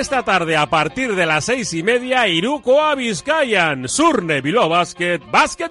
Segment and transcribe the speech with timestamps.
[0.00, 2.94] esta tarde a partir de las seis y media Iruko a
[3.86, 5.70] Surne Bilbao Basket, Basket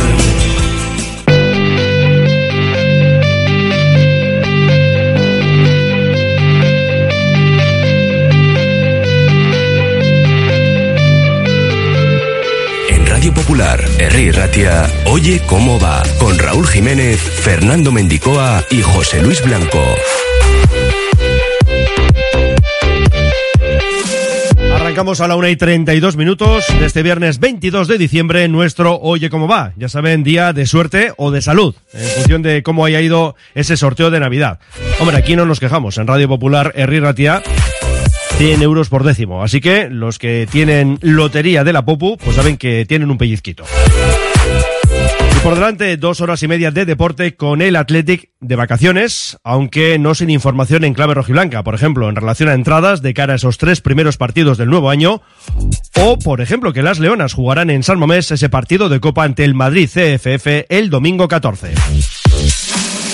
[13.51, 19.83] Popular, Herri Ratia, Oye cómo va, con Raúl Jiménez, Fernando Mendicoa y José Luis Blanco.
[24.73, 29.29] Arrancamos a la 1 y 32 minutos de este viernes 22 de diciembre, nuestro Oye
[29.29, 29.73] cómo va.
[29.75, 33.75] Ya saben, día de suerte o de salud, en función de cómo haya ido ese
[33.75, 34.59] sorteo de Navidad.
[35.01, 35.97] Hombre, aquí no nos quejamos.
[35.97, 37.43] En Radio Popular, Herri Ratia
[38.41, 39.43] 100 euros por décimo.
[39.43, 43.65] Así que los que tienen lotería de la Popu, pues saben que tienen un pellizquito.
[45.35, 49.99] Y por delante, dos horas y media de deporte con el Athletic de vacaciones, aunque
[49.99, 53.35] no sin información en clave rojiblanca, por ejemplo, en relación a entradas de cara a
[53.35, 55.21] esos tres primeros partidos del nuevo año,
[55.97, 59.45] o, por ejemplo, que las Leonas jugarán en San Mamés ese partido de Copa ante
[59.45, 61.75] el Madrid CFF el domingo 14.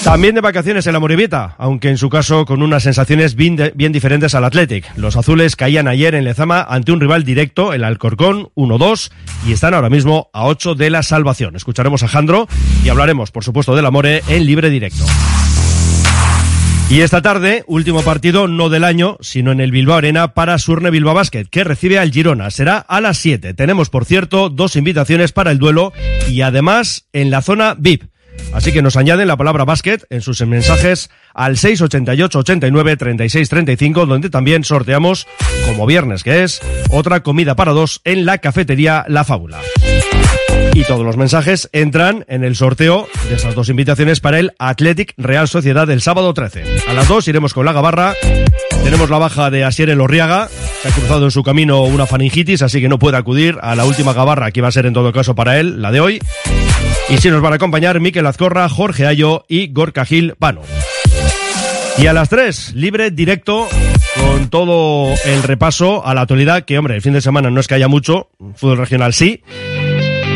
[0.07, 4.33] También de vacaciones en la Morivieta, aunque en su caso con unas sensaciones bien, diferentes
[4.35, 4.85] al Athletic.
[4.95, 9.11] Los azules caían ayer en Lezama ante un rival directo, el Alcorcón, 1-2,
[9.45, 11.57] y están ahora mismo a 8 de la salvación.
[11.57, 12.47] Escucharemos a Jandro
[12.85, 15.03] y hablaremos, por supuesto, del Amore en libre directo.
[16.89, 20.89] Y esta tarde, último partido no del año, sino en el Bilbao Arena para Surne
[20.89, 22.49] Bilbao Basket, que recibe al Girona.
[22.49, 23.53] Será a las 7.
[23.55, 25.91] Tenemos, por cierto, dos invitaciones para el duelo
[26.29, 28.03] y además en la zona VIP.
[28.53, 34.05] Así que nos añaden la palabra básquet en sus mensajes al 688 89 36 35,
[34.05, 35.27] donde también sorteamos,
[35.67, 39.59] como viernes que es, otra comida para dos en la cafetería La Fábula.
[40.73, 45.13] Y todos los mensajes entran en el sorteo de esas dos invitaciones para el Athletic
[45.17, 46.63] Real Sociedad del sábado 13.
[46.87, 48.13] A las dos iremos con la gabarra.
[48.83, 50.49] Tenemos la baja de Asier Elorriaga,
[50.83, 53.85] que ha cruzado en su camino una faringitis, así que no puede acudir a la
[53.85, 56.19] última gabarra, que va a ser en todo caso para él, la de hoy.
[57.09, 60.61] Y si nos van a acompañar Miquel Azcorra, Jorge Ayo y Gorka Gil Pano.
[61.97, 63.67] Y a las 3, libre, directo,
[64.19, 67.67] con todo el repaso a la actualidad, que hombre, el fin de semana no es
[67.67, 69.41] que haya mucho, fútbol regional sí.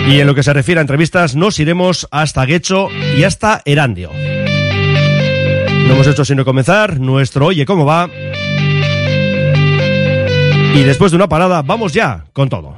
[0.07, 2.87] Y en lo que se refiere a entrevistas, nos iremos hasta Guecho
[3.17, 4.11] y hasta Erandio.
[5.87, 8.09] No hemos hecho sino comenzar nuestro Oye, ¿cómo va?
[10.73, 12.77] Y después de una parada, vamos ya con todo.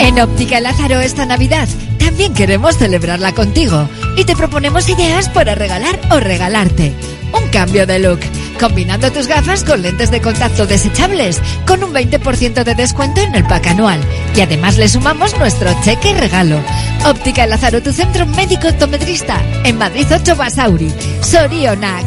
[0.00, 1.68] En Óptica Lázaro esta Navidad
[1.98, 6.94] también queremos celebrarla contigo y te proponemos ideas para regalar o regalarte.
[7.32, 8.20] Un cambio de look
[8.58, 13.44] combinando tus gafas con lentes de contacto desechables, con un 20% de descuento en el
[13.44, 14.00] pack anual.
[14.34, 16.60] Y además le sumamos nuestro cheque regalo.
[17.06, 20.92] Óptica Lázaro, tu centro médico optometrista, en Madrid 8 Basauri,
[21.22, 22.06] Sorionac.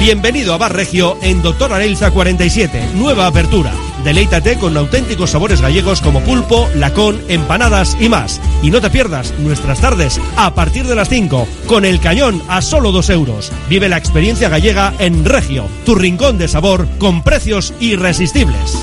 [0.00, 3.70] Bienvenido a Bar Regio en Doctor Arelza 47, nueva apertura.
[4.02, 8.40] Deleítate con auténticos sabores gallegos como pulpo, lacón, empanadas y más.
[8.62, 12.62] Y no te pierdas nuestras tardes a partir de las 5, con el cañón a
[12.62, 13.52] solo 2 euros.
[13.68, 18.82] Vive la experiencia gallega en Regio, tu rincón de sabor con precios irresistibles.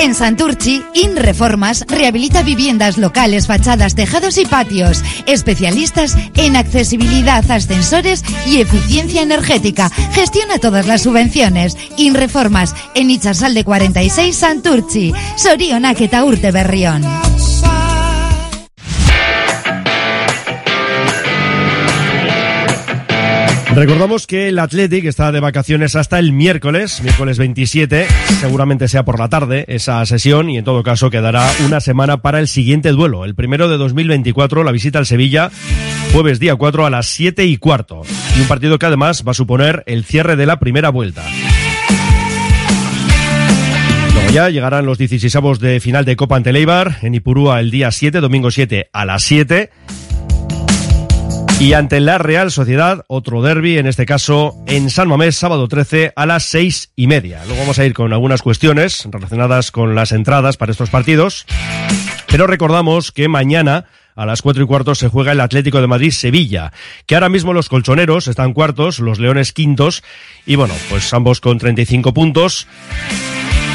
[0.00, 5.04] En Santurchi, InReformas rehabilita viviendas locales, fachadas, tejados y patios.
[5.26, 9.90] Especialistas en accesibilidad, ascensores y eficiencia energética.
[10.12, 11.76] Gestiona todas las subvenciones.
[11.98, 15.12] InReformas en Ichasalde 46 Santurchi.
[15.36, 17.04] Sorionak eta urte berrión.
[23.74, 28.06] Recordamos que el Athletic está de vacaciones hasta el miércoles, miércoles 27,
[28.40, 32.40] seguramente sea por la tarde esa sesión y en todo caso quedará una semana para
[32.40, 35.52] el siguiente duelo, el primero de 2024, la visita al Sevilla,
[36.12, 38.02] jueves día 4 a las 7 y cuarto,
[38.36, 41.24] y un partido que además va a suponer el cierre de la primera vuelta.
[44.12, 47.92] Luego ya llegarán los 16 de final de Copa ante Leibar en Ipurúa el día
[47.92, 49.70] 7, domingo 7 a las 7.
[51.60, 56.14] Y ante la Real Sociedad, otro derby, en este caso en San Mamés, sábado 13
[56.16, 57.42] a las seis y media.
[57.44, 61.44] Luego vamos a ir con algunas cuestiones relacionadas con las entradas para estos partidos.
[62.28, 63.84] Pero recordamos que mañana
[64.16, 66.72] a las cuatro y cuarto se juega el Atlético de Madrid-Sevilla,
[67.04, 70.02] que ahora mismo los colchoneros están cuartos, los leones quintos,
[70.46, 72.66] y bueno, pues ambos con 35 puntos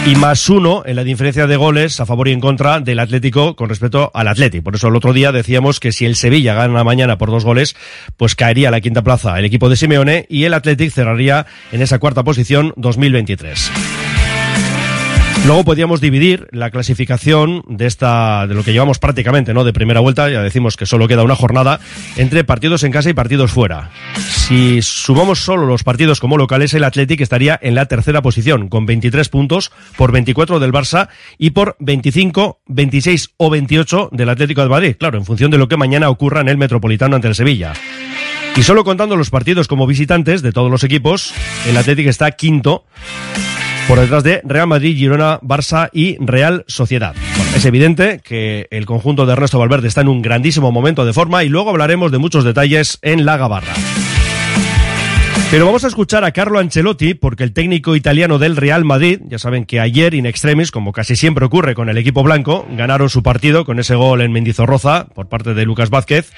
[0.05, 3.55] y más uno en la diferencia de goles a favor y en contra del Atlético
[3.55, 4.63] con respecto al Atlético.
[4.63, 7.75] Por eso el otro día decíamos que si el Sevilla gana mañana por dos goles,
[8.15, 11.81] pues caería a la quinta plaza el equipo de Simeone y el Atlético cerraría en
[11.81, 14.04] esa cuarta posición 2023.
[15.45, 19.63] Luego podíamos dividir la clasificación de esta, de lo que llevamos prácticamente, ¿no?
[19.63, 21.79] De primera vuelta, ya decimos que solo queda una jornada,
[22.17, 23.91] entre partidos en casa y partidos fuera.
[24.27, 28.87] Si sumamos solo los partidos como locales, el Athletic estaría en la tercera posición, con
[28.87, 34.69] 23 puntos por 24 del Barça y por 25, 26 o 28 del Atlético de
[34.69, 34.95] Madrid.
[34.97, 37.73] Claro, en función de lo que mañana ocurra en el Metropolitano ante el Sevilla.
[38.55, 41.35] Y solo contando los partidos como visitantes de todos los equipos,
[41.67, 42.83] el Athletic está quinto
[43.87, 47.15] por detrás de Real Madrid, Girona, Barça y Real Sociedad.
[47.55, 51.43] Es evidente que el conjunto de Ernesto Valverde está en un grandísimo momento de forma
[51.43, 53.73] y luego hablaremos de muchos detalles en la Gabarra.
[55.51, 59.37] Pero vamos a escuchar a Carlo Ancelotti porque el técnico italiano del Real Madrid, ya
[59.37, 63.21] saben que ayer in extremis, como casi siempre ocurre con el equipo blanco, ganaron su
[63.21, 66.31] partido con ese gol en Mendizorroza por parte de Lucas Vázquez.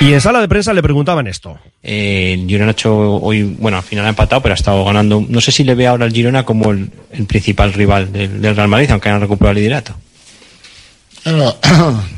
[0.00, 1.58] Y en sala de prensa le preguntaban esto.
[1.82, 5.24] Eh, el Girona ha hecho hoy, bueno, al final ha empatado, pero ha estado ganando.
[5.28, 8.56] No sé si le ve ahora al Girona como el, el principal rival del, del,
[8.56, 9.94] Real Madrid, aunque han recuperado el liderato.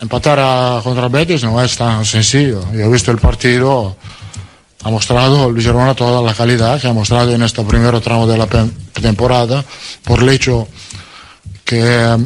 [0.00, 2.60] Empatar a, contra Betis no es tan sencillo.
[2.72, 3.96] Yo he visto el partido,
[4.82, 8.38] ha mostrado el Girona toda la calidad que ha mostrado en este primer tramo de
[8.38, 8.48] la
[9.00, 9.64] temporada,
[10.02, 10.66] por el hecho
[11.64, 12.16] que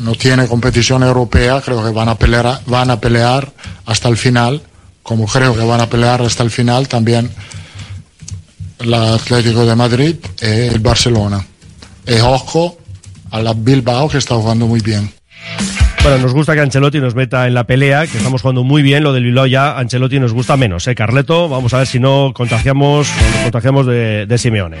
[0.00, 3.52] no tiene competición europea, creo que van a pelear, van a pelear
[3.86, 4.62] hasta el final,
[5.02, 7.30] como creo que van a pelear hasta el final también
[8.78, 11.44] el Atlético de Madrid y el Barcelona.
[12.06, 12.78] Y ojo
[13.30, 15.12] a la Bilbao que está jugando muy bien.
[16.02, 19.02] Bueno, nos gusta que Ancelotti nos meta en la pelea, que estamos jugando muy bien,
[19.02, 20.94] lo del Bilbao ya, Ancelotti nos gusta menos, ¿eh?
[20.94, 24.78] Carleto, vamos a ver si no contagiamos, nos contagiamos de, de Simeone.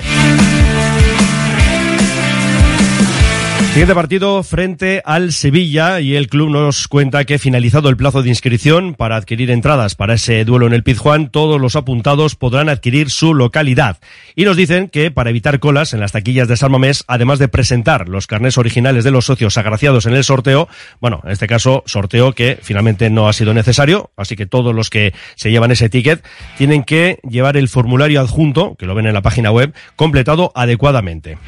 [3.74, 8.28] Siguiente partido frente al Sevilla y el club nos cuenta que finalizado el plazo de
[8.28, 13.10] inscripción para adquirir entradas para ese duelo en el Pizjuán, todos los apuntados podrán adquirir
[13.10, 13.98] su localidad.
[14.36, 17.48] Y nos dicen que para evitar colas en las taquillas de San Mamés, además de
[17.48, 20.68] presentar los carnés originales de los socios agraciados en el sorteo,
[21.00, 24.88] bueno, en este caso sorteo que finalmente no ha sido necesario, así que todos los
[24.88, 26.24] que se llevan ese ticket
[26.56, 31.38] tienen que llevar el formulario adjunto, que lo ven en la página web, completado adecuadamente.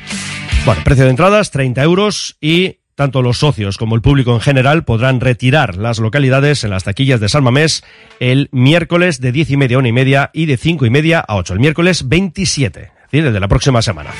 [0.66, 4.84] Bueno, precio de entradas 30 euros y tanto los socios como el público en general
[4.84, 7.84] podrán retirar las localidades en las taquillas de San Mamés
[8.18, 11.20] el miércoles de 10 y media a 1 y media y de 5 y media
[11.20, 14.10] a 8, el miércoles 27, es decir, de la próxima semana.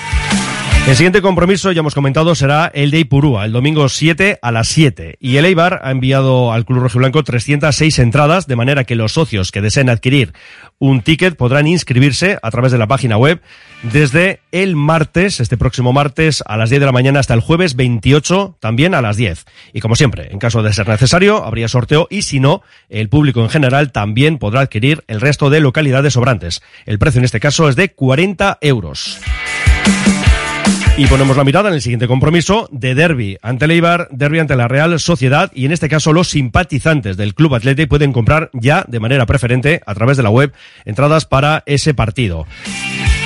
[0.86, 4.68] El siguiente compromiso, ya hemos comentado, será el de Ipurúa, el domingo 7 a las
[4.68, 5.16] 7.
[5.18, 9.50] Y el Eibar ha enviado al Club Rojiblanco 306 entradas, de manera que los socios
[9.50, 10.32] que deseen adquirir
[10.78, 13.42] un ticket podrán inscribirse a través de la página web
[13.82, 17.74] desde el martes, este próximo martes, a las 10 de la mañana hasta el jueves
[17.74, 19.44] 28, también a las 10.
[19.72, 23.40] Y como siempre, en caso de ser necesario, habría sorteo y si no, el público
[23.40, 26.62] en general también podrá adquirir el resto de localidades sobrantes.
[26.84, 29.18] El precio en este caso es de 40 euros.
[30.98, 34.56] Y ponemos la mirada en el siguiente compromiso de derby ante el Eibar, derby ante
[34.56, 38.82] la Real Sociedad y en este caso los simpatizantes del Club Atleti pueden comprar ya
[38.88, 40.54] de manera preferente a través de la web
[40.86, 42.46] entradas para ese partido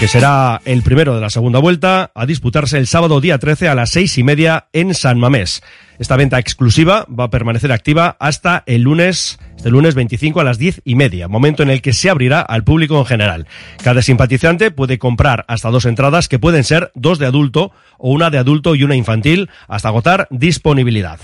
[0.01, 3.75] que será el primero de la segunda vuelta, a disputarse el sábado día 13 a
[3.75, 5.63] las seis y media en San Mamés.
[5.99, 10.57] Esta venta exclusiva va a permanecer activa hasta el lunes, este lunes 25 a las
[10.57, 13.47] diez y media, momento en el que se abrirá al público en general.
[13.85, 18.31] Cada simpatizante puede comprar hasta dos entradas que pueden ser dos de adulto o una
[18.31, 21.21] de adulto y una infantil hasta agotar disponibilidad.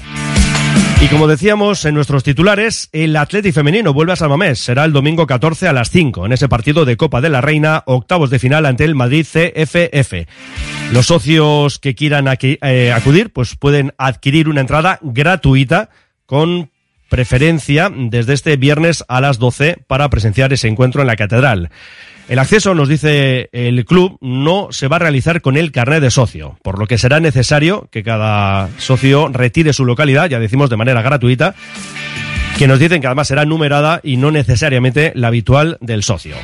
[0.99, 4.59] Y como decíamos en nuestros titulares, el Atleti femenino vuelve a San Mamés.
[4.59, 7.83] Será el domingo 14 a las 5 en ese partido de Copa de la Reina,
[7.87, 10.27] octavos de final ante el Madrid CFF.
[10.93, 15.91] Los socios que quieran aquí, eh, acudir, pues pueden adquirir una entrada gratuita
[16.25, 16.71] con
[17.11, 21.71] preferencia desde este viernes a las 12 para presenciar ese encuentro en la catedral.
[22.29, 26.11] El acceso, nos dice el club, no se va a realizar con el carnet de
[26.11, 30.77] socio, por lo que será necesario que cada socio retire su localidad, ya decimos de
[30.77, 31.55] manera gratuita,
[32.59, 36.35] que nos dicen que además será numerada y no necesariamente la habitual del socio.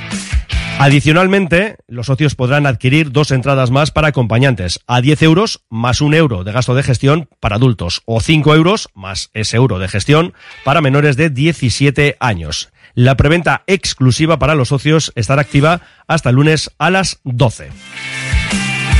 [0.78, 6.14] Adicionalmente, los socios podrán adquirir dos entradas más para acompañantes, a 10 euros más un
[6.14, 10.32] euro de gasto de gestión para adultos, o 5 euros más ese euro de gestión
[10.64, 12.71] para menores de 17 años.
[12.94, 17.70] La preventa exclusiva para los socios estará activa hasta el lunes a las 12.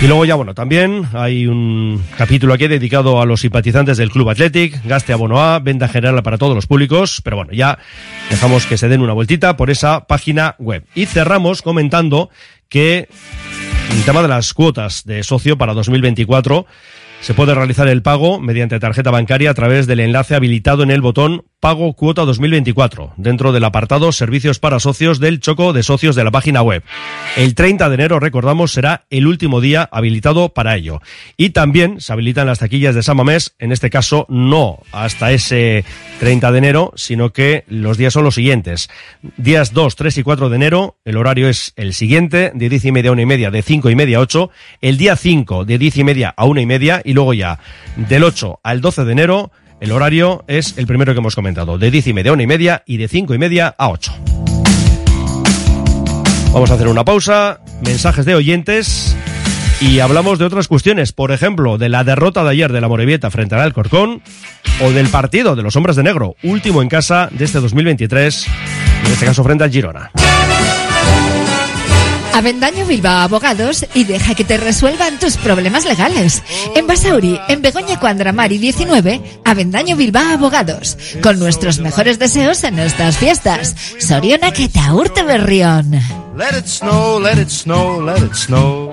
[0.03, 4.31] Y luego ya, bueno, también hay un capítulo aquí dedicado a los simpatizantes del Club
[4.31, 7.79] Athletic, gaste abono A, venta general para todos los públicos, pero bueno, ya
[8.29, 10.85] dejamos que se den una vueltita por esa página web.
[10.97, 12.31] Y cerramos comentando
[12.69, 13.09] que
[13.93, 16.67] el tema de las cuotas de socio para 2024
[17.21, 21.01] se puede realizar el pago mediante tarjeta bancaria a través del enlace habilitado en el
[21.01, 26.25] botón Pago Cuota 2024, dentro del apartado Servicios para Socios del Choco de Socios de
[26.25, 26.83] la página web.
[27.37, 31.01] El 30 de enero, recordamos, será el último día habilitado para ello.
[31.37, 35.85] Y también se habilitan las taquillas de San Mamés, en este caso no hasta ese
[36.19, 38.91] 30 de enero, sino que los días son los siguientes.
[39.37, 42.91] Días 2, 3 y 4 de enero, el horario es el siguiente, de 10 y
[42.91, 44.51] media a 1 y media, de 5 y media a 8.
[44.81, 47.61] El día 5, de 10 y media a 1 y media, y luego ya
[47.95, 51.91] del 8 al 12 de enero, el horario es el primero que hemos comentado, de
[51.91, 54.15] 10 y media a 1 y media y de 5 y media a 8.
[56.53, 59.17] Vamos a hacer una pausa, mensajes de oyentes
[59.81, 63.33] y hablamos de otras cuestiones, por ejemplo, de la derrota de ayer de la Morevieta
[63.33, 64.23] frente al Alcorcón
[64.81, 68.47] o del partido de los Hombres de Negro, último en casa de este 2023,
[69.05, 70.13] en este caso frente al Girona.
[72.43, 76.43] Avendaño Bilbao Abogados y deja que te resuelvan tus problemas legales.
[76.75, 80.99] En Basauri, en Begoña Cuandramari 19, Avendaño Bilbao Abogados.
[81.23, 83.77] Con nuestros mejores deseos en estas fiestas.
[84.01, 85.93] Soriona que te urte berrión.
[86.37, 88.93] Let it snow, let it snow, let it snow.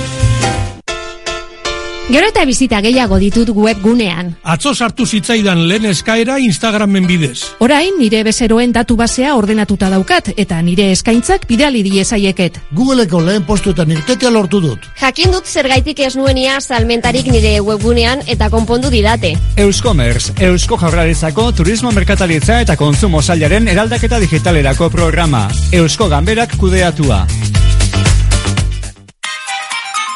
[2.11, 4.33] Gero eta bizita gehiago ditut webgunean.
[4.43, 7.53] Atzo sartu zitzaidan lehen eskaera Instagramen bidez.
[7.63, 12.59] Orain nire bezeroen datu basea ordenatuta daukat eta nire eskaintzak bidali diezaieket.
[12.75, 14.89] Googleeko lehen postuetan irtetea lortu dut.
[14.99, 19.37] Jakin dut zergaitik ez nuenia salmentarik nire webgunean eta konpondu didate.
[19.55, 25.47] Euskomerz, Eusko Jaurlaritzako Turismo Merkataritza eta Kontzumo Sailaren eraldaketa digitalerako programa.
[25.71, 27.23] Eusko Ganberak kudeatua.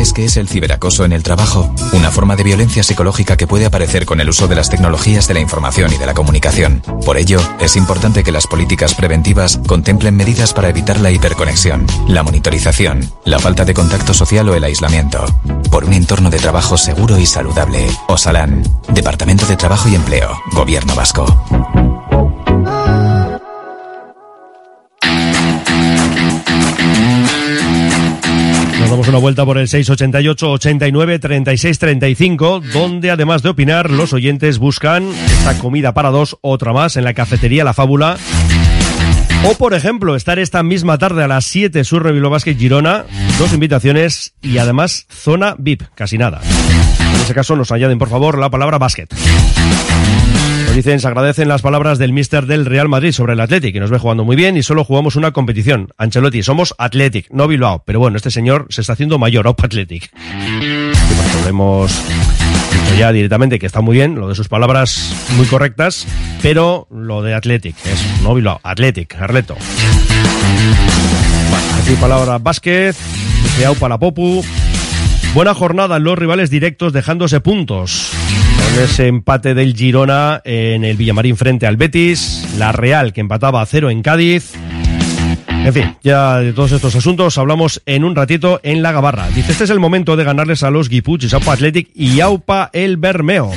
[0.00, 1.74] ¿Sabes qué es el ciberacoso en el trabajo?
[1.92, 5.34] Una forma de violencia psicológica que puede aparecer con el uso de las tecnologías de
[5.34, 6.80] la información y de la comunicación.
[7.04, 12.22] Por ello, es importante que las políticas preventivas contemplen medidas para evitar la hiperconexión, la
[12.22, 15.22] monitorización, la falta de contacto social o el aislamiento.
[15.70, 17.86] Por un entorno de trabajo seguro y saludable.
[18.08, 21.26] Osalan, Departamento de Trabajo y Empleo, Gobierno Vasco.
[28.90, 34.12] Nos damos una vuelta por el 688 89 36 35, donde además de opinar, los
[34.12, 38.16] oyentes buscan esta comida para dos, otra más en la cafetería La Fábula.
[39.48, 43.04] O, por ejemplo, estar esta misma tarde a las 7 sur Revilo Girona,
[43.38, 46.40] dos invitaciones y además zona VIP, casi nada.
[47.14, 49.06] En ese caso nos añaden, por favor, la palabra basket.
[50.70, 53.80] Nos dicen, se agradecen las palabras del mister del Real Madrid sobre el Athletic, que
[53.80, 55.88] nos ve jugando muy bien y solo jugamos una competición.
[55.98, 57.82] Ancelotti, somos Athletic, no Bilbao.
[57.84, 60.12] Pero bueno, este señor se está haciendo mayor, Opa Athletic.
[60.14, 60.92] Y
[62.76, 66.06] dicho ya directamente que está muy bien, lo de sus palabras muy correctas,
[66.40, 69.56] pero lo de Athletic es no Bilbao, Athletic, Arleto.
[71.50, 72.94] Bueno, aquí palabra básquet,
[73.42, 74.44] dice Aupa la Popu.
[75.32, 78.10] Buena jornada en los rivales directos dejándose puntos.
[78.56, 83.62] Con ese empate del Girona en el Villamarín frente al Betis, la Real que empataba
[83.62, 84.54] a cero en Cádiz.
[85.48, 89.28] En fin, ya de todos estos asuntos hablamos en un ratito en la Gabarra.
[89.28, 92.96] Dice, este es el momento de ganarles a los Guipuchis, Aupa Athletic y Aupa el
[92.96, 93.52] Bermeo.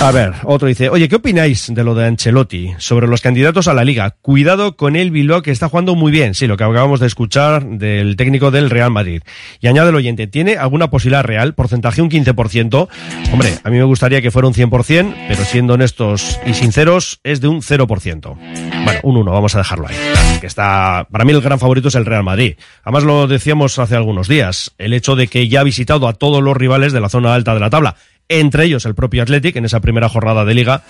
[0.00, 3.74] A ver, otro dice, oye, ¿qué opináis de lo de Ancelotti sobre los candidatos a
[3.74, 4.16] la liga?
[4.20, 7.64] Cuidado con el Bilbao que está jugando muy bien, sí, lo que acabamos de escuchar
[7.64, 9.22] del técnico del Real Madrid.
[9.60, 11.54] Y añade el oyente, ¿tiene alguna posibilidad real?
[11.54, 12.88] Porcentaje un 15%.
[13.32, 17.40] Hombre, a mí me gustaría que fuera un 100%, pero siendo honestos y sinceros, es
[17.40, 18.36] de un 0%.
[18.84, 19.96] Bueno, un 1, vamos a dejarlo ahí.
[20.40, 22.56] Que está, para mí el gran favorito es el Real Madrid.
[22.82, 26.42] Además lo decíamos hace algunos días, el hecho de que ya ha visitado a todos
[26.42, 27.96] los rivales de la zona alta de la tabla
[28.28, 30.82] entre ellos el propio Athletic en esa primera jornada de liga.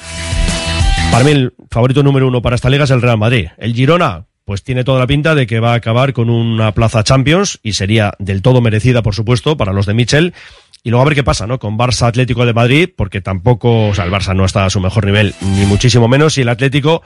[1.11, 3.49] Para mí el favorito número uno para esta liga es el Real Madrid.
[3.59, 7.05] El Girona, pues tiene toda la pinta de que va a acabar con una plaza
[7.05, 10.35] Champions y sería del todo merecida, por supuesto, para los de Michel.
[10.83, 11.59] Y luego a ver qué pasa, ¿no?
[11.59, 14.81] Con Barça Atlético de Madrid, porque tampoco, o sea, el Barça no está a su
[14.81, 17.03] mejor nivel, ni muchísimo menos, y el Atlético,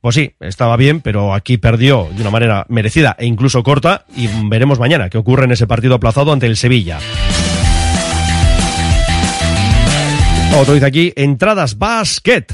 [0.00, 4.28] pues sí, estaba bien, pero aquí perdió de una manera merecida e incluso corta, y
[4.44, 7.00] veremos mañana qué ocurre en ese partido aplazado ante el Sevilla.
[10.56, 12.46] Otro dice aquí, entradas basket.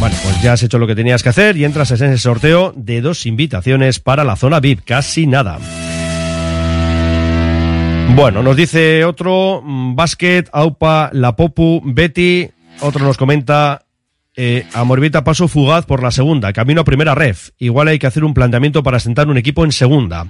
[0.00, 2.72] Bueno, pues ya has hecho lo que tenías que hacer y entras en ese sorteo
[2.74, 5.58] de dos invitaciones para la zona VIP, casi nada.
[8.16, 12.48] Bueno, nos dice otro, mm, básquet, Aupa, La Popu, Betty,
[12.80, 13.81] otro nos comenta,
[14.36, 17.50] eh, Amorebieta paso fugaz por la segunda, camino a primera ref.
[17.58, 20.26] Igual hay que hacer un planteamiento para sentar un equipo en segunda.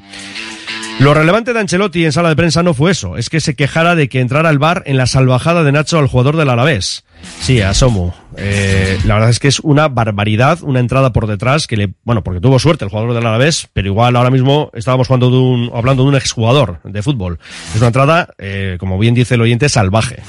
[0.99, 3.95] Lo relevante de Ancelotti en sala de prensa no fue eso, es que se quejara
[3.95, 7.05] de que entrara al bar en la salvajada de Nacho al jugador del Alavés.
[7.41, 8.15] Sí, Asomo.
[8.37, 12.23] Eh, la verdad es que es una barbaridad, una entrada por detrás que le, bueno,
[12.23, 15.71] porque tuvo suerte el jugador del Alavés, pero igual ahora mismo estábamos jugando de un,
[15.75, 17.39] hablando de un exjugador de fútbol.
[17.73, 20.23] Es una entrada, eh, como bien dice el oyente, salvaje.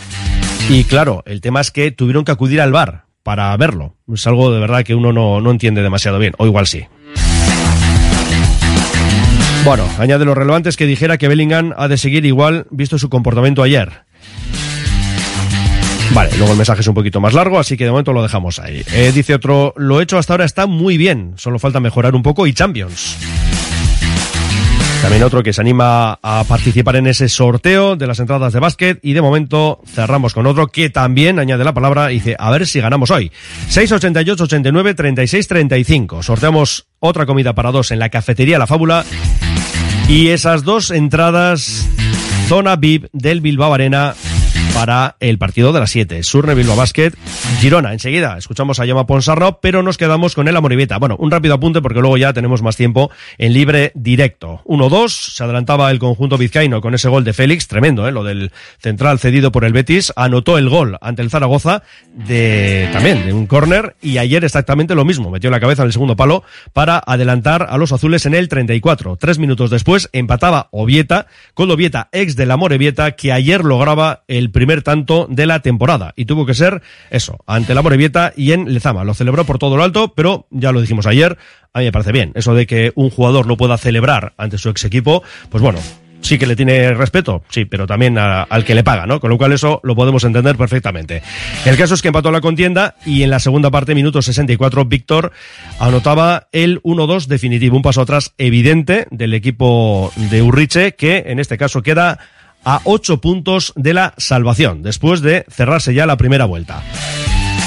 [0.70, 3.96] Y claro, el tema es que tuvieron que acudir al bar para verlo.
[4.14, 6.86] Es algo de verdad que uno no, no entiende demasiado bien, o igual sí.
[9.66, 13.10] Bueno, añade lo relevante es que dijera que Bellingham ha de seguir igual visto su
[13.10, 14.04] comportamiento ayer.
[16.14, 18.60] Vale, luego el mensaje es un poquito más largo, así que de momento lo dejamos
[18.60, 18.84] ahí.
[18.94, 22.46] Eh, dice otro, lo hecho hasta ahora está muy bien, solo falta mejorar un poco
[22.46, 23.18] y Champions.
[25.04, 29.00] También otro que se anima a participar en ese sorteo de las entradas de básquet
[29.04, 32.66] y de momento cerramos con otro que también añade la palabra y dice a ver
[32.66, 33.30] si ganamos hoy.
[33.68, 36.24] 688 89 36 35.
[36.24, 39.04] Sorteamos otra comida para dos en la cafetería La Fábula
[40.08, 41.86] y esas dos entradas
[42.48, 44.16] zona VIP del Bilbao Arena
[44.74, 46.24] para el partido de las 7.
[46.24, 47.12] Surne Bilbao Basket,
[47.60, 47.94] Girona.
[47.94, 50.98] Enseguida escuchamos a Llama Ponsarno, pero nos quedamos con el Amoribeta.
[50.98, 54.62] Bueno, un rápido apunte porque luego ya tenemos más tiempo en libre directo.
[54.66, 58.12] 1-2, se adelantaba el conjunto vizcaíno con ese gol de Félix, tremendo, ¿eh?
[58.12, 60.12] lo del central cedido por el Betis.
[60.16, 61.84] Anotó el gol ante el Zaragoza
[62.14, 65.30] de también de un córner y ayer exactamente lo mismo.
[65.30, 69.18] Metió la cabeza en el segundo palo para adelantar a los azules en el 34.
[69.18, 74.63] Tres minutos después empataba Ovieta, con Ovieta, ex del Amorebieta, que ayer lograba el primer
[74.82, 76.14] tanto de la temporada.
[76.16, 79.04] Y tuvo que ser eso, ante la Morevieta y en Lezama.
[79.04, 81.38] Lo celebró por todo lo alto, pero ya lo dijimos ayer,
[81.74, 82.32] a mí me parece bien.
[82.36, 85.80] Eso de que un jugador no pueda celebrar ante su ex equipo, pues bueno,
[86.22, 89.20] sí que le tiene respeto, sí, pero también al que le paga, ¿no?
[89.20, 91.22] Con lo cual eso lo podemos entender perfectamente.
[91.66, 95.34] El caso es que empató la contienda y en la segunda parte, minuto 64, Víctor
[95.80, 101.58] anotaba el 1-2 definitivo, un paso atrás evidente del equipo de Urriche, que en este
[101.58, 102.20] caso queda
[102.66, 106.84] a 8 puntos de la salvación, después de cerrarse ya la primera vuelta.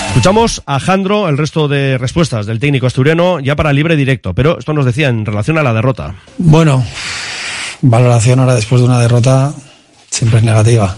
[0.09, 4.59] Escuchamos a Jandro el resto de respuestas del técnico asturiano ya para libre directo, pero
[4.59, 6.15] esto nos decía en relación a la derrota.
[6.39, 6.83] Bueno,
[7.83, 9.53] valoración ahora después de una derrota
[10.11, 10.97] siempre es negativa.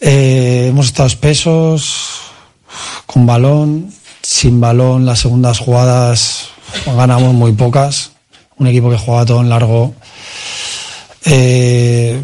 [0.00, 2.20] Eh, hemos estado espesos,
[3.06, 6.50] con balón, sin balón, las segundas jugadas
[6.84, 8.12] ganamos muy pocas.
[8.56, 9.94] Un equipo que juega todo en largo.
[11.24, 12.22] eh,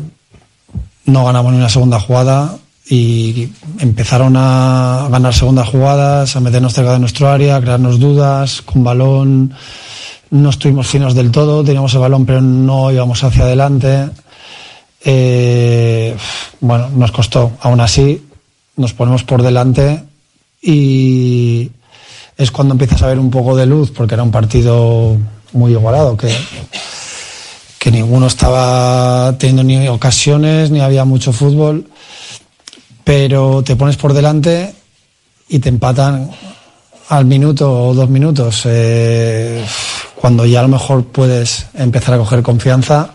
[1.05, 2.57] no ganamos ni una segunda jugada
[2.89, 8.63] y empezaron a ganar segundas jugadas, a meternos cerca de nuestro área, a crearnos dudas,
[8.63, 9.55] con balón
[10.31, 14.09] no estuvimos finos del todo, teníamos el balón pero no íbamos hacia adelante.
[15.05, 16.17] Eh,
[16.61, 17.53] bueno, nos costó.
[17.61, 18.25] Aún así,
[18.77, 20.05] nos ponemos por delante
[20.63, 21.71] y
[22.37, 25.17] es cuando empiezas a ver un poco de luz, porque era un partido
[25.53, 26.33] muy igualado, que,
[27.81, 31.87] que ninguno estaba teniendo ni ocasiones, ni había mucho fútbol,
[33.05, 34.75] pero te pones por delante
[35.49, 36.31] y te empatan
[37.09, 39.65] al minuto o dos minutos, eh,
[40.15, 43.15] cuando ya a lo mejor puedes empezar a coger confianza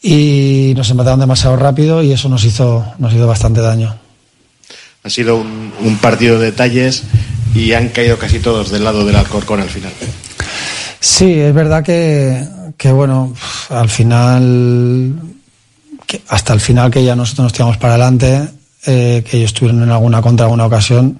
[0.00, 3.94] y nos empataron demasiado rápido y eso nos hizo, nos hizo bastante daño.
[5.02, 7.02] Ha sido un, un partido de detalles
[7.54, 9.92] y han caído casi todos del lado del Alcorcón al final.
[10.98, 13.34] Sí, es verdad que, que bueno,
[13.70, 15.14] al final,
[16.28, 18.48] hasta el final que ya nosotros nos tiramos para adelante,
[18.86, 21.18] eh, que ellos tuvieron en alguna contra, alguna ocasión,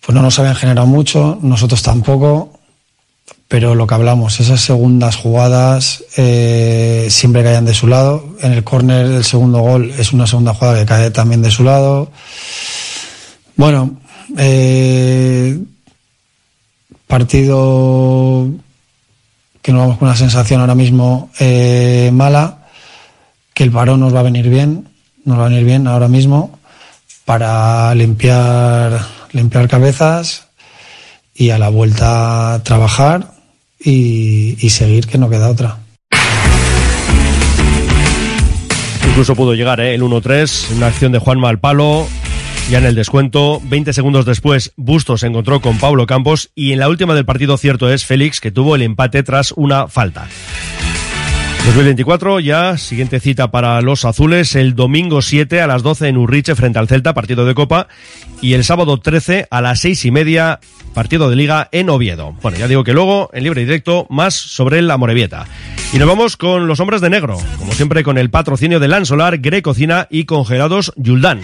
[0.00, 2.58] pues no nos habían generado mucho, nosotros tampoco,
[3.48, 8.36] pero lo que hablamos, esas segundas jugadas eh, siempre caían de su lado.
[8.42, 11.64] En el córner del segundo gol es una segunda jugada que cae también de su
[11.64, 12.10] lado.
[13.56, 13.96] Bueno,
[14.36, 15.58] eh,
[17.06, 18.48] partido
[19.68, 22.68] que nos vamos con una sensación ahora mismo eh, mala,
[23.52, 24.88] que el parón nos va a venir bien,
[25.26, 26.58] nos va a venir bien ahora mismo
[27.26, 28.98] para limpiar,
[29.32, 30.48] limpiar cabezas
[31.34, 33.34] y a la vuelta trabajar
[33.78, 35.76] y, seguir, que no queda otra.
[39.06, 39.94] Incluso pudo llegar ¿eh?
[39.94, 42.08] el 1-3, una acción de Juanma al palo,
[42.68, 43.60] ya en el descuento.
[43.64, 47.56] 20 segundos después, Bustos se encontró con Pablo Campos y en la última del partido
[47.56, 50.28] cierto es Félix, que tuvo el empate tras una falta.
[51.64, 56.54] 2024 ya, siguiente cita para los azules, el domingo 7 a las 12 en Urriche
[56.54, 57.88] frente al Celta, partido de Copa,
[58.40, 60.60] y el sábado 13 a las 6 y media,
[60.94, 62.34] partido de Liga en Oviedo.
[62.42, 65.46] Bueno, ya digo que luego, en libre y directo, más sobre la Morevieta.
[65.92, 69.38] Y nos vamos con los hombres de negro, como siempre con el patrocinio de Lansolar,
[69.38, 71.40] Grecocina y Congelados Yuldán.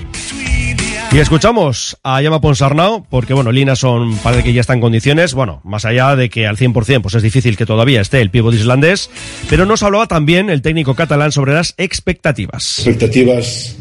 [1.14, 5.60] Y escuchamos a Llama Ponsarnau, porque bueno, Linason parece que ya está en condiciones, bueno,
[5.62, 9.10] más allá de que al 100% pues es difícil que todavía esté el pívot islandés,
[9.48, 12.80] pero nos hablaba también el técnico catalán sobre las expectativas.
[12.80, 13.76] Expectativas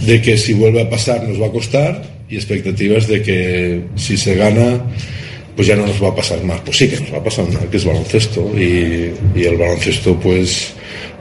[0.00, 4.16] de que si vuelve a pasar nos va a costar y expectativas de que si
[4.16, 4.80] se gana
[5.54, 6.60] pues ya no nos va a pasar más.
[6.60, 10.18] Pues sí que nos va a pasar más, que es baloncesto y, y el baloncesto
[10.18, 10.72] pues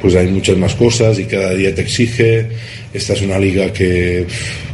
[0.01, 2.47] pues hay muchas más cosas y cada día te exige.
[2.93, 4.25] Esta es una liga que,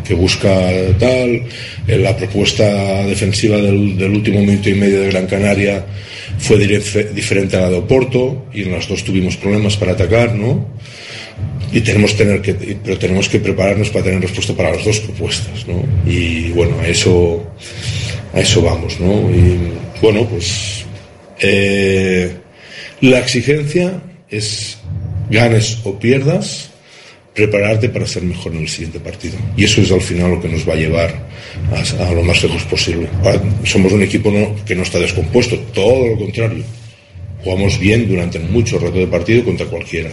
[0.07, 1.43] que busca tal.
[1.87, 5.85] La propuesta defensiva del, del último minuto y medio de Gran Canaria
[6.39, 10.65] fue diferente a la de Oporto y en las dos tuvimos problemas para atacar, ¿no?
[11.71, 15.67] Y tenemos, tener que, pero tenemos que prepararnos para tener respuesta para las dos propuestas,
[15.67, 15.83] ¿no?
[16.09, 17.43] Y bueno, eso,
[18.37, 19.29] a eso vamos, ¿no?
[19.31, 19.57] Y
[20.01, 20.85] bueno, pues
[21.39, 22.31] eh,
[23.01, 24.77] la exigencia es
[25.29, 26.69] ganes o pierdas,
[27.33, 29.35] prepararte para ser mejor en el siguiente partido.
[29.55, 31.27] Y eso es al final lo que nos va a llevar
[31.71, 33.07] a, a lo más lejos posible.
[33.23, 36.63] Ahora, somos un equipo no- que no está descompuesto, todo lo contrario.
[37.43, 40.09] Jugamos bien durante mucho rato de partido contra cualquiera.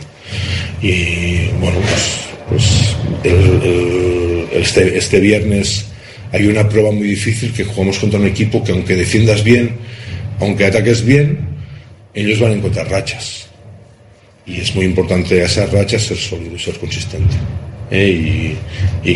[0.82, 5.86] Y bueno, pues, pues el- el- este, este viernes
[6.34, 9.76] hay una prueba muy difícil que jugamos contra un equipo que aunque defiendas bien,
[10.40, 11.38] aunque ataques bien,
[12.12, 13.46] ellos van a encontrar rachas.
[14.44, 17.36] Y es muy importante a esas rachas ser sólido y ser consistente.
[17.92, 18.56] ¿eh?
[19.04, 19.14] Y,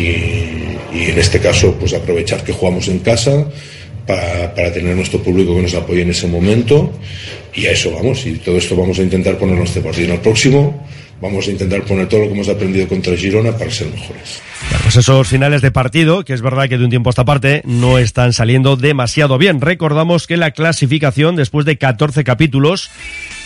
[1.11, 3.45] en este caso, pues aprovechar que jugamos en casa
[4.07, 6.89] para, para tener nuestro público que nos apoye en ese momento.
[7.53, 8.25] Y a eso vamos.
[8.25, 10.87] Y todo esto vamos a intentar poner en este partido en el próximo.
[11.21, 14.41] Vamos a intentar poner todo lo que hemos aprendido contra Girona para ser mejores.
[14.69, 17.25] Bueno, pues esos finales de partido, que es verdad que de un tiempo a esta
[17.25, 19.59] parte no están saliendo demasiado bien.
[19.59, 22.89] Recordamos que la clasificación, después de 14 capítulos,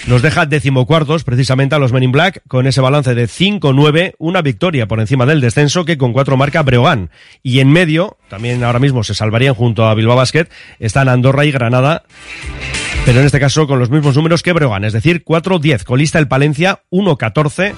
[0.08, 4.42] nos deja decimocuartos precisamente a los Men in Black con ese balance de 5-9, una
[4.42, 7.10] victoria por encima del descenso que con cuatro marca Breogán.
[7.42, 10.48] Y en medio, también ahora mismo se salvarían junto a Bilbao Basket,
[10.80, 12.04] están Andorra y Granada,
[13.06, 15.84] pero en este caso con los mismos números que Breogán, es decir, 4-10.
[15.84, 17.74] Colista el Palencia, 1-14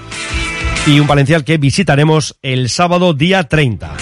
[0.87, 3.95] y un Palencial que visitaremos el sábado día 30.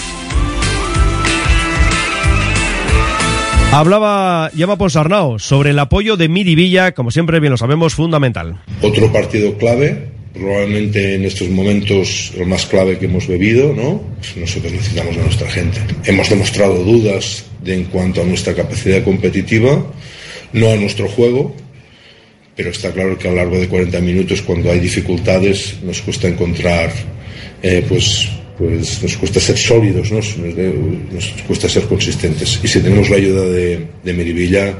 [3.72, 8.60] Hablaba Llama Ponsarnau sobre el apoyo de Miribilla, como siempre bien lo sabemos, fundamental.
[8.82, 14.00] Otro partido clave, probablemente en estos momentos el más clave que hemos bebido, ¿no?
[14.18, 15.80] Pues nosotros necesitamos a nuestra gente.
[16.04, 19.84] Hemos demostrado dudas de en cuanto a nuestra capacidad competitiva,
[20.54, 21.54] no a nuestro juego,
[22.56, 26.28] pero está claro que a lo largo de 40 minutos, cuando hay dificultades, nos cuesta
[26.28, 26.90] encontrar,
[27.62, 30.18] eh, pues, pues nos cuesta ser sólidos, ¿no?
[31.12, 32.60] nos, cuesta ser consistentes.
[32.62, 34.72] Y si tenemos la ayuda de, de Miribilla,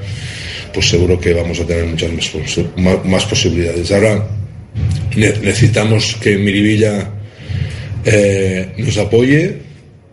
[0.72, 3.90] pues seguro que vamos a tener muchas más, posi- más, más posibilidades.
[3.90, 4.24] Ahora
[5.16, 7.10] ne- necesitamos que Miribilla
[8.04, 9.58] eh, nos apoye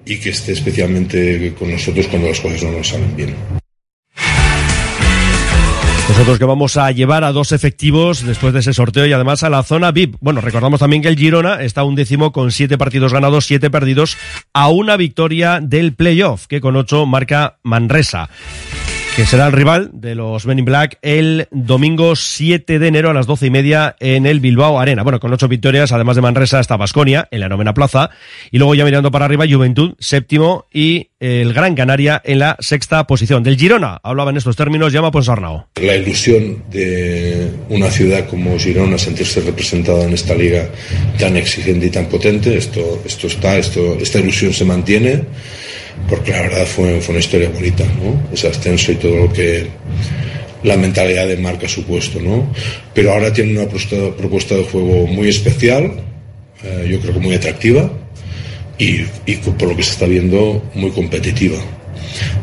[0.05, 3.60] y que esté especialmente con nosotros cuando las cosas no nos salen bien.
[6.21, 9.49] Nosotros que vamos a llevar a dos efectivos después de ese sorteo y además a
[9.49, 10.17] la zona VIP.
[10.19, 14.19] Bueno, recordamos también que el Girona está un décimo con siete partidos ganados, siete perdidos,
[14.53, 18.29] a una victoria del playoff, que con ocho marca Manresa
[19.15, 23.13] que será el rival de los Men in Black el domingo 7 de enero a
[23.13, 25.03] las 12 y media en el Bilbao Arena.
[25.03, 28.09] Bueno, con ocho victorias, además de Manresa, está Basconia en la novena plaza.
[28.51, 33.05] Y luego ya mirando para arriba, Juventud, séptimo, y el Gran Canaria en la sexta
[33.05, 33.43] posición.
[33.43, 35.65] Del Girona, hablaba en estos términos, llama Ponsarnau.
[35.81, 40.69] La ilusión de una ciudad como Girona sentirse representada en esta liga
[41.19, 45.23] tan exigente y tan potente, esto, esto está, esto, esta ilusión se mantiene,
[46.09, 48.33] porque la verdad fue, fue una historia bonita, ¿no?
[48.33, 49.67] Ese ascenso y todo lo que
[50.63, 52.51] la mentalidad de marca supuesto, ¿no?
[52.93, 55.91] Pero ahora tiene una propuesta, de juego muy especial,
[56.63, 57.91] eh, yo creo que muy atractiva,
[58.77, 61.57] y, y por lo que se está viendo muy competitiva.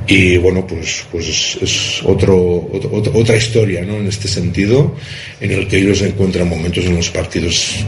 [0.07, 3.97] Y bueno, pues, pues es otro, otro- otro- otra historia ¿no?
[3.99, 4.95] en este sentido,
[5.41, 7.85] en el que ellos encuentran momentos en los partidos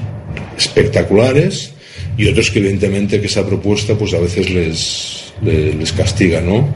[0.59, 1.73] espectaculares
[2.19, 6.75] y otros que evidentemente que esa propuesta pues a veces les, les, castiga, ¿no?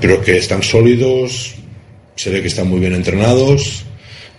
[0.00, 1.54] Pero que están sólidos,
[2.14, 3.84] se ve que están muy bien entrenados,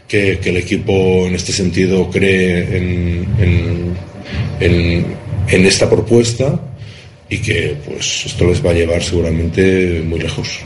[0.07, 3.97] que, que el equipo en este sentido cree en, en,
[4.59, 5.05] en,
[5.47, 6.59] en esta propuesta
[7.29, 10.59] y que pues esto les va a llevar seguramente muy lejos.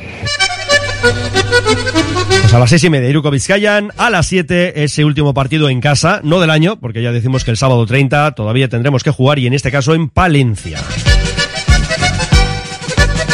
[2.42, 5.82] Pues a las seis y media, Iruko Vizcayan, a las siete, ese último partido en
[5.82, 9.40] casa, no del año, porque ya decimos que el sábado 30 todavía tendremos que jugar
[9.40, 10.80] y en este caso en Palencia.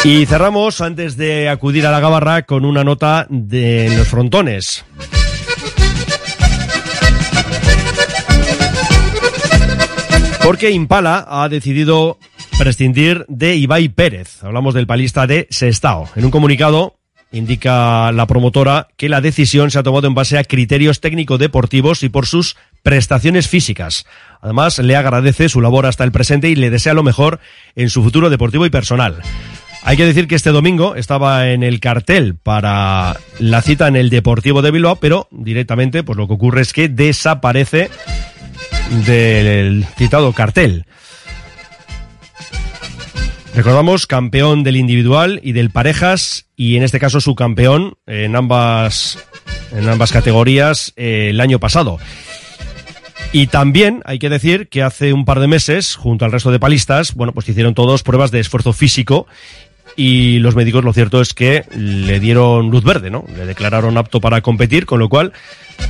[0.04, 4.84] Y cerramos, antes de acudir a la gabarra, con una nota de los frontones.
[10.42, 12.18] Porque Impala ha decidido
[12.58, 14.42] prescindir de Ibai Pérez.
[14.42, 16.08] Hablamos del palista de Sestao.
[16.16, 16.96] En un comunicado
[17.30, 22.08] indica la promotora que la decisión se ha tomado en base a criterios técnico-deportivos y
[22.08, 24.06] por sus prestaciones físicas.
[24.40, 27.40] Además, le agradece su labor hasta el presente y le desea lo mejor
[27.76, 29.20] en su futuro deportivo y personal.
[29.82, 34.10] Hay que decir que este domingo estaba en el cartel para la cita en el
[34.10, 37.90] Deportivo de Bilbao, pero directamente pues lo que ocurre es que desaparece
[39.06, 40.84] del citado cartel.
[43.54, 49.18] Recordamos, campeón del individual y del parejas, y en este caso su campeón en ambas,
[49.72, 51.98] en ambas categorías eh, el año pasado.
[53.32, 56.60] Y también hay que decir que hace un par de meses, junto al resto de
[56.60, 59.26] palistas, bueno, pues hicieron todos pruebas de esfuerzo físico
[59.98, 63.24] y los médicos lo cierto es que le dieron luz verde, ¿no?
[63.36, 65.32] Le declararon apto para competir, con lo cual,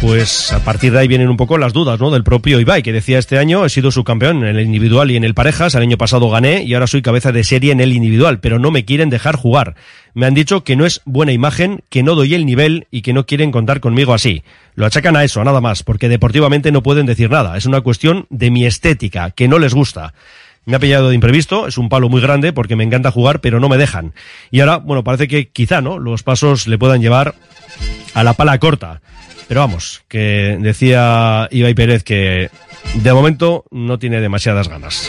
[0.01, 2.11] pues a partir de ahí vienen un poco las dudas, ¿no?
[2.11, 5.25] Del propio Ibai, que decía este año he sido subcampeón en el individual y en
[5.25, 8.41] el parejas, el año pasado gané y ahora soy cabeza de serie en el individual,
[8.41, 9.75] pero no me quieren dejar jugar.
[10.15, 13.13] Me han dicho que no es buena imagen, que no doy el nivel y que
[13.13, 14.43] no quieren contar conmigo así.
[14.75, 17.59] Lo achacan a eso, a nada más, porque deportivamente no pueden decir nada.
[17.59, 20.15] Es una cuestión de mi estética, que no les gusta.
[20.69, 23.59] Me ha pillado de imprevisto, es un palo muy grande porque me encanta jugar, pero
[23.59, 24.13] no me dejan.
[24.51, 25.99] Y ahora, bueno, parece que quizá, ¿no?
[25.99, 27.37] Los pasos le puedan llevar
[28.13, 29.01] a la pala corta.
[29.49, 32.51] Pero vamos, que decía Ibai Pérez que
[32.97, 35.09] de momento no tiene demasiadas ganas.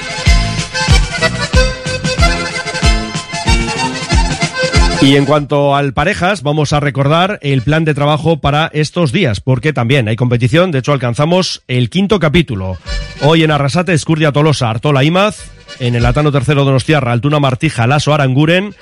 [5.02, 9.40] Y en cuanto al parejas, vamos a recordar el plan de trabajo para estos días,
[9.40, 12.78] porque también hay competición, de hecho alcanzamos el quinto capítulo.
[13.22, 18.14] Hoy en Arrasate, Escurdia Tolosa, Artola Imaz, en el Atano Tercero Donostiarra, Altuna Martija, Laso
[18.14, 18.76] Aranguren,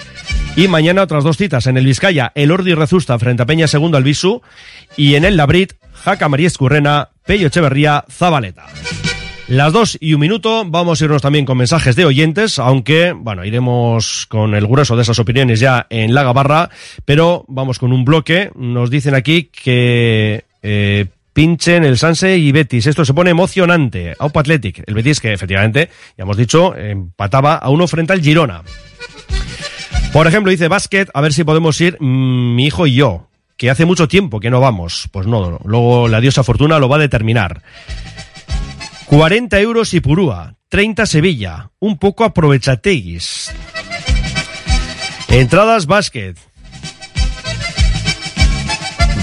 [0.55, 3.97] y mañana otras dos citas, en el Vizcaya, el Ordi Rezusta frente a Peña Segundo
[3.97, 4.41] Albisu,
[4.95, 8.65] y en el Labrit, Jaca María Escurrena, Pello Echeverría, Zabaleta.
[9.47, 13.45] Las dos y un minuto, vamos a irnos también con mensajes de oyentes, aunque, bueno,
[13.45, 16.69] iremos con el grueso de esas opiniones ya en la gabarra,
[17.05, 18.51] pero vamos con un bloque.
[18.55, 22.87] Nos dicen aquí que eh, pinchen el Sanse y Betis.
[22.87, 24.15] Esto se pone emocionante.
[24.19, 28.63] Aupa Athletic, el Betis que efectivamente, ya hemos dicho, empataba a uno frente al Girona.
[30.11, 33.69] Por ejemplo, dice Basket, a ver si podemos ir mm, mi hijo y yo, que
[33.69, 35.07] hace mucho tiempo que no vamos.
[35.11, 37.61] Pues no, luego la diosa Fortuna lo va a determinar.
[39.07, 43.49] 40 euros y Purúa, 30 Sevilla, un poco aprovechateguis.
[45.29, 46.37] Entradas básquet.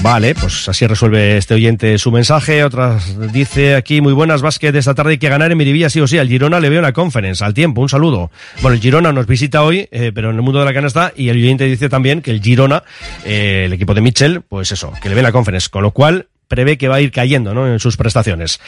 [0.00, 2.64] Vale, pues así resuelve este oyente su mensaje.
[2.64, 6.06] Otras dice aquí, muy buenas básquet, esta tarde hay que ganar en Miribilla sí o
[6.06, 6.16] sí.
[6.16, 8.30] Al Girona le veo la conference, al tiempo, un saludo.
[8.62, 11.28] Bueno, el Girona nos visita hoy, eh, pero en el mundo de la canasta, y
[11.28, 12.84] el oyente dice también que el Girona,
[13.26, 16.28] eh, el equipo de Mitchell, pues eso, que le ve la conference, con lo cual
[16.48, 17.66] prevé que va a ir cayendo ¿no?
[17.66, 18.60] en sus prestaciones.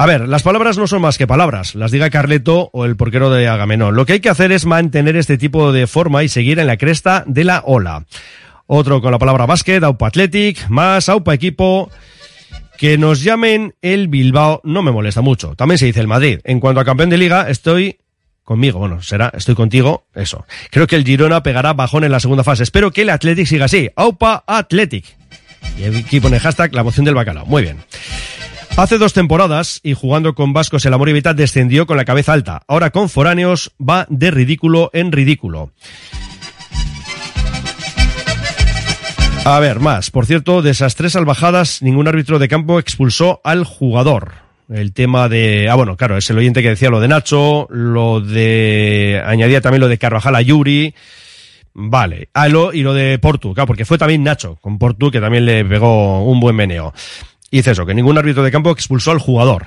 [0.00, 3.28] A ver, las palabras no son más que palabras, las diga Carleto o el porquero
[3.28, 3.94] de Agamenón.
[3.94, 6.78] Lo que hay que hacer es mantener este tipo de forma y seguir en la
[6.78, 8.06] cresta de la ola.
[8.66, 11.90] Otro con la palabra básquet, Aupa Athletic, más Aupa Equipo.
[12.78, 15.54] Que nos llamen el Bilbao no me molesta mucho.
[15.54, 16.40] También se dice el Madrid.
[16.44, 17.98] En cuanto a campeón de liga, estoy
[18.42, 18.78] conmigo.
[18.78, 20.46] Bueno, será, estoy contigo, eso.
[20.70, 22.62] Creo que el Girona pegará bajón en la segunda fase.
[22.62, 23.90] Espero que el Athletic siga así.
[23.96, 25.04] Aupa Athletic.
[25.78, 27.44] Y aquí pone hashtag la moción del bacalao.
[27.44, 27.76] Muy bien.
[28.80, 32.32] Hace dos temporadas y jugando con Vascos el Amor y Vital descendió con la cabeza
[32.32, 32.62] alta.
[32.66, 35.70] Ahora con Foráneos va de ridículo en ridículo.
[39.44, 40.10] A ver, más.
[40.10, 44.32] Por cierto, de esas tres salvajadas, ningún árbitro de campo expulsó al jugador.
[44.70, 45.68] El tema de.
[45.68, 49.22] Ah, bueno, claro, es el oyente que decía lo de Nacho, lo de.
[49.26, 50.94] Añadía también lo de Carvajal a Yuri.
[51.74, 52.30] Vale.
[52.32, 55.44] Ah, lo, y lo de Portu, claro, porque fue también Nacho con Portu, que también
[55.44, 56.94] le pegó un buen meneo.
[57.50, 59.66] Y eso, que ningún árbitro de campo expulsó al jugador.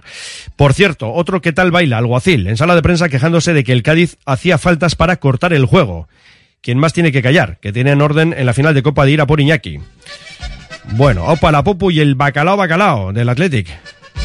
[0.55, 3.83] Por cierto, otro que tal baila, alguacil, en sala de prensa quejándose de que el
[3.83, 6.07] Cádiz hacía faltas para cortar el juego.
[6.61, 7.59] ¿Quién más tiene que callar?
[7.59, 9.79] Que tienen orden en la final de Copa de ir a por Iñaki.
[10.91, 13.67] Bueno, opa la popu y el bacalao bacalao del Athletic.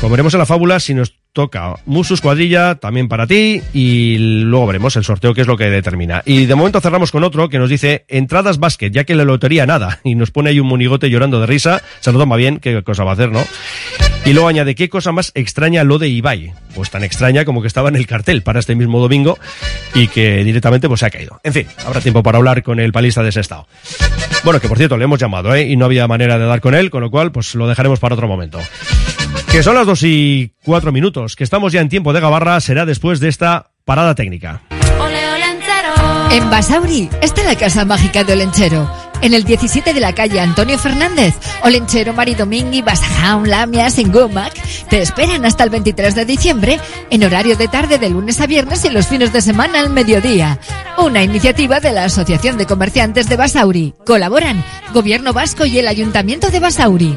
[0.00, 4.96] Comeremos en la fábula si nos toca Musus Cuadrilla, también para ti, y luego veremos
[4.96, 6.20] el sorteo que es lo que determina.
[6.26, 9.64] Y de momento cerramos con otro que nos dice entradas básquet, ya que la lotería
[9.64, 12.82] nada, y nos pone ahí un monigote llorando de risa, se lo toma bien, qué
[12.82, 13.44] cosa va a hacer, ¿no?
[14.24, 16.52] Y luego añade, ¿qué cosa más extraña lo de Ibai?
[16.74, 19.38] Pues tan extraña como que estaba en el cartel para este mismo domingo
[19.94, 21.40] y que directamente pues se ha caído.
[21.44, 23.68] En fin, habrá tiempo para hablar con el palista de ese estado.
[24.42, 25.68] Bueno, que por cierto, le hemos llamado, ¿eh?
[25.68, 28.16] Y no había manera de dar con él, con lo cual pues lo dejaremos para
[28.16, 28.58] otro momento.
[29.50, 32.84] Que son las dos y cuatro minutos, que estamos ya en tiempo de Gabarra, será
[32.84, 34.60] después de esta parada técnica.
[36.30, 38.90] En Basauri está la casa mágica de Olenchero.
[39.22, 41.34] En el 17 de la calle Antonio Fernández,
[41.64, 44.52] Olenchero, Mari Domingui, Basajaun, Lamias, en Gomac,
[44.90, 46.78] Te esperan hasta el 23 de diciembre
[47.10, 50.60] en horario de tarde de lunes a viernes y los fines de semana al mediodía.
[50.98, 53.94] Una iniciativa de la Asociación de Comerciantes de Basauri.
[54.06, 57.16] Colaboran Gobierno Vasco y el Ayuntamiento de Basauri.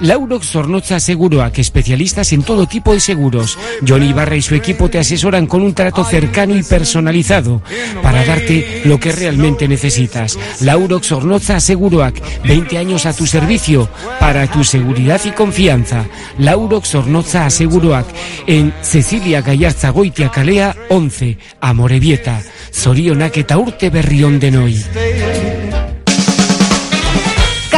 [0.00, 3.58] Laurox Zornoza Seguroac, especialistas en todo tipo de seguros.
[3.86, 7.62] Johnny Ibarra y su equipo te asesoran con un trato cercano y personalizado
[8.02, 10.38] para darte lo que realmente necesitas.
[10.60, 13.88] Laurox Zornoza Seguroac, 20 años a tu servicio
[14.18, 16.06] para tu seguridad y confianza.
[16.38, 18.06] Laurox Zornoza Seguroac,
[18.46, 22.42] en Cecilia Gallarza Goitia Calea 11, Amorebieta.
[22.72, 25.49] Zorionak eta urte berrión de Noi.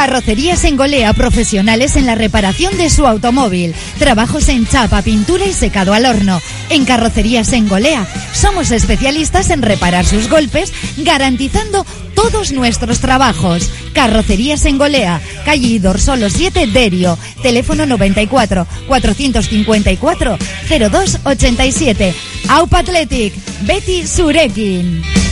[0.03, 3.73] Carrocerías en Golea, profesionales en la reparación de su automóvil.
[4.01, 6.43] Trabajos en chapa, pintura y secado al horno.
[6.71, 11.87] En Carrocerías en Golea, somos especialistas en reparar sus golpes, garantizando
[12.17, 13.71] todos nuestros trabajos.
[13.93, 17.17] Carrocerías en Golea, calle Dorsolo 7, Derio.
[17.41, 20.39] Teléfono 94 454
[20.69, 22.15] 0287.
[22.49, 23.35] Aupa Athletic,
[23.65, 25.32] Betty Surekin.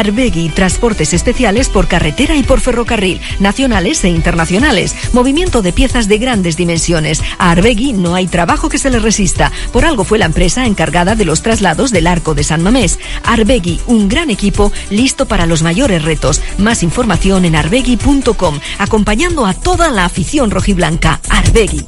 [0.00, 4.96] Arbegui, transportes especiales por carretera y por ferrocarril, nacionales e internacionales.
[5.12, 7.22] Movimiento de piezas de grandes dimensiones.
[7.38, 9.52] A Arbegui no hay trabajo que se le resista.
[9.72, 12.98] Por algo fue la empresa encargada de los traslados del arco de San Mamés.
[13.24, 16.40] Arbegui, un gran equipo listo para los mayores retos.
[16.58, 21.20] Más información en arbegui.com, acompañando a toda la afición rojiblanca.
[21.28, 21.84] Arbegui.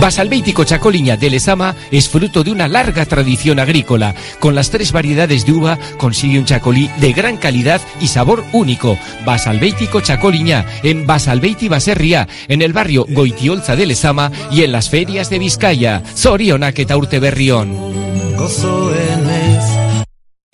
[0.00, 4.14] Basalbéitico Chacoliña de Lezama es fruto de una larga tradición agrícola.
[4.40, 8.98] Con las tres variedades de uva consigue un chacolí de gran calidad y sabor único.
[9.24, 15.30] Basalbéitico Chacoliña en Basalbeiti Baserria, en el barrio Goitiolza de Lezama y en las ferias
[15.30, 16.02] de Vizcaya.
[16.14, 17.74] Zorionak eta urte berrión.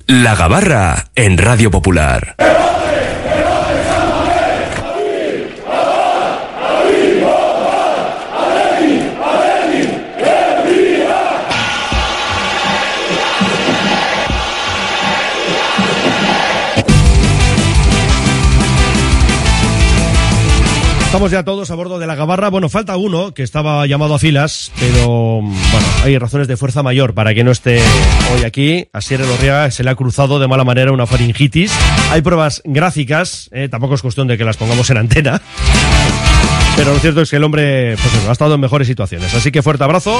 [0.06, 2.36] La Gabarra en Radio Popular.
[21.12, 22.48] Estamos ya todos a bordo de la gabarra.
[22.48, 27.12] Bueno, falta uno que estaba llamado a filas, pero bueno, hay razones de fuerza mayor
[27.12, 27.82] para que no esté
[28.34, 28.88] hoy aquí.
[28.94, 31.70] A Sierra Lorriaga se le ha cruzado de mala manera una faringitis.
[32.10, 35.42] Hay pruebas gráficas, eh, tampoco es cuestión de que las pongamos en antena.
[36.76, 39.34] Pero lo cierto es que el hombre pues ha estado en mejores situaciones.
[39.34, 40.18] Así que fuerte abrazo.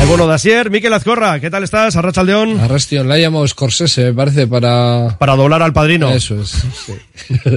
[0.00, 1.96] El bueno de Asier, Miquel Azcorra, ¿qué tal estás?
[1.96, 2.58] Arrachaldeón.
[2.60, 5.16] Arrastion, la llamo Scorsese, me parece, para...
[5.18, 6.10] Para doblar al padrino.
[6.10, 6.94] Eso es, sí.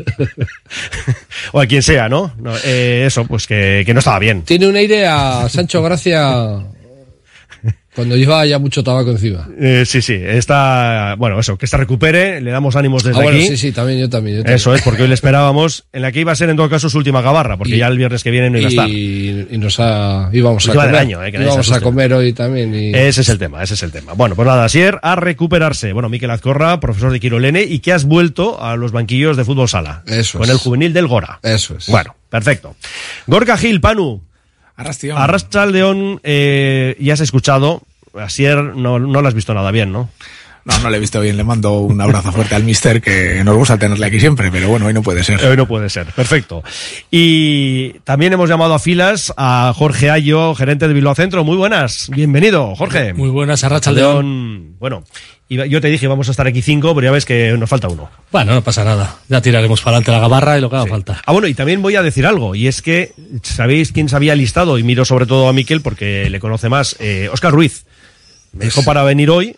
[1.52, 2.34] o a quien sea, ¿no?
[2.38, 4.44] No, eh, eso, pues que, que no estaba bien.
[4.44, 6.60] Tiene una idea, Sancho Gracia,
[7.96, 9.48] cuando lleva ya mucho tabaco encima.
[9.60, 13.38] Eh, sí, sí, está, bueno, eso, que se recupere, le damos ánimos desde Ah, bueno,
[13.40, 13.48] aquí.
[13.48, 14.38] sí, sí, también, yo también.
[14.38, 14.56] yo también.
[14.58, 16.90] Eso es, porque hoy le esperábamos en la que iba a ser en todo caso
[16.90, 18.90] su última gabarra, porque Y- ya el viernes que viene no iba a estar.
[18.90, 21.00] Y, y nos ha, íbamos a Última comer.
[21.00, 22.76] año, eh, que íbamos a comer hoy también.
[22.76, 22.90] Y...
[22.94, 24.14] Ese es el tema, ese es el tema.
[24.14, 25.94] Bueno, pues nada, Asier, a recuperarse.
[25.94, 29.70] Bueno, Miquel Azcorra, profesor de Quirolene, y que has vuelto a los banquillos de fútbol
[29.70, 30.04] sala.
[30.08, 30.52] Eso Con es.
[30.54, 31.40] el juvenil del Gora.
[31.44, 31.88] Eso es.
[31.88, 32.76] Bueno, perfecto.
[33.28, 34.22] Gorka Gil, Panu.
[34.78, 35.18] Arrastion.
[35.18, 37.82] Arrastra León, eh, ya has escuchado.
[38.18, 40.10] Asier, no, no lo has visto nada bien, ¿no?
[40.66, 41.38] No, no le he visto bien.
[41.38, 44.88] Le mando un abrazo fuerte al mister que nos gusta tenerle aquí siempre, pero bueno,
[44.88, 45.44] hoy no puede ser.
[45.46, 46.08] Hoy no puede ser.
[46.08, 46.64] Perfecto.
[47.12, 51.44] Y también hemos llamado a filas a Jorge Ayo, gerente de Bilbao Centro.
[51.44, 52.10] Muy buenas.
[52.10, 53.14] Bienvenido, Jorge.
[53.14, 54.76] Muy buenas, Arracha León.
[54.80, 55.04] Bueno,
[55.50, 58.10] yo te dije vamos a estar aquí cinco, pero ya ves que nos falta uno.
[58.32, 59.18] Bueno, no pasa nada.
[59.30, 61.22] Ya tiraremos para adelante la gabarra y lo que haga falta.
[61.26, 64.36] Ah, bueno, y también voy a decir algo, y es que, ¿sabéis quién se había
[64.36, 64.80] listado?
[64.80, 66.96] Y miro sobre todo a Miquel porque le conoce más.
[67.00, 67.86] Eh, Oscar Ruiz.
[68.54, 69.58] Me dijo para venir hoy,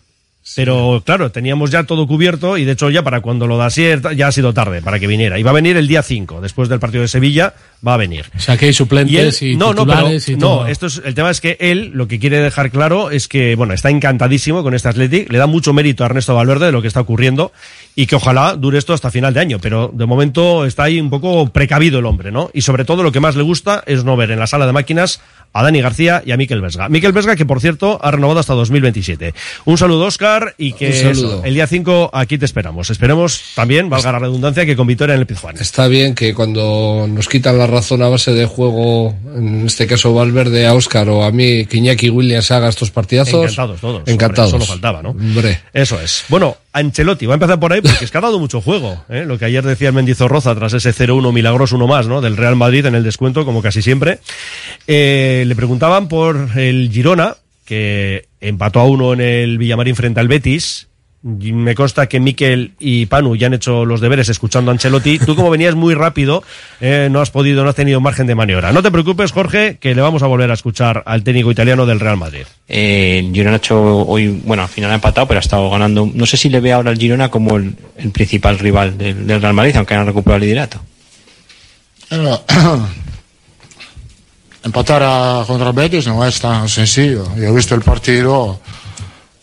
[0.57, 4.27] pero claro, teníamos ya todo cubierto y de hecho ya para cuando lo da ya
[4.27, 5.37] ha sido tarde para que viniera.
[5.37, 7.53] Y va a venir el día 5, después del partido de Sevilla,
[7.87, 8.25] va a venir.
[8.35, 10.67] O sea que hay suplentes y, no, no, pero, titulares y no, todo.
[10.67, 13.75] esto es, el tema es que él lo que quiere dejar claro es que, bueno,
[13.75, 16.87] está encantadísimo con este Athletic, le da mucho mérito a Ernesto Valverde de lo que
[16.87, 17.51] está ocurriendo
[17.99, 21.09] y que ojalá dure esto hasta final de año, pero de momento está ahí un
[21.09, 22.51] poco precavido el hombre, ¿no?
[22.53, 24.71] Y sobre todo lo que más le gusta es no ver en la sala de
[24.71, 25.19] máquinas
[25.51, 26.89] a Dani García y a Miquel Vesga.
[26.89, 29.33] Miquel Vesga que, por cierto, ha renovado hasta 2027.
[29.65, 32.91] Un saludo, Oscar, y que eso, el día 5 aquí te esperamos.
[32.91, 35.57] Esperemos también, valga la redundancia, que con Vitoria en el Pizjuán.
[35.57, 40.13] Está bien que cuando nos quitan la razón a base de juego, en este caso
[40.13, 43.33] Valverde, a Óscar o a mí, que Iñaki Williams haga estos partidazos.
[43.33, 44.03] Encantados todos.
[44.05, 44.53] Encantados.
[44.53, 45.09] Hombre, solo faltaba, ¿no?
[45.09, 45.61] Hombre.
[45.73, 46.25] Eso es.
[46.29, 49.03] Bueno, Ancelotti, va a empezar por ahí porque es que ha dado mucho juego.
[49.09, 49.25] ¿eh?
[49.25, 52.21] Lo que ayer decía el Mendizorroza tras ese 0-1 milagroso, uno más, ¿no?
[52.21, 54.19] Del Real Madrid en el descuento, como casi siempre.
[54.85, 60.27] Eh, le preguntaban por el Girona, que empató a uno en el Villamarín frente al
[60.27, 60.87] Betis.
[61.23, 65.17] Me consta que Miquel y Panu ya han hecho los deberes escuchando a Ancelotti.
[65.19, 66.43] Tú como venías muy rápido,
[66.79, 68.71] eh, no has podido, no has tenido margen de maniobra.
[68.71, 71.99] No te preocupes, Jorge, que le vamos a volver a escuchar al técnico italiano del
[71.99, 72.43] Real Madrid.
[72.69, 76.09] Eh, el Girona ha hecho hoy, bueno, al final ha empatado, pero ha estado ganando.
[76.13, 79.41] No sé si le ve ahora al Girona como el, el principal rival del, del
[79.41, 80.79] Real Madrid, aunque han recuperado el liderato.
[84.63, 87.25] Empatar a- contra Betis no es tan sencillo.
[87.35, 88.59] Yo he visto el partido,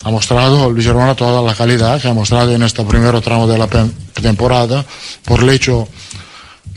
[0.04, 3.56] ha mostrado el Girona toda la calidad que ha mostrado en este primer tramo de
[3.56, 3.66] la
[4.20, 4.84] temporada,
[5.24, 5.88] por el hecho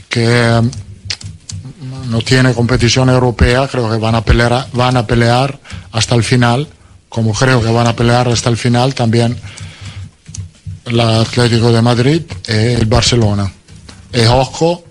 [0.08, 5.58] que mm, no tiene competición europea, creo que van a pelear, van a pelear
[5.92, 6.66] hasta el final,
[7.10, 9.36] como creo que van a pelear hasta el final también
[10.86, 13.52] el Atlético de Madrid y el Barcelona.
[14.14, 14.84] Y ojo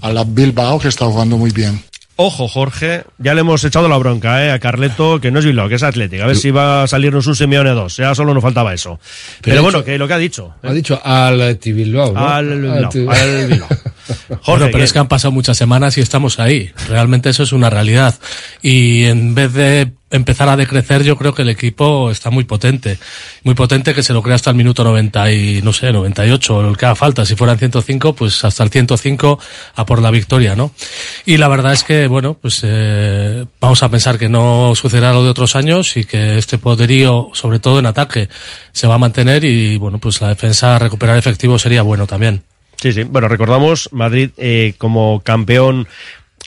[0.00, 1.91] a la Bilbao que está jugando muy bien.
[2.24, 4.52] Ojo, Jorge, ya le hemos echado la bronca ¿eh?
[4.52, 6.22] a Carleto, que no es Bilbao, que es Atlético.
[6.22, 7.96] A ver si va a salirnos un Simeone 2.
[7.96, 9.00] Ya solo nos faltaba eso.
[9.40, 10.54] Pero, bueno, dicho- que lo que ha dicho.
[10.62, 12.28] Ha dicho al Bilbao, ¿no?
[12.28, 13.68] Al Bilbao, Al- al Bilbao.
[14.42, 14.84] Jorge, pero ¿qué?
[14.84, 16.70] es que han pasado muchas semanas y estamos ahí.
[16.88, 18.18] Realmente eso es una realidad.
[18.62, 22.98] Y en vez de empezar a decrecer, yo creo que el equipo está muy potente.
[23.42, 26.62] Muy potente que se lo crea hasta el minuto 90 y, no sé, 98, o
[26.62, 27.24] lo que haga falta.
[27.24, 29.38] Si fueran 105, pues hasta el 105
[29.74, 30.72] a por la victoria, ¿no?
[31.24, 35.24] Y la verdad es que, bueno, pues eh, vamos a pensar que no sucederá lo
[35.24, 38.28] de otros años y que este poderío, sobre todo en ataque,
[38.72, 42.42] se va a mantener y, bueno, pues la defensa, recuperar efectivo sería bueno también.
[42.82, 43.04] Sí, sí.
[43.04, 45.86] Bueno, recordamos Madrid eh, como campeón.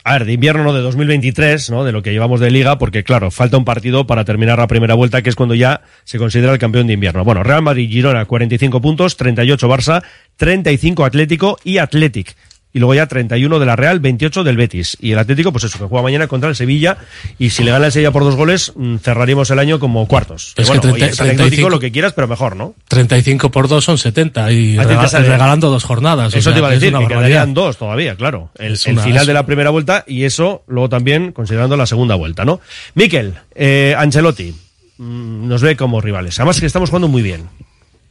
[0.04, 1.86] A ver, de invierno no de 2023, ¿no?
[1.86, 4.96] De lo que llevamos de liga, porque claro, falta un partido para terminar la primera
[4.96, 7.24] vuelta, que es cuando ya se considera el campeón de invierno.
[7.24, 10.04] Bueno, Real Madrid, Girona, 45 puntos, 38 Barça,
[10.36, 12.36] 35 Atlético y Athletic.
[12.76, 14.98] Y luego ya 31 de la Real, 28 del Betis.
[15.00, 16.98] Y el Atlético, pues eso, que juega mañana contra el Sevilla.
[17.40, 20.54] Y si le gana el Sevilla por dos goles, mm, cerraríamos el año como cuartos.
[20.58, 22.76] Es que oye, 30 es anecdótico 35 lo que quieras, pero mejor, ¿no?
[22.90, 26.34] 35 por 2 son 70 y A ti te rega- sale- regalando dos jornadas.
[26.34, 28.50] o Eso sea, te iba a decir, que quedarían dos todavía, claro.
[28.60, 32.44] El, final es- de la primera vuelta y eso luego también considerando la segunda vuelta,
[32.44, 32.60] ¿no?
[32.94, 34.54] Miquel, eh, Ancelotti,
[34.98, 36.38] mm, nos ve como rivales.
[36.40, 37.44] Además que estamos jugando muy bien.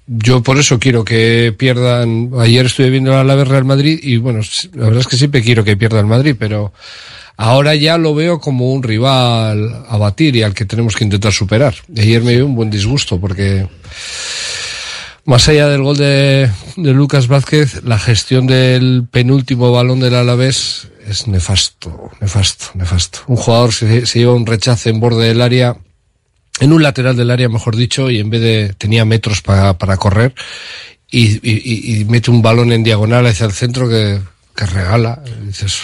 [0.07, 2.30] Yo por eso quiero que pierdan.
[2.38, 4.40] Ayer estuve viendo el Alavés Real Madrid y bueno,
[4.74, 6.72] la verdad es que siempre quiero que pierda el Madrid, pero
[7.36, 11.32] ahora ya lo veo como un rival a batir y al que tenemos que intentar
[11.32, 11.74] superar.
[11.96, 13.66] Ayer me dio un buen disgusto porque
[15.24, 20.88] más allá del gol de, de Lucas Vázquez, la gestión del penúltimo balón del Alavés
[21.07, 23.20] es nefasto, nefasto, nefasto.
[23.26, 25.78] Un jugador se, se lleva un rechace en borde del área
[26.61, 29.96] en un lateral del área, mejor dicho, y en vez de tenía metros para, para
[29.96, 30.34] correr
[31.11, 34.20] y, y- y- mete un balón en diagonal hacia el centro que,
[34.55, 35.22] que regala.
[35.42, 35.78] Y dices,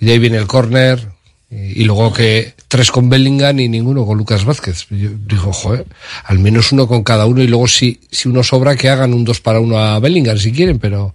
[0.00, 1.08] y de ahí viene el córner
[1.50, 4.86] y, luego que tres con Bellingham y ninguno con Lucas Vázquez.
[4.90, 5.86] Yo digo, joder,
[6.24, 9.24] al menos uno con cada uno y luego si, si uno sobra que hagan un
[9.24, 11.14] dos para uno a Bellingham si quieren, pero,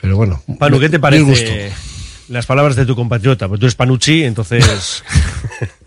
[0.00, 0.42] pero bueno.
[0.58, 1.72] Panu, ¿qué te parece
[2.28, 3.48] las palabras de tu compatriota?
[3.48, 5.02] Pues tú eres Panucci, entonces...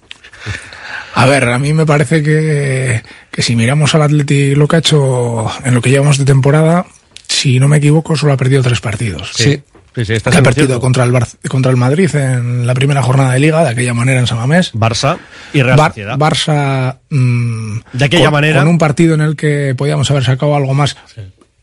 [1.16, 3.02] A ver, a mí me parece que,
[3.32, 6.86] que si miramos al Atleti lo que ha hecho en lo que llevamos de temporada,
[7.28, 9.32] si no me equivoco, solo ha perdido tres partidos.
[9.34, 9.62] Sí.
[9.96, 13.02] Sí, sí, esta aquel sí, partido contra el, Bar- contra el Madrid en la primera
[13.02, 14.74] jornada de Liga, de aquella manera en Samamés.
[14.74, 15.18] Barça
[15.54, 16.18] y Real Bar- Sociedad.
[16.18, 16.98] Barça.
[17.10, 18.60] mm, De aquella con- manera.
[18.60, 20.98] Con un partido en el que podíamos haber sacado algo más.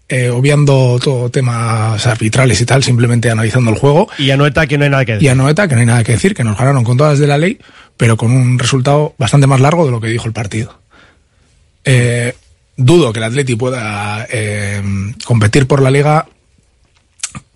[0.09, 4.09] eh, obviando todo temas arbitrales y tal, simplemente analizando el juego.
[4.19, 5.27] Y a Noeta que no hay nada que decir.
[5.27, 7.27] Y a Noeta, que no hay nada que decir, que nos ganaron con todas de
[7.27, 7.59] la ley,
[8.03, 10.77] pero con un resultado bastante más largo de lo que dijo el partido.
[11.85, 12.35] Eh,
[12.77, 14.83] dudo que el Atleti pueda eh,
[15.25, 16.27] competir por la liga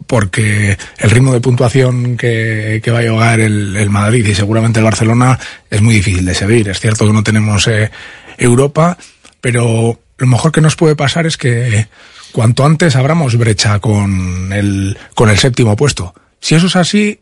[0.06, 4.84] porque el ritmo de puntuación que, va a llevar el, el Madrid y seguramente el
[4.84, 5.36] Barcelona
[5.68, 6.68] es muy difícil de seguir.
[6.68, 7.90] Es cierto que no tenemos eh,
[8.38, 8.96] Europa,
[9.40, 11.88] pero lo mejor que nos puede pasar es que
[12.30, 16.14] cuanto antes abramos brecha con el, con el séptimo puesto.
[16.38, 17.18] Si eso es así,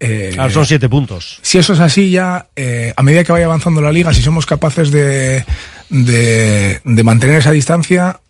[0.00, 1.38] eh, Ahora son siete puntos.
[1.42, 4.46] si eso es así, ya eh, a medida que vaya avanzando la liga, si somos
[4.46, 5.44] capaces de,
[5.90, 8.20] de, de mantener esa distancia,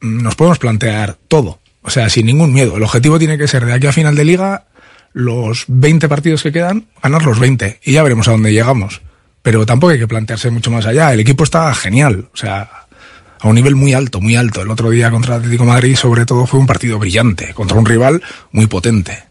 [0.00, 1.60] nos podemos plantear todo.
[1.82, 2.76] O sea, sin ningún miedo.
[2.76, 4.66] El objetivo tiene que ser de aquí a final de liga,
[5.12, 7.80] los 20 partidos que quedan, ganar los 20.
[7.84, 9.00] Y ya veremos a dónde llegamos.
[9.42, 11.12] Pero tampoco hay que plantearse mucho más allá.
[11.12, 12.28] El equipo está genial.
[12.34, 12.68] O sea,
[13.40, 14.60] a un nivel muy alto, muy alto.
[14.60, 17.86] El otro día contra el Atlético Madrid, sobre todo, fue un partido brillante, contra un
[17.86, 18.22] rival
[18.52, 19.29] muy potente.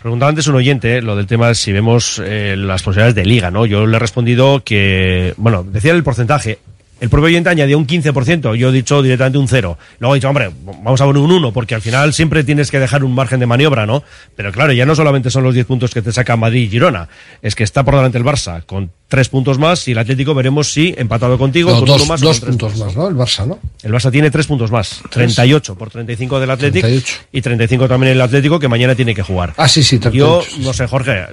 [0.00, 3.50] Preguntaba antes un oyente eh, lo del tema si vemos eh, las posibilidades de liga,
[3.50, 3.66] ¿no?
[3.66, 6.58] Yo le he respondido que, bueno, decía el porcentaje.
[7.00, 9.78] El propio oyente añadía un 15%, yo he dicho directamente un 0.
[10.00, 10.50] Luego he dicho, hombre,
[10.82, 13.46] vamos a poner un 1, porque al final siempre tienes que dejar un margen de
[13.46, 14.02] maniobra, ¿no?
[14.36, 17.08] Pero claro, ya no solamente son los 10 puntos que te saca Madrid y Girona,
[17.40, 20.72] es que está por delante el Barça con 3 puntos más y el Atlético veremos
[20.72, 23.08] si empatado contigo, No, con dos uno más o dos con tres puntos más, ¿no?
[23.08, 23.58] El Barça, ¿no?
[23.82, 27.14] El Barça tiene 3 puntos más, 38 por 35 del Atlético 38.
[27.32, 29.54] y 35 también el Atlético que mañana tiene que jugar.
[29.56, 30.50] Ah, sí, sí, 38.
[30.58, 31.26] Yo, no sé, Jorge,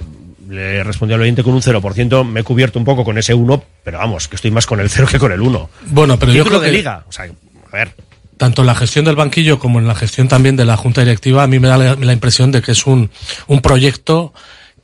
[0.48, 3.62] le respondí al oyente con un 0%, me he cubierto un poco con ese 1,
[3.84, 5.70] pero vamos, que estoy más con el 0 que con el 1.
[5.86, 7.94] Bueno, pero yo creo de que- liga, o sea, a ver,
[8.36, 11.42] tanto en la gestión del banquillo como en la gestión también de la junta directiva,
[11.42, 13.10] a mí me da la, la impresión de que es un,
[13.46, 14.32] un proyecto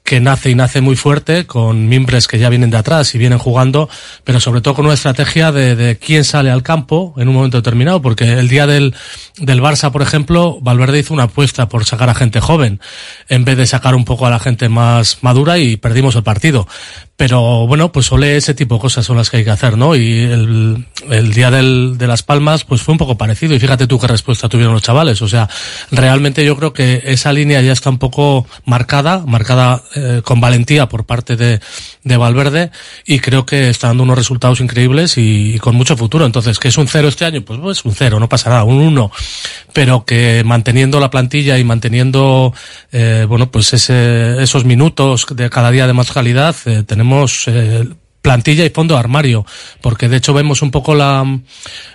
[0.04, 3.38] que nace y nace muy fuerte, con mimbres que ya vienen de atrás y vienen
[3.38, 3.88] jugando,
[4.22, 7.56] pero sobre todo con una estrategia de, de quién sale al campo en un momento
[7.56, 8.94] determinado, porque el día del,
[9.38, 12.80] del Barça, por ejemplo, Valverde hizo una apuesta por sacar a gente joven,
[13.30, 16.68] en vez de sacar un poco a la gente más madura y perdimos el partido.
[17.16, 19.94] Pero bueno, pues solo ese tipo de cosas son las que hay que hacer, ¿no?
[19.94, 23.54] Y el, el día del, de Las Palmas, pues fue un poco parecido.
[23.54, 25.22] Y fíjate tú qué respuesta tuvieron los chavales.
[25.22, 25.48] O sea,
[25.92, 30.88] realmente yo creo que esa línea ya está un poco marcada, marcada eh, con valentía
[30.88, 31.60] por parte de,
[32.02, 32.72] de Valverde.
[33.06, 36.26] Y creo que está dando unos resultados increíbles y, y con mucho futuro.
[36.26, 37.42] Entonces, ¿qué es un cero este año?
[37.42, 39.12] Pues, pues un cero, no pasa nada, un uno.
[39.72, 42.52] Pero que manteniendo la plantilla y manteniendo,
[42.90, 47.03] eh, bueno, pues ese, esos minutos de cada día de más calidad, eh, tenemos
[47.48, 47.84] eh,
[48.24, 49.44] plantilla y fondo armario,
[49.82, 51.40] porque de hecho vemos un poco la,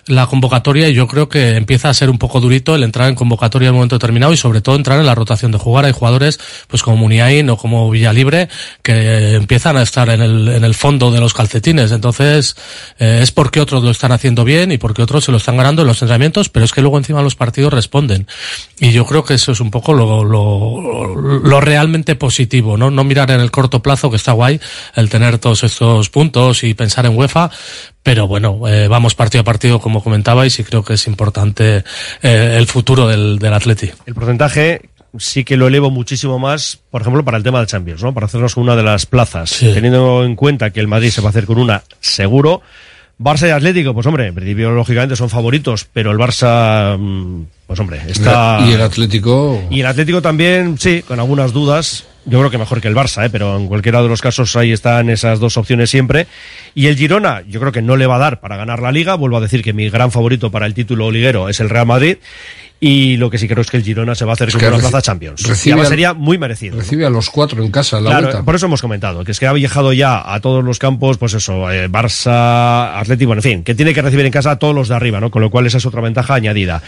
[0.05, 3.15] la convocatoria y yo creo que empieza a ser un poco durito el entrar en
[3.15, 5.85] convocatoria en un momento determinado y sobre todo entrar en la rotación de jugar.
[5.85, 8.47] Hay jugadores pues como Muniain o como Villalibre
[8.83, 11.91] que empiezan a estar en el, en el fondo de los calcetines.
[11.91, 12.55] Entonces
[12.99, 15.81] eh, es porque otros lo están haciendo bien y porque otros se lo están ganando
[15.81, 18.27] en los entrenamientos, pero es que luego encima los partidos responden.
[18.79, 22.91] Y yo creo que eso es un poco lo, lo, lo realmente positivo, ¿no?
[22.91, 24.59] No mirar en el corto plazo, que está guay,
[24.93, 26.18] el tener todos estos puntos
[26.63, 27.49] y pensar en UEFA,
[28.03, 31.83] pero bueno, eh, vamos partido a partido, como comentabais, y creo que es importante
[32.21, 33.89] eh, el futuro del, del Atleti.
[34.05, 34.81] el porcentaje
[35.17, 38.13] sí que lo elevo muchísimo más, por ejemplo, para el tema del Champions, ¿no?
[38.13, 39.71] Para hacernos una de las plazas, Sí.
[39.73, 42.61] teniendo en cuenta que el Madrid se va a hacer con una seguro.
[43.17, 47.79] Barça y Atlético, pues hombre, en principio lógicamente son favoritos, pero el Barça, mm, pues
[47.79, 48.59] hombre, está...
[48.65, 49.61] Y el Atlético.
[49.69, 52.05] Y el Atlético también, sí, con algunas dudas.
[52.29, 53.29] Yo creo que mejor que el Barça, ¿eh?
[53.29, 56.27] pero en cualquiera de los casos ahí están esas dos opciones siempre.
[56.75, 59.15] Y el Girona, yo creo que no le va a dar para ganar la liga.
[59.15, 62.17] Vuelvo a decir que mi gran favorito para el título liguero es el Real Madrid.
[62.81, 64.61] Y lo que sí creo es que el Girona se va a hacer Es con
[64.61, 65.41] que una plaza Champions.
[65.43, 66.75] Y recibe además al- sería muy merecido.
[66.77, 66.81] ¿no?
[66.81, 68.45] Recibe a los cuatro en casa la Claro, vuelta.
[68.45, 71.33] por eso hemos comentado, que es que ha viajado ya a todos los campos, pues
[71.33, 74.87] eso, eh, Barça, Atlético, en fin, que tiene que recibir en casa a todos los
[74.87, 75.29] de arriba, ¿no?
[75.29, 76.81] Con lo cual esa es otra ventaja añadida.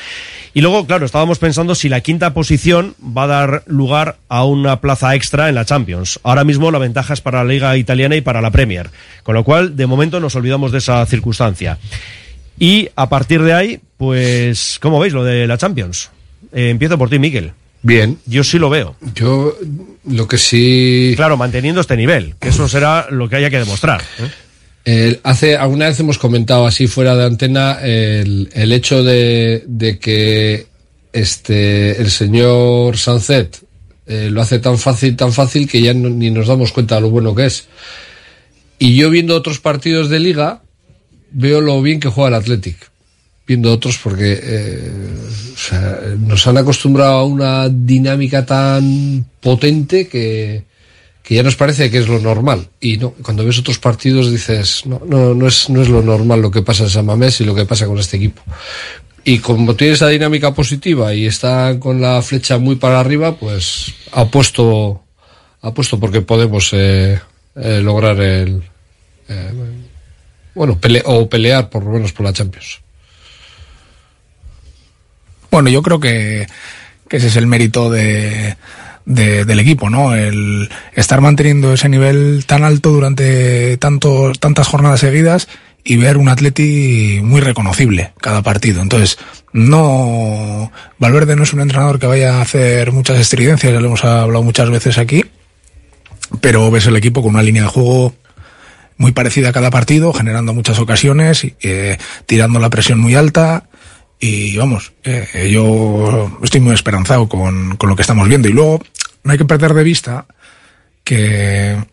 [0.54, 4.82] Y luego, claro, estábamos pensando si la quinta posición va a dar lugar a una
[4.82, 6.20] plaza extra en la Champions.
[6.24, 8.90] Ahora mismo la ventaja es para la Liga Italiana y para la Premier.
[9.24, 11.78] Con lo cual, de momento nos olvidamos de esa circunstancia.
[12.60, 16.10] Y a partir de ahí, pues, ¿cómo veis lo de la Champions?
[16.52, 17.54] Eh, empiezo por ti, Miquel.
[17.82, 18.20] Bien.
[18.26, 18.96] Yo sí lo veo.
[19.16, 19.58] Yo
[20.06, 21.14] lo que sí.
[21.16, 24.02] Claro, manteniendo este nivel, que eso será lo que haya que demostrar.
[24.20, 24.30] ¿eh?
[24.84, 30.00] Eh, hace alguna vez hemos comentado así fuera de antena el, el hecho de, de
[30.00, 30.68] que
[31.14, 33.60] este el señor Sancet
[34.08, 37.12] eh, lo hace tan fácil, tan fácil que ya ni nos damos cuenta de lo
[37.12, 37.68] bueno que es.
[38.80, 40.64] Y yo viendo otros partidos de liga
[41.32, 42.78] veo lo bien que juega el Athletic.
[43.48, 44.92] viendo otros porque eh,
[46.20, 50.64] nos han acostumbrado a una dinámica tan potente que,
[51.24, 52.70] que ya nos parece que es lo normal.
[52.80, 56.42] Y no, cuando ves otros partidos dices, no, no, no es, no es lo normal
[56.42, 58.42] lo que pasa en San Mamés y lo que pasa con este equipo.
[59.24, 63.94] Y como tiene esa dinámica positiva y está con la flecha muy para arriba, pues
[64.12, 65.04] apuesto,
[65.62, 67.20] apuesto porque podemos eh,
[67.56, 68.64] eh, lograr el,
[69.30, 69.54] eh,
[70.56, 72.82] bueno, pele o pelear por lo menos por la Champions.
[75.52, 76.48] Bueno, yo creo que,
[77.08, 78.56] que ese es el mérito de,
[79.06, 80.14] de- del equipo, ¿no?
[80.16, 85.48] El estar manteniendo ese nivel tan alto durante tanto, tantas jornadas seguidas
[85.84, 88.82] y ver un Atleti muy reconocible cada partido.
[88.82, 89.18] Entonces,
[89.54, 94.06] no, Valverde no es un entrenador que vaya a hacer muchas estridencias, ya lo hemos
[94.06, 95.26] hablado muchas veces aquí,
[96.40, 98.14] pero ves el equipo con una línea de juego
[98.98, 101.98] muy parecida a cada partido, generando muchas ocasiones, y, eh,
[102.28, 103.64] tirando la presión muy alta.
[104.24, 108.48] Y vamos, eh, yo estoy muy esperanzado con, con lo que estamos viendo.
[108.48, 108.80] Y luego,
[109.24, 110.28] no hay que perder de vista
[111.04, 111.84] que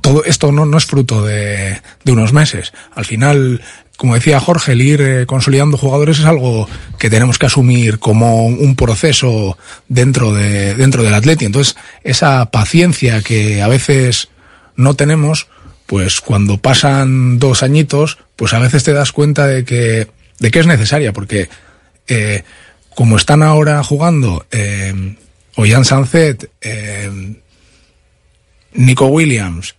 [0.00, 2.72] todo esto no, no es fruto de, de unos meses.
[2.94, 3.60] Al final,
[3.98, 8.46] como decía Jorge, el ir eh, consolidando jugadores es algo que tenemos que asumir como
[8.46, 11.44] un proceso dentro, de, dentro del Atleti.
[11.44, 14.28] Entonces, esa paciencia que a veces
[14.74, 15.48] no tenemos,
[15.84, 20.60] pues cuando pasan dos añitos, pues a veces te das cuenta de que, de que
[20.60, 21.48] es necesaria, porque
[22.08, 22.42] eh,
[22.94, 25.16] como están ahora jugando eh,
[25.56, 27.34] Ollán Sancet, eh,
[28.72, 29.74] Nico Williams,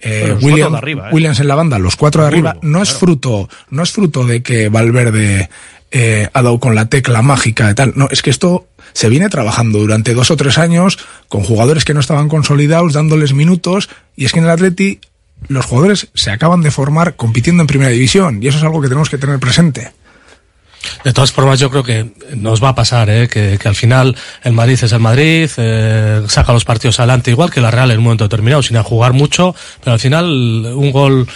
[0.00, 1.14] eh, William- arriba, ¿eh?
[1.14, 4.42] Williams en la banda, los cuatro de arriba, no es fruto, no es fruto de
[4.42, 5.48] que Valverde
[5.90, 7.92] eh, ha dado con la tecla mágica de tal.
[7.96, 10.98] No, es que esto se viene trabajando durante dos o tres años
[11.28, 15.00] con jugadores que no estaban consolidados, dándoles minutos, y es que en el Atleti
[15.48, 18.88] los jugadores se acaban de formar compitiendo en primera división, y eso es algo que
[18.88, 19.92] tenemos que tener presente.
[21.04, 22.06] De todas formas, yo creo que
[22.36, 23.28] nos va a pasar, ¿eh?
[23.28, 27.50] que, que al final el Madrid es el Madrid, eh, saca los partidos adelante igual
[27.50, 31.26] que la Real en un momento determinado, sin jugar mucho, pero al final un gol,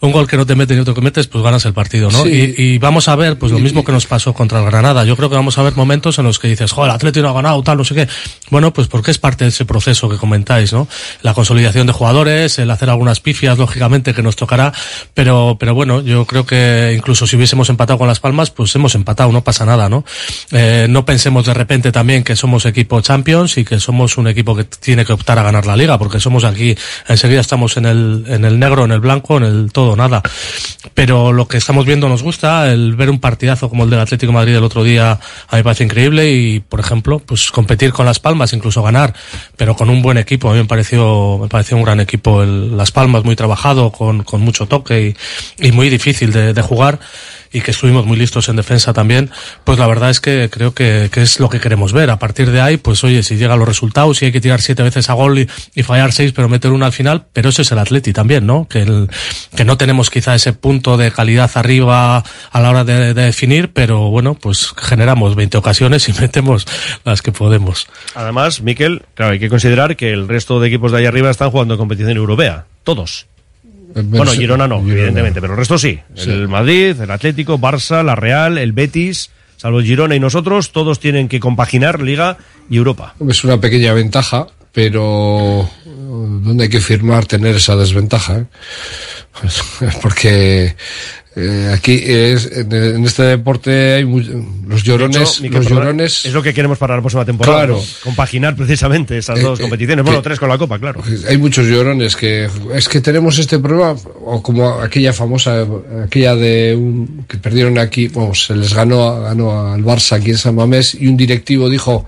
[0.00, 2.24] un gol que no te mete y otro que metes, pues ganas el partido, ¿no?
[2.24, 2.54] Sí.
[2.56, 5.04] Y, y vamos a ver, pues lo mismo que nos pasó contra el Granada.
[5.04, 7.30] Yo creo que vamos a ver momentos en los que dices, joder, el Atlético no
[7.30, 8.08] ha ganado, tal, no sé qué.
[8.50, 10.88] Bueno, pues porque es parte de ese proceso que comentáis, ¿no?
[11.22, 14.72] La consolidación de jugadores, el hacer algunas pifias, lógicamente, que nos tocará,
[15.14, 18.94] pero, pero bueno, yo creo que incluso si hubiésemos empatado con Las Palmas, pues hemos
[18.94, 20.04] empatado, no pasa nada, ¿no?
[20.50, 24.56] Eh, no pensemos de repente también que somos equipo Champions y que somos un equipo
[24.56, 26.76] que tiene que optar a ganar la liga, porque somos aquí,
[27.08, 30.22] enseguida estamos en el, en el negro, en el blanco, en el todo, nada.
[30.94, 34.32] Pero lo que estamos viendo nos gusta, el ver un partidazo como el del Atlético
[34.32, 35.16] Madrid el otro día, a
[35.52, 39.14] mí me parece increíble y, por ejemplo, pues competir con Las Palmas, incluso ganar,
[39.56, 42.76] pero con un buen equipo, a mí me pareció, me pareció un gran equipo el
[42.76, 45.14] Las Palmas, muy trabajado, con, con mucho toque
[45.58, 46.98] y, y muy difícil de, de jugar
[47.52, 49.30] y que estuvimos muy listos en defensa también,
[49.64, 52.10] pues la verdad es que creo que, que es lo que queremos ver.
[52.10, 54.82] A partir de ahí, pues oye, si llegan los resultados, si hay que tirar siete
[54.82, 57.72] veces a gol y, y fallar seis, pero meter una al final, pero ese es
[57.72, 58.66] el Atleti también, ¿no?
[58.68, 59.08] Que, el,
[59.56, 63.72] que no tenemos quizá ese punto de calidad arriba a la hora de, de definir,
[63.72, 66.66] pero bueno, pues generamos 20 ocasiones y metemos
[67.04, 67.86] las que podemos.
[68.14, 71.50] Además, Miquel, claro, hay que considerar que el resto de equipos de ahí arriba están
[71.50, 72.66] jugando en competición europea.
[72.84, 73.26] Todos.
[73.94, 75.98] Bueno, Girona no, evidentemente, pero el resto sí.
[76.14, 76.30] Sí.
[76.30, 81.28] El Madrid, el Atlético, Barça, la Real, el Betis, salvo Girona y nosotros, todos tienen
[81.28, 82.38] que compaginar Liga
[82.68, 83.14] y Europa.
[83.28, 88.38] Es una pequeña ventaja, pero ¿dónde hay que firmar tener esa desventaja?
[88.38, 88.44] eh?
[90.02, 90.76] Porque
[91.36, 94.20] eh, aquí es, en, este deporte hay mu-
[94.66, 96.24] los llorones, hecho, los llorones.
[96.26, 97.58] Es lo que queremos para la próxima temporada.
[97.58, 97.76] Claro.
[97.76, 97.84] ¿no?
[98.02, 100.04] Compaginar precisamente esas Eh, dos eh, competiciones.
[100.04, 101.02] Bueno, tres con la Copa, claro.
[101.28, 105.64] Hay muchos llorones que es que tenemos este problema o como aquella famosa
[106.04, 110.38] aquella de un, que perdieron aquí, vamos, se les ganó ganó al Barça aquí en
[110.38, 112.06] San Mamés y un directivo dijo,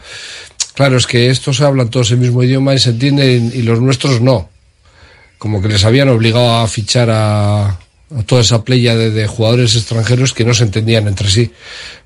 [0.75, 4.21] claro, es que estos hablan todos el mismo idioma y se entienden y los nuestros
[4.21, 4.49] no.
[5.39, 7.79] Como que les habían obligado a fichar a
[8.27, 11.51] toda esa playa de, de jugadores extranjeros que no se entendían entre sí.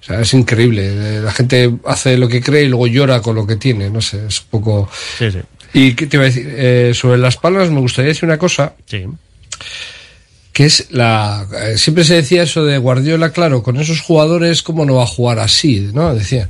[0.01, 0.83] O sea, es increíble.
[0.87, 3.91] Eh, La gente hace lo que cree y luego llora con lo que tiene.
[3.91, 4.91] No sé, es un poco...
[5.19, 5.39] Sí, sí.
[5.75, 6.47] ¿Y qué te iba a decir?
[6.57, 8.75] Eh, sobre las palmas me gustaría decir una cosa.
[8.87, 9.05] Sí.
[10.53, 11.47] Que es la...
[11.65, 15.07] eh, siempre se decía eso de Guardiola, claro, con esos jugadores, ¿cómo no va a
[15.07, 15.91] jugar así?
[15.93, 16.15] ¿No?
[16.15, 16.49] Decía,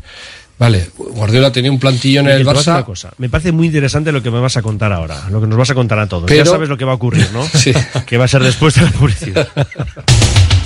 [0.58, 2.72] vale, Guardiola tenía un plantillón en el Barça...
[2.74, 3.10] una cosa.
[3.18, 5.70] Me parece muy interesante lo que me vas a contar ahora, lo que nos vas
[5.70, 6.24] a contar a todos.
[6.26, 7.42] Pero- Ya sabes lo que va a ocurrir, ¿no?
[7.54, 7.72] Sí.
[8.06, 9.48] Que va a ser después de la publicidad.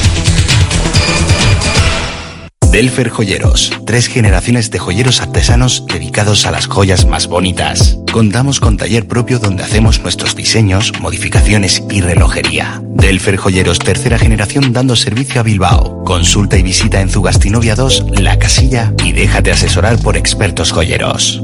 [2.71, 7.97] Delfer Joyeros, tres generaciones de joyeros artesanos dedicados a las joyas más bonitas.
[8.13, 12.81] Contamos con taller propio donde hacemos nuestros diseños, modificaciones y relojería.
[12.85, 16.01] Delfer Joyeros, tercera generación dando servicio a Bilbao.
[16.05, 21.43] Consulta y visita en Zugastinovia 2, La Casilla y déjate asesorar por expertos joyeros.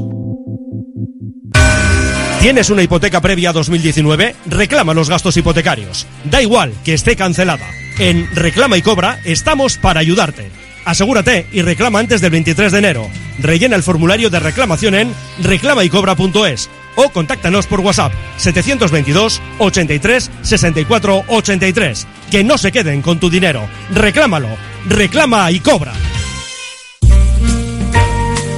[2.40, 4.34] ¿Tienes una hipoteca previa a 2019?
[4.46, 6.06] Reclama los gastos hipotecarios.
[6.24, 7.66] Da igual que esté cancelada.
[7.98, 10.67] En Reclama y Cobra estamos para ayudarte.
[10.88, 13.10] Asegúrate y reclama antes del 23 de enero.
[13.40, 15.12] Rellena el formulario de reclamación en
[15.42, 22.06] reclamaycobra.es o contáctanos por WhatsApp 722 83 64 83.
[22.30, 23.68] Que no se queden con tu dinero.
[23.94, 24.48] Reclámalo.
[24.88, 25.92] Reclama y cobra.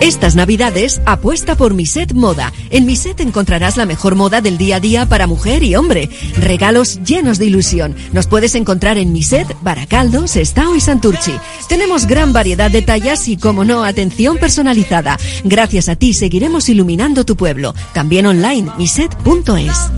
[0.01, 2.53] Estas navidades apuesta por Miset Moda.
[2.71, 6.09] En Miset encontrarás la mejor moda del día a día para mujer y hombre.
[6.37, 7.95] Regalos llenos de ilusión.
[8.13, 11.35] Nos puedes encontrar en Miset, Baracaldo, Sestao y Santurchi.
[11.69, 15.19] Tenemos gran variedad de tallas y, como no, atención personalizada.
[15.45, 17.75] Gracias a ti seguiremos iluminando tu pueblo.
[17.93, 19.91] También online, miset.es.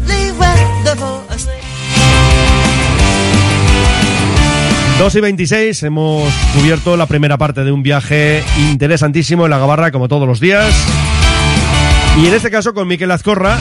[5.02, 9.90] 2 y 26, hemos cubierto la primera parte de un viaje interesantísimo en la Gabarra,
[9.90, 10.72] como todos los días.
[12.22, 13.58] Y en este caso con Miquel Azcorra,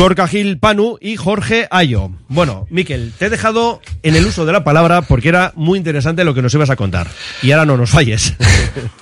[0.00, 2.10] Gorka Gil Panu y Jorge Ayo.
[2.28, 6.24] Bueno, Miquel, te he dejado en el uso de la palabra porque era muy interesante
[6.24, 7.06] lo que nos ibas a contar.
[7.42, 8.32] Y ahora no nos falles.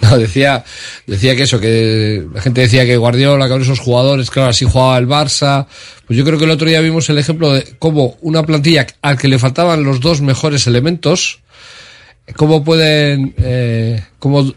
[0.01, 0.65] No, decía,
[1.07, 4.97] decía que eso, que la gente decía que Guardiola, que esos jugadores, claro, así jugaba
[4.97, 5.67] el Barça.
[6.07, 9.19] Pues yo creo que el otro día vimos el ejemplo de cómo una plantilla al
[9.19, 11.41] que le faltaban los dos mejores elementos,
[12.37, 14.51] cómo pueden, eh, cómo,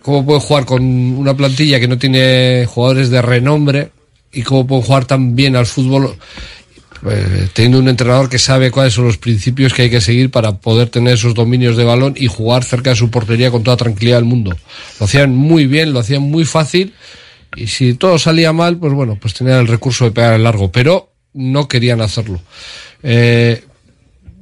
[0.00, 3.90] cómo puede jugar con una plantilla que no tiene jugadores de renombre
[4.34, 6.16] y cómo pueden jugar tan bien al fútbol
[7.10, 10.58] eh, teniendo un entrenador que sabe cuáles son los principios que hay que seguir para
[10.58, 14.16] poder tener esos dominios de balón y jugar cerca de su portería con toda tranquilidad
[14.16, 14.56] del mundo.
[14.98, 16.94] Lo hacían muy bien, lo hacían muy fácil
[17.56, 20.72] y si todo salía mal, pues bueno, pues tenían el recurso de pegar el largo,
[20.72, 22.40] pero no querían hacerlo.
[23.02, 23.62] Eh,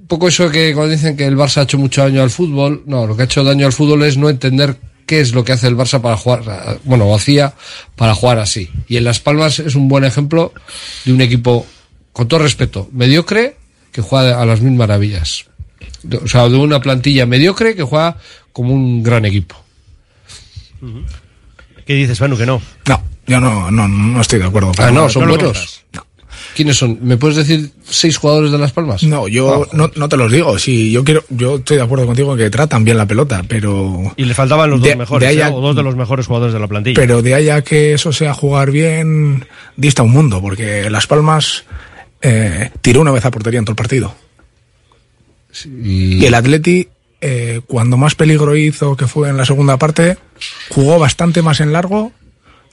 [0.07, 3.07] poco eso que cuando dicen que el Barça ha hecho mucho daño al fútbol, no,
[3.09, 4.77] lo que ha hecho daño al fútbol es no entender
[5.07, 7.55] qué es lo que hace el Barça para jugar, bueno, o hacía
[7.97, 8.71] para jugar así.
[8.89, 10.53] Y en Las Palmas es un buen ejemplo
[11.05, 11.67] de un equipo
[12.13, 13.57] con todo respeto, mediocre
[13.91, 15.47] que juega a las mil maravillas.
[16.23, 18.17] O sea, de una plantilla mediocre que juega
[18.53, 19.57] como un gran equipo.
[21.87, 22.61] ¿Qué dices, Manu, que no?
[22.89, 24.73] No, yo no, no, no estoy de acuerdo.
[24.79, 25.85] Ah, no, son buenos.
[26.55, 26.99] ¿Quiénes son?
[27.01, 29.03] ¿Me puedes decir seis jugadores de Las Palmas?
[29.05, 30.59] No, yo no, no te los digo.
[30.59, 34.13] Sí, yo quiero, yo estoy de acuerdo contigo en que tratan bien la pelota, pero.
[34.17, 35.47] Y le faltaban los De- dos mejores, de ¿eh?
[35.47, 36.95] o dos de los mejores jugadores de la plantilla.
[37.01, 39.47] Pero de ahí a que eso sea jugar bien,
[39.77, 41.65] dista un mundo, porque Las Palmas
[42.21, 44.15] eh, tiró una vez a portería en todo el partido.
[45.85, 46.89] Y el Atleti,
[47.21, 50.17] eh, cuando más peligro hizo, que fue en la segunda parte,
[50.71, 52.13] jugó bastante más en largo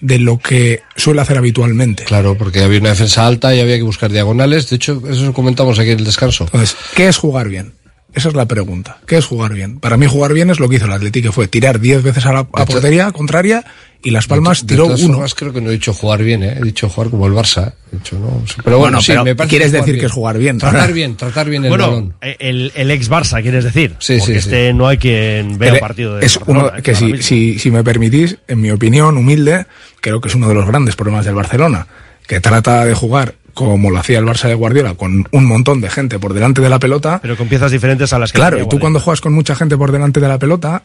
[0.02, 2.04] de lo que suele hacer habitualmente.
[2.06, 4.70] Claro, porque había una defensa alta y había que buscar diagonales.
[4.70, 6.46] De hecho, eso lo comentamos aquí en el descanso.
[6.46, 7.74] Entonces, ¿qué es jugar bien?
[8.14, 8.98] Esa es la pregunta.
[9.06, 9.80] ¿Qué es jugar bien?
[9.80, 12.26] Para mí jugar bien es lo que hizo el Atleti, que fue tirar 10 veces
[12.26, 13.66] a la a portería contraria
[14.02, 15.14] y Las Palmas De tiró todas uno.
[15.16, 16.56] formas, creo que no he dicho jugar bien, ¿eh?
[16.58, 17.74] he dicho jugar como el Barça.
[17.92, 20.00] He dicho, no, pero bueno, Bueno, sí, pero me parece quieres decir bien.
[20.00, 20.58] que es jugar bien.
[20.58, 22.14] Tratar bien, tratar bien el bueno, balón.
[22.22, 23.96] eh, el, el ex Barça, quieres decir.
[24.00, 24.48] Sí, porque sí, sí.
[24.50, 27.60] este no hay quien vea un partido de es Barcelona, uno eh, que si, si,
[27.60, 29.66] si me permitís, en mi opinión humilde,
[30.00, 31.88] creo que es uno de los grandes problemas del Barcelona,
[32.26, 35.90] que trata de jugar como lo hacía el Barça de Guardiola, con un montón de
[35.90, 37.20] gente por delante de la pelota.
[37.22, 39.76] Pero con piezas diferentes a las que Claro, y tú cuando juegas con mucha gente
[39.76, 40.84] por delante de la pelota,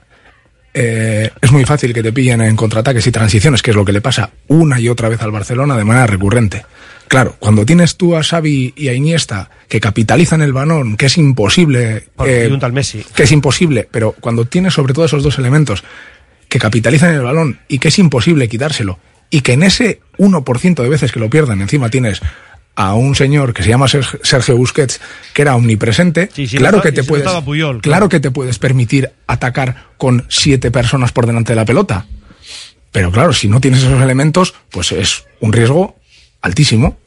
[0.75, 3.93] eh, es muy fácil que te pillen en contraataques y transiciones, que es lo que
[3.93, 6.64] le pasa una y otra vez al Barcelona de manera recurrente.
[7.07, 11.16] Claro, cuando tienes tú a Xavi y a Iniesta que capitalizan el balón, que es
[11.16, 13.05] imposible, eh, y un tal Messi.
[13.14, 15.85] que es imposible, pero cuando tienes sobre todo esos dos elementos
[16.49, 18.99] que capitalizan el balón y que es imposible quitárselo,
[19.31, 22.20] y que en ese 1% de veces que lo pierdan encima tienes
[22.77, 25.01] a un señor que se llama Serg- Sergio Busquets,
[25.33, 28.09] que era omnipresente, Sí, sí, claro que te puedes, Puyol, claro claro.
[28.09, 32.07] que te puedes permitir atacar con siete personas por delante de la pelota.
[32.91, 35.97] Pero claro, si no tienes esos elementos, pues es un riesgo
[36.43, 36.99] altísimo.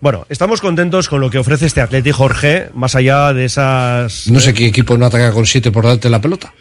[0.00, 4.26] Bueno, estamos contentos con lo que ofrece este Atleti Jorge, más allá de esas...
[4.28, 6.52] No sé qué equipo no ataca con siete por delante de la pelota.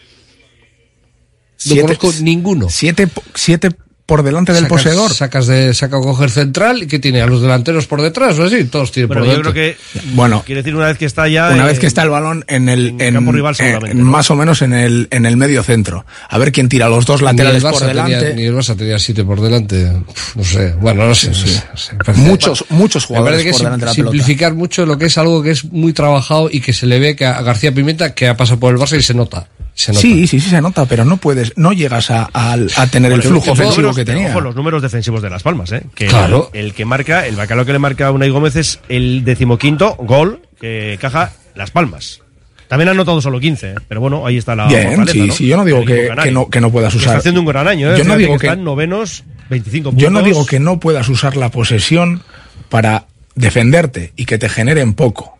[1.65, 2.69] No conozco ninguno.
[2.69, 3.69] Siete, siete
[4.05, 5.13] por delante del Sacas- poseedor.
[5.13, 8.43] Sacas de saca a coger central y que tiene a los delanteros por detrás o
[8.43, 9.51] así, todos tienen Bueno, por yo delante.
[9.53, 10.09] creo que...
[10.13, 10.43] Bueno.
[10.45, 11.49] Quiere decir, una vez que está ya...
[11.51, 14.03] Una eh, vez que está el balón en el en, campo rival, en- seguramente, en
[14.03, 14.11] ¿no?
[14.11, 16.05] más o menos en el en el medio centro.
[16.29, 18.17] A ver quién tira los dos laterales por delante.
[18.17, 19.89] tenía- ni el Barça tenía siete por delante.
[20.35, 21.29] No sé, bueno, no sé.
[21.29, 24.11] no sé, no Muchos- muchos Me jugadores parece que por es delante de la pelota.
[24.11, 27.15] simplificar mucho lo que es algo que es muy trabajado y que se le ve
[27.15, 29.47] que a García Pimienta que ha pasado por el Barça y se nota.
[29.75, 30.01] Se nota.
[30.01, 33.23] Sí, sí, sí se nota, pero no puedes, no llegas a, a- a tener el
[33.23, 34.29] flujo ofensivo números- que tenía.
[34.29, 35.83] Ojo, los números defensivos de Las Palmas, ¿eh?
[35.95, 36.49] Que Claro.
[36.53, 39.95] El, el que marca, el bacalao que le marca a Unai Gómez es el decimoquinto
[39.95, 42.21] gol que caja Las Palmas.
[42.67, 43.75] También ha anotado solo 15, ¿eh?
[43.87, 45.33] pero bueno, ahí está la Bien, sí, ¿no?
[45.33, 47.07] sí, yo no digo que, no, que no puedas usar.
[47.09, 47.97] Está haciendo un gran año, ¿eh?
[47.97, 50.01] Yo no digo que que, están novenos, 25 puntos.
[50.01, 52.21] yo no digo que no puedas usar la posesión
[52.69, 53.05] para
[53.35, 55.37] defenderte y que te generen poco,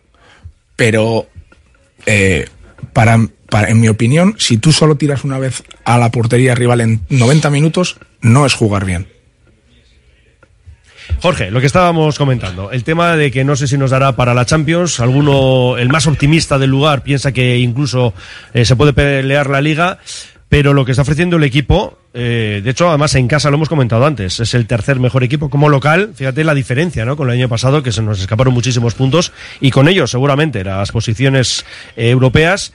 [0.76, 1.26] pero
[2.06, 2.46] eh,
[2.92, 7.00] para, en mi opinión, si tú solo tiras una vez a la portería rival en
[7.08, 9.08] 90 minutos, no es jugar bien.
[11.20, 14.34] Jorge, lo que estábamos comentando, el tema de que no sé si nos dará para
[14.34, 18.14] la Champions, alguno, el más optimista del lugar, piensa que incluso
[18.52, 19.98] eh, se puede pelear la liga,
[20.54, 23.68] pero lo que está ofreciendo el equipo, eh, de hecho, además en casa lo hemos
[23.68, 27.16] comentado antes, es el tercer mejor equipo como local, fíjate la diferencia, ¿no?
[27.16, 30.92] Con el año pasado, que se nos escaparon muchísimos puntos, y con ellos seguramente las
[30.92, 32.72] posiciones eh, europeas,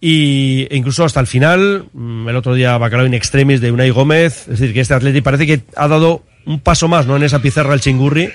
[0.00, 3.90] y e incluso hasta el final, mm, el otro día Bacalao in extremis de Unai
[3.90, 7.14] Gómez, es decir, que este Atleti parece que ha dado un paso más, ¿no?
[7.14, 8.32] En esa pizarra el chingurri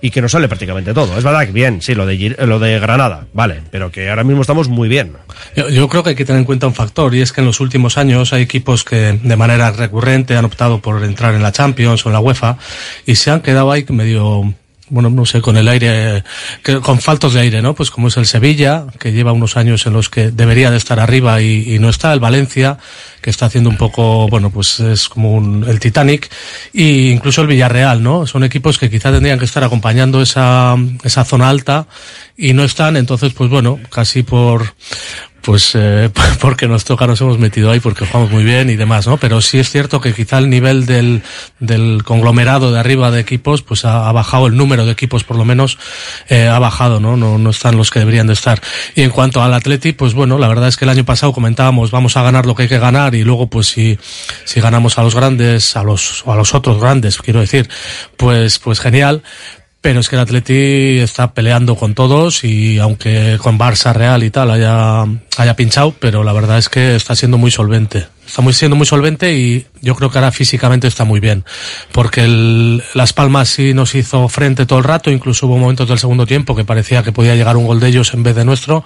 [0.00, 1.18] y que nos sale prácticamente todo.
[1.18, 4.42] Es verdad que bien, sí, lo de, lo de Granada, vale, pero que ahora mismo
[4.42, 5.12] estamos muy bien.
[5.56, 7.60] Yo, creo que hay que tener en cuenta un factor y es que en los
[7.60, 12.06] últimos años hay equipos que de manera recurrente han optado por entrar en la Champions
[12.06, 12.58] o en la UEFA
[13.06, 14.54] y se han quedado ahí medio
[14.90, 16.24] bueno, no sé, con el aire,
[16.82, 17.74] con faltos de aire, ¿no?
[17.74, 20.98] Pues como es el Sevilla, que lleva unos años en los que debería de estar
[20.98, 22.78] arriba y no está, el Valencia,
[23.20, 26.30] que está haciendo un poco, bueno, pues es como un, el Titanic,
[26.72, 28.26] y incluso el Villarreal, ¿no?
[28.26, 31.86] Son equipos que quizá tendrían que estar acompañando esa, esa zona alta
[32.36, 34.74] y no están, entonces, pues bueno, casi por,
[35.48, 36.10] pues eh,
[36.40, 39.16] porque nos toca, nos hemos metido ahí porque jugamos muy bien y demás, ¿no?
[39.16, 41.22] Pero sí es cierto que quizá el nivel del,
[41.58, 45.36] del conglomerado de arriba de equipos, pues ha, ha bajado el número de equipos, por
[45.38, 45.78] lo menos,
[46.28, 47.16] eh, ha bajado, ¿no?
[47.16, 47.38] ¿no?
[47.38, 48.60] No están los que deberían de estar.
[48.94, 51.90] Y en cuanto al Atleti, pues bueno, la verdad es que el año pasado comentábamos,
[51.90, 53.98] vamos a ganar lo que hay que ganar y luego, pues si,
[54.44, 57.68] si ganamos a los grandes, a los, a los otros grandes, quiero decir,
[58.16, 59.22] pues, pues genial.
[59.80, 64.30] Pero es que el Atleti está peleando con todos y aunque con Barça Real y
[64.30, 65.04] tal haya,
[65.36, 68.08] haya pinchado, pero la verdad es que está siendo muy solvente.
[68.28, 71.44] Está muy, siendo muy solvente y yo creo que ahora físicamente está muy bien.
[71.92, 75.98] Porque el, Las Palmas sí nos hizo frente todo el rato, incluso hubo momentos del
[75.98, 78.84] segundo tiempo que parecía que podía llegar un gol de ellos en vez de nuestro.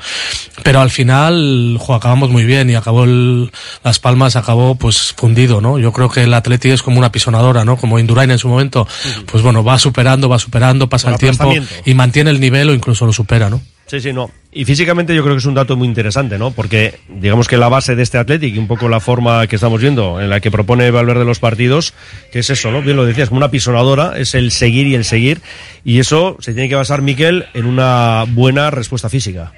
[0.62, 3.50] Pero al final, jo, acabamos muy bien y acabó el,
[3.82, 5.76] Las Palmas acabó pues fundido, ¿no?
[5.80, 7.76] Yo creo que el Atleti es como una pisonadora, ¿no?
[7.76, 8.86] Como Indurain en su momento,
[9.26, 11.52] pues bueno, va superando, va superando, pasa el tiempo
[11.84, 13.60] y mantiene el nivel o incluso lo supera, ¿no?
[13.92, 14.30] Sí, sí, no.
[14.50, 16.50] Y físicamente yo creo que es un dato muy interesante, ¿no?
[16.50, 19.82] Porque digamos que la base de este Athletic y un poco la forma que estamos
[19.82, 21.92] viendo en la que propone Valverde los partidos,
[22.32, 22.80] que es eso, ¿no?
[22.80, 25.42] Bien lo decías, como una pisonadora, es el seguir y el seguir.
[25.84, 29.52] Y eso se tiene que basar, Miquel, en una buena respuesta física.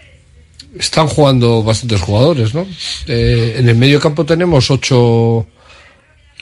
[0.76, 2.66] Están jugando bastantes jugadores, ¿no?
[3.06, 5.46] Eh, en el medio campo tenemos ocho,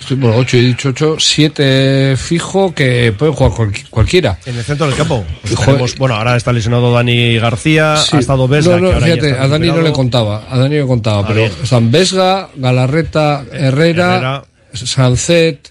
[0.03, 4.39] estoy- bueno, ocho, he dicho ocho, siete fijo que pueden jugar cualqui- cualquiera.
[4.47, 5.25] En el centro del campo.
[5.43, 8.17] pues tenemos- bueno, ahora está lesionado Dani García, Sí.
[8.17, 10.87] ha estado Vesga, No, no, fíjate, a Dani no le contaba, a Dani no le
[10.87, 14.45] contaba, Ah, pero están Vesga, Galarreta, Herrera, Herrera.
[14.75, 15.71] Sancet,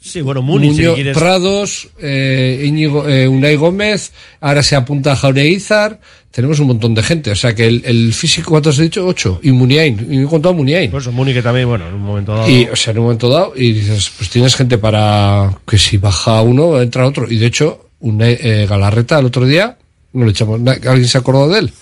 [0.00, 1.16] Sí, bueno, si Muñoz, quieres.
[1.16, 6.00] Prados, eh, Íñigo, eh, Unai Gómez, ahora se apunta Jaure Izar,
[6.32, 9.06] tenemos un montón de gente, o sea que el, el físico, ¿cuántos has dicho?
[9.06, 10.90] Ocho, y Muniain, y he contado Muniain.
[10.90, 12.48] Pues Muni que también, bueno, en un momento dado.
[12.48, 15.98] Y, o sea, en un momento dado, y dices, pues tienes gente para que si
[15.98, 17.30] baja uno, entra otro.
[17.30, 19.76] Y de hecho, Unai, eh, Galarreta el otro día,
[20.14, 21.72] no le echamos, ¿alguien se acordó de él?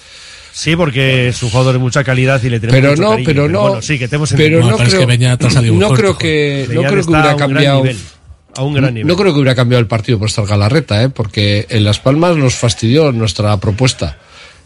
[0.53, 3.27] Sí, porque es un jugador de mucha calidad y le tenemos Pero mucho no, cariño,
[3.27, 6.19] pero no, Bueno, sí, que tenemos pero no pero es creo, que no fuerte, creo
[6.19, 7.79] que, no creo que hubiera a un gran cambiado.
[7.79, 7.97] nivel,
[8.57, 9.07] a un gran nivel.
[9.07, 11.09] No creo que hubiera cambiado el partido por estar Galarreta, ¿eh?
[11.09, 14.19] porque en Las Palmas nos fastidió nuestra propuesta.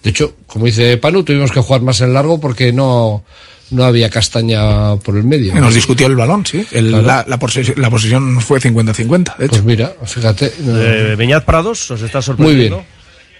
[0.04, 3.24] De hecho, como dice Panu, tuvimos que jugar más en largo porque no,
[3.70, 5.54] no había castaña por el medio.
[5.54, 6.64] Nos discutió el balón, sí.
[6.72, 7.06] El- Claro.
[7.06, 9.52] la, la posesión, la posesión fue 50-50, de hecho.
[9.54, 10.52] Pues mira, fíjate.
[10.60, 12.76] no- Eh, Beñat Prados os está Muy sorprendiendo.
[12.76, 12.86] bien,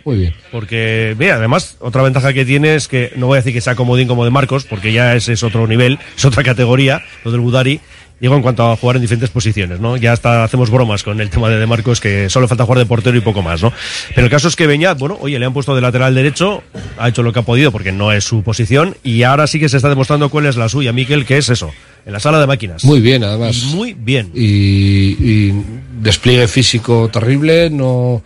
[0.07, 0.35] muy bien.
[0.51, 3.75] Porque, ve, además, otra ventaja que tiene es que no voy a decir que sea
[3.75, 7.41] comodín como de Marcos, porque ya ese es otro nivel, es otra categoría, lo del
[7.41, 7.81] Budari.
[8.25, 9.99] Digo, en cuanto a jugar en diferentes posiciones, ¿no?
[9.99, 12.87] Ya hasta hacemos bromas con el tema de De Marcos, que solo falta jugar de
[12.87, 13.71] portero y poco más, ¿no?
[14.15, 16.63] Pero el caso es que Beñat, bueno, oye, le han puesto de lateral derecho,
[16.97, 19.69] ha hecho lo que ha podido porque no es su posición, y ahora sí que
[19.69, 21.71] se está demostrando cuál es la suya, Miquel, que es eso,
[22.07, 22.83] en la sala de máquinas.
[22.83, 23.63] Muy bien, además.
[23.75, 24.31] Muy bien.
[24.35, 25.63] Y, y
[26.01, 28.23] despliegue físico terrible, no,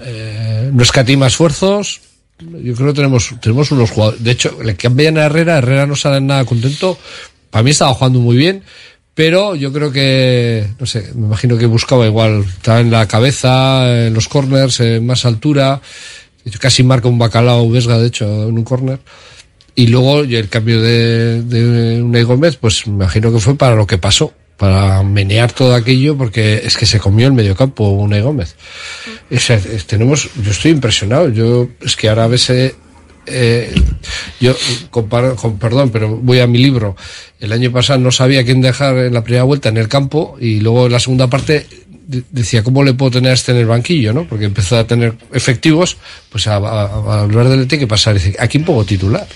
[0.00, 2.02] eh, no escatima esfuerzos.
[2.38, 4.22] Yo creo que tenemos, tenemos unos jugadores.
[4.22, 6.98] De hecho, le cambian a Herrera, Herrera no sale nada contento.
[7.48, 8.62] Para mí estaba jugando muy bien,
[9.16, 14.06] pero yo creo que, no sé, me imagino que buscaba igual, estaba en la cabeza,
[14.06, 15.80] en los corners, en más altura.
[16.60, 18.98] Casi marca un bacalao Vesga, de hecho, en un corner.
[19.74, 23.86] Y luego el cambio de, de Unai Gómez, pues me imagino que fue para lo
[23.86, 28.54] que pasó, para menear todo aquello, porque es que se comió el mediocampo Unai Gómez.
[29.34, 32.74] O sea, tenemos, yo estoy impresionado, yo, es que ahora a veces,
[33.26, 33.74] eh,
[34.40, 34.54] yo,
[34.90, 36.96] comparo, con, perdón, pero voy a mi libro,
[37.40, 40.60] el año pasado no sabía quién dejar en la primera vuelta en el campo, y
[40.60, 41.66] luego en la segunda parte
[42.06, 44.12] de- decía, ¿cómo le puedo tener a este en el banquillo?
[44.12, 44.24] ¿no?
[44.24, 45.96] Porque empezó a tener efectivos,
[46.30, 49.26] pues a, a, a del que pasar, dice, ¿a quién pongo titular?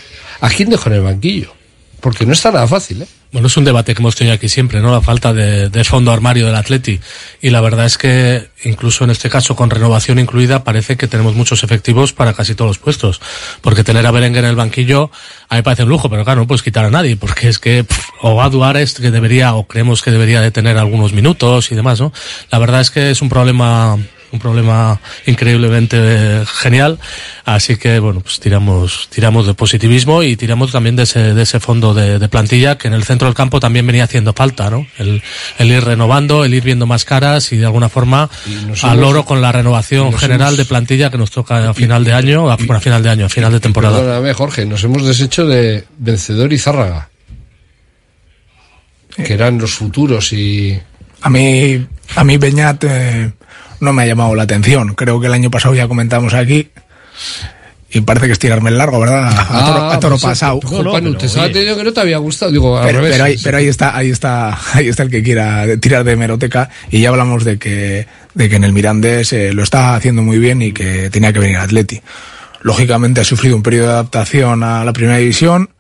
[0.41, 1.53] ¿A quién dejo en el banquillo?
[2.01, 3.07] Porque no está nada fácil, ¿eh?
[3.33, 4.91] Bueno, es un debate que hemos tenido aquí siempre, ¿no?
[4.91, 6.99] La falta de, de fondo armario del Atleti.
[7.41, 11.37] Y la verdad es que, incluso en este caso, con renovación incluida, parece que tenemos
[11.37, 13.21] muchos efectivos para casi todos los puestos.
[13.61, 15.13] Porque tener a Berenguer en el banquillo,
[15.49, 17.85] a mí parece un lujo, pero claro, no puedes quitar a nadie, porque es que,
[17.85, 21.77] pff, o a Duárez, que debería, o creemos que debería de tener algunos minutos y
[21.77, 22.13] demás, ¿no?
[22.51, 23.97] La verdad es que es un problema,
[24.33, 26.99] un problema increíblemente genial.
[27.45, 31.59] Así que, bueno, pues tiramos, tiramos de positivismo y tiramos también de ese, de ese
[31.61, 34.87] fondo de, de plantilla que en el centro del campo también venía haciendo falta, ¿no?
[34.99, 35.23] El,
[35.59, 38.31] el ir renovando, el ir viendo más caras y de alguna forma
[38.83, 42.13] al loro con la renovación general hemos- de plantilla que nos toca a final de
[42.13, 43.99] año, a, bueno, a final de año, a final de temporada.
[43.99, 47.09] Perdóname, Jorge, nos hemos deshecho de Vencedor y Zárraga.
[49.17, 50.79] Que eran los futuros y.
[51.23, 51.85] A mí,
[52.17, 53.33] a mí Beñat eh,
[53.81, 54.95] no me ha llamado la atención.
[54.95, 56.71] Creo que el año pasado ya comentamos aquí.
[57.93, 59.25] Y parece que es tirarme el largo, ¿verdad?
[59.25, 60.61] A, a toro, a toro pues, pasado.
[61.19, 62.53] te estaba teniendo que no te había gustado.
[62.53, 63.13] Digo, al pero, revés.
[63.13, 66.71] pero ahí, pero ahí está, ahí está, ahí está el que quiera tirar de hemeroteca
[66.91, 70.39] y ya hablamos de que, de que en el Mirandés eh, lo está haciendo muy
[70.39, 72.01] bien y que tenía que venir Atleti.
[72.63, 75.71] Lógicamente ha sufrido un periodo de adaptación a la primera división,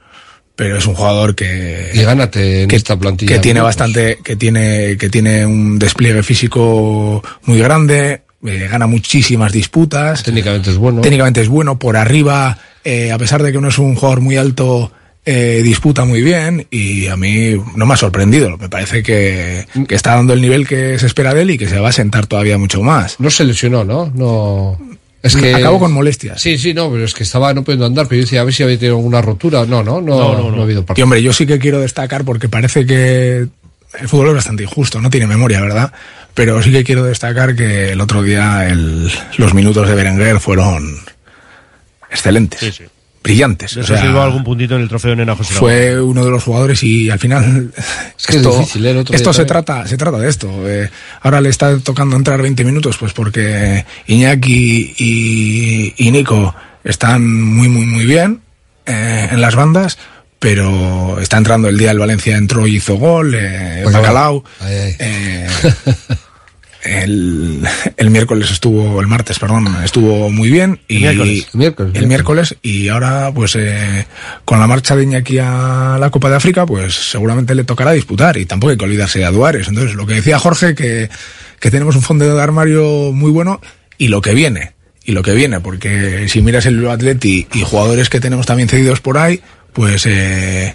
[0.60, 3.32] pero es un jugador que Y gánate en que, esta plantilla.
[3.32, 9.52] que tiene bastante, que tiene, que tiene un despliegue físico muy grande, eh, gana muchísimas
[9.52, 10.22] disputas.
[10.22, 11.00] Técnicamente es bueno.
[11.00, 14.36] Técnicamente es bueno, por arriba, eh, a pesar de que no es un jugador muy
[14.36, 14.92] alto,
[15.24, 18.58] eh, disputa muy bien y a mí no me ha sorprendido.
[18.58, 21.68] Me parece que, que está dando el nivel que se espera de él y que
[21.68, 23.18] se va a sentar todavía mucho más.
[23.18, 24.12] No se lesionó, ¿no?
[24.14, 24.78] No.
[25.22, 25.54] Es que.
[25.54, 26.40] Acabó con molestias.
[26.40, 28.54] Sí, sí, no, pero es que estaba no pudiendo andar, pero yo decía a ver
[28.54, 29.66] si había tenido alguna rotura.
[29.66, 31.04] No, no, no, no, ha habido Y partido.
[31.04, 33.46] hombre, yo sí que quiero destacar porque parece que
[33.98, 35.92] el fútbol es bastante injusto, no tiene memoria, ¿verdad?
[36.32, 40.96] Pero sí que quiero destacar que el otro día el- los minutos de Berenguer fueron
[42.10, 42.80] excelentes,
[43.22, 43.76] brillantes.
[43.76, 46.82] O eso sea, algún puntito en el trofeo Nena José fue uno de los jugadores
[46.82, 47.70] y al final
[48.18, 48.90] Es que es difícil, ¿eh?
[48.90, 50.90] El otro esto se trata se trata de esto Eh,
[51.22, 57.68] ahora le está tocando entrar 20 minutos pues porque Iñaki y, y Nico están muy
[57.68, 58.40] muy muy bien
[58.86, 59.98] eh, en las bandas
[60.38, 64.42] pero está entrando el día el Valencia entró y hizo gol eh, Bacalao.
[64.42, 65.46] Bacalao Ay, ay.
[66.82, 67.66] El,
[67.96, 70.80] el miércoles estuvo, el martes, perdón, estuvo muy bien.
[70.88, 74.06] Y, El miércoles, el miércoles, el miércoles, y ahora, pues, eh,
[74.44, 78.36] con la marcha de Iñaki a la Copa de África, pues seguramente le tocará disputar.
[78.38, 79.68] Y tampoco hay que olvidarse de Aduares.
[79.68, 81.10] Entonces, lo que decía Jorge, que,
[81.58, 83.60] que tenemos un fondo de armario muy bueno,
[83.98, 84.72] y lo que viene.
[85.04, 89.00] Y lo que viene, porque si miras el Atleti y jugadores que tenemos también cedidos
[89.00, 89.40] por ahí,
[89.72, 90.74] pues eh,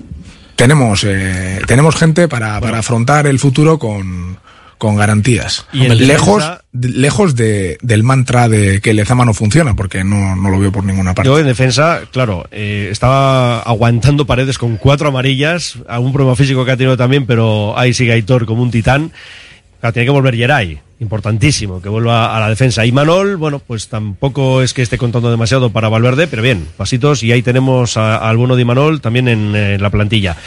[0.56, 4.38] tenemos, eh, tenemos gente para, para afrontar el futuro con,
[4.86, 5.66] con garantías.
[5.74, 10.50] Y lejos de- lejos de, del mantra de que Lezama no funciona, porque no, no
[10.50, 11.28] lo veo por ninguna parte.
[11.30, 16.72] Yo en defensa, claro, eh, estaba aguantando paredes con cuatro amarillas, algún problema físico que
[16.72, 19.12] ha tenido también, pero ahí sigue Aitor como un titán.
[19.80, 22.86] Claro, tiene que volver Geray, importantísimo, que vuelva a la defensa.
[22.86, 27.24] Y Manol, bueno, pues tampoco es que esté contando demasiado para Valverde, pero bien, pasitos,
[27.24, 30.38] y ahí tenemos a- al bueno de Manol también en, la plantilla.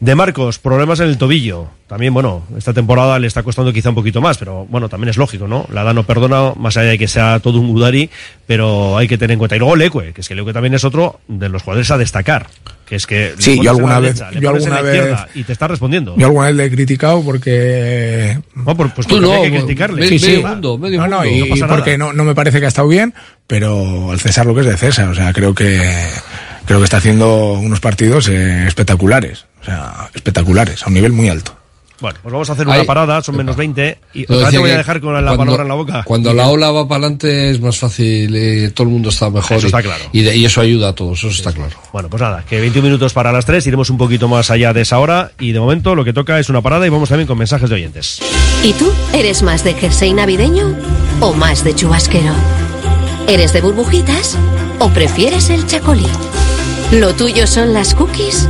[0.00, 1.66] De Marcos, problemas en el tobillo.
[1.88, 5.16] También, bueno, esta temporada le está costando quizá un poquito más, pero bueno, también es
[5.16, 5.66] lógico, ¿no?
[5.72, 8.08] La edad no perdona, más allá de que sea todo un Udari,
[8.46, 9.56] pero hay que tener en cuenta.
[9.56, 12.46] Y luego Leque, que es que Leque también es otro de los jugadores a destacar.
[12.86, 16.14] Que es que Sí, yo alguna vez- derecha, yo alguna vez- y te está respondiendo.
[16.16, 18.38] Yo alguna vez le he criticado porque...
[18.54, 20.08] No, pues Tú porque no, hay que pues, criticarle.
[20.08, 20.36] Sí, sí.
[20.36, 23.14] mundo, no, no, mundo, y, no porque no, no me parece que ha estado bien,
[23.48, 25.08] pero al César lo que es de César.
[25.08, 25.80] O sea, creo que
[26.66, 29.47] creo que está haciendo unos partidos eh, espectaculares.
[29.62, 31.54] O sea, espectaculares, a un nivel muy alto.
[32.00, 34.70] Bueno, pues vamos a hacer una parada, son menos 20, y otra vez te voy
[34.70, 36.02] a dejar con la cuando- palabra en la boca.
[36.04, 39.56] Cuando la ola va para adelante es más fácil, eh, todo el mundo está mejor.
[39.56, 40.04] Eso y- está claro.
[40.12, 41.76] Y, de- y eso ayuda a todos, eso está claro.
[41.92, 44.82] Bueno, pues nada, que 21 minutos para las 3, iremos un poquito más allá de
[44.82, 47.36] esa hora, y de momento lo que toca es una parada y vamos también con
[47.36, 48.20] mensajes de oyentes.
[48.62, 48.92] ¿Y tú?
[49.12, 50.76] ¿Eres más de jersey navideño
[51.18, 52.32] o más de chubasquero?
[53.26, 54.38] ¿Eres de burbujitas
[54.78, 56.06] o prefieres el chacolí?
[56.92, 58.48] ¿Lo tuyo son las cookies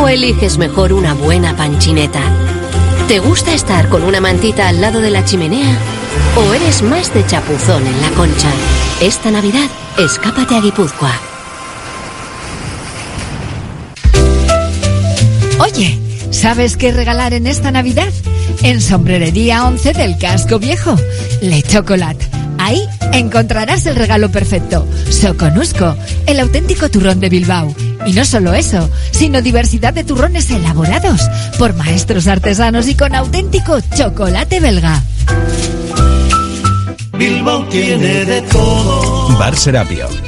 [0.00, 2.20] o eliges mejor una buena panchineta?
[3.08, 5.76] ¿Te gusta estar con una mantita al lado de la chimenea
[6.36, 8.48] o eres más de chapuzón en la concha?
[9.00, 9.68] Esta Navidad,
[9.98, 11.12] escápate a Guipúzcoa.
[15.60, 15.98] Oye,
[16.30, 18.12] ¿sabes qué regalar en esta Navidad?
[18.62, 20.96] En Sombrerería 11 del Casco Viejo,
[21.40, 22.28] Le Chocolate.
[22.68, 24.86] Ahí encontrarás el regalo perfecto.
[25.08, 25.96] Soconusco,
[26.26, 27.74] el auténtico turrón de Bilbao.
[28.04, 31.22] Y no solo eso, sino diversidad de turrones elaborados
[31.58, 35.02] por maestros artesanos y con auténtico chocolate belga.
[37.16, 39.38] Bilbao tiene de todo.
[39.38, 40.27] Bar Serapio.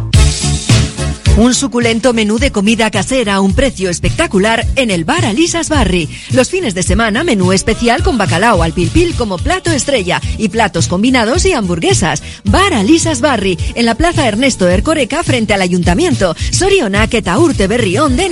[1.37, 6.09] Un suculento menú de comida casera a un precio espectacular en el bar Alisas Barri.
[6.31, 10.87] Los fines de semana, menú especial con bacalao al pilpil como plato estrella y platos
[10.87, 12.21] combinados y hamburguesas.
[12.43, 16.35] Bar Alisas Barri, en la plaza Ernesto Ercoreca frente al ayuntamiento.
[16.51, 18.31] Soriona, Urte Berrión de.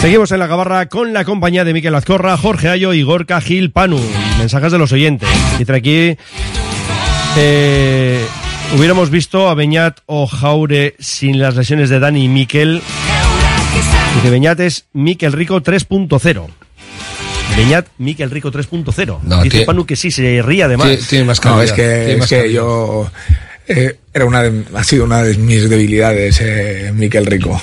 [0.00, 3.70] Seguimos en la gabarra con la compañía de Miquel Azcorra, Jorge Ayo y Gorka Gil
[3.70, 4.00] Panu.
[4.38, 5.28] Mensajes de los oyentes.
[5.58, 6.16] Dice aquí.
[7.36, 8.24] eh,
[8.76, 12.80] Hubiéramos visto a Beñat o Jaure sin las lesiones de Dani y Miquel.
[14.16, 16.46] Dice Beñat es Miquel Rico 3.0.
[17.56, 19.18] Beñat, Miquel Rico 3.0.
[19.24, 20.86] No, Dice tiene- Panu que sí, se ría de más.
[21.56, 23.10] No, es que, es que yo.
[23.68, 27.60] eh, era una de- ha sido una de mis debilidades, eh, Miquel Rico.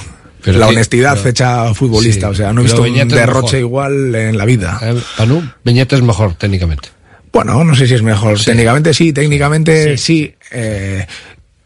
[0.47, 2.27] Pero la honestidad pero- hecha futbolista.
[2.27, 4.79] sí, o sea, no he visto un Beñat es derroche igual en la vida.
[4.81, 6.89] Eh, Panu, es mejor técnicamente.
[7.31, 8.39] Bueno, no sé si es mejor.
[8.43, 10.33] Técnicamente sí, técnicamente sí.
[10.51, 11.05] eh,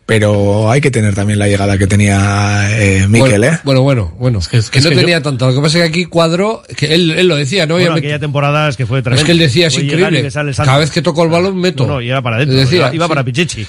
[0.06, 3.60] pero hay que tener también la llegada que tenía eh, Miquel, bueno, ¿eh?
[3.64, 4.40] Bueno, bueno, bueno.
[4.50, 5.48] que, es no que tenía yo- tanto.
[5.48, 7.76] Lo que pasa es que aquí cuadró, que él, él lo decía, ¿no?
[7.76, 9.22] Bueno, aquella temporada es que fue tremendo.
[9.22, 10.28] es que él decía, es increíble.
[10.58, 11.88] Cada vez que toco el balón, meto.
[11.88, 12.58] No, no, y era para adentro.
[12.58, 13.10] Decía, iba iba sí.
[13.10, 13.66] para Pichichi.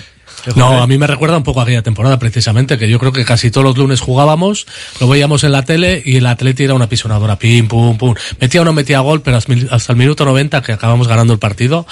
[0.56, 3.24] No, a mí me recuerda un poco a aquella temporada precisamente, que yo creo que
[3.24, 4.66] casi todos los lunes jugábamos,
[5.00, 8.14] lo veíamos en la tele y el Atleti era una pisonadora, pim, pum, pum.
[8.40, 11.86] Metía o no metía gol, pero hasta el- minuto 90 que acabamos ganando el partido,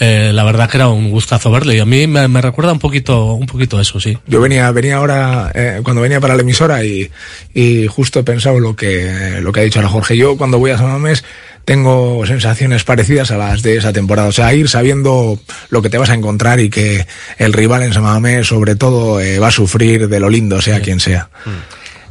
[0.00, 2.78] eh, la verdad que era un gustazo verle y a mí me, me recuerda un
[2.78, 4.18] poquito, un poquito eso, sí.
[4.26, 7.10] Yo venía, venía ahora, eh, cuando venía para la emisora y,
[7.54, 10.16] y justo he pensado lo que, lo que ha dicho ahora Jorge.
[10.16, 11.24] Yo cuando voy a San Mamés
[11.64, 14.28] tengo sensaciones parecidas a las de esa temporada.
[14.28, 15.38] O sea, ir sabiendo
[15.70, 17.06] lo que te vas a encontrar y que
[17.38, 20.80] el rival en San Mamés sobre todo eh, va a sufrir de lo lindo, sea
[20.80, 21.28] quien sea.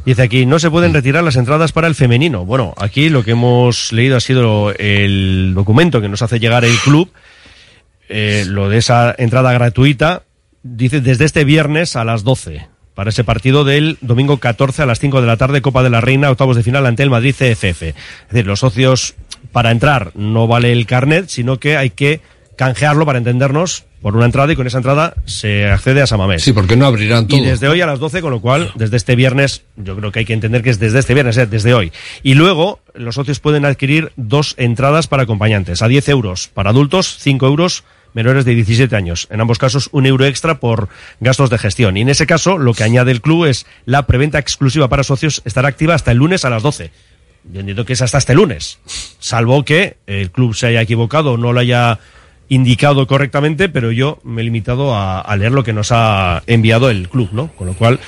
[0.04, 2.44] Dice aquí, no se pueden retirar las entradas para el femenino.
[2.44, 6.76] Bueno, aquí lo que hemos leído ha sido el documento que nos hace llegar el
[6.78, 7.10] club,
[8.08, 10.24] eh, lo de esa entrada gratuita,
[10.64, 14.98] dice desde este viernes a las 12, para ese partido del domingo 14 a las
[14.98, 17.82] 5 de la tarde, Copa de la Reina, octavos de final ante el Madrid CFF.
[17.82, 17.94] Es
[18.28, 19.14] decir, los socios,
[19.52, 22.20] para entrar no vale el carnet, sino que hay que
[22.56, 26.42] canjearlo para entendernos por una entrada y con esa entrada se accede a Samamés.
[26.42, 27.38] Sí, porque no abrirán todo.
[27.38, 30.20] Y desde hoy a las 12, con lo cual, desde este viernes, yo creo que
[30.20, 31.92] hay que entender que es desde este viernes, eh, desde hoy.
[32.24, 37.16] Y luego, los socios pueden adquirir dos entradas para acompañantes, a 10 euros para adultos,
[37.20, 39.28] 5 euros menores de 17 años.
[39.30, 40.88] En ambos casos, un euro extra por
[41.20, 41.96] gastos de gestión.
[41.96, 45.42] Y en ese caso, lo que añade el club es la preventa exclusiva para socios
[45.44, 46.90] estará activa hasta el lunes a las 12.
[47.50, 48.78] Yo entiendo que es hasta este lunes,
[49.18, 51.98] salvo que el club se haya equivocado o no lo haya
[52.48, 56.90] indicado correctamente, pero yo me he limitado a, a leer lo que nos ha enviado
[56.90, 57.48] el club, ¿no?
[57.48, 57.98] Con lo cual,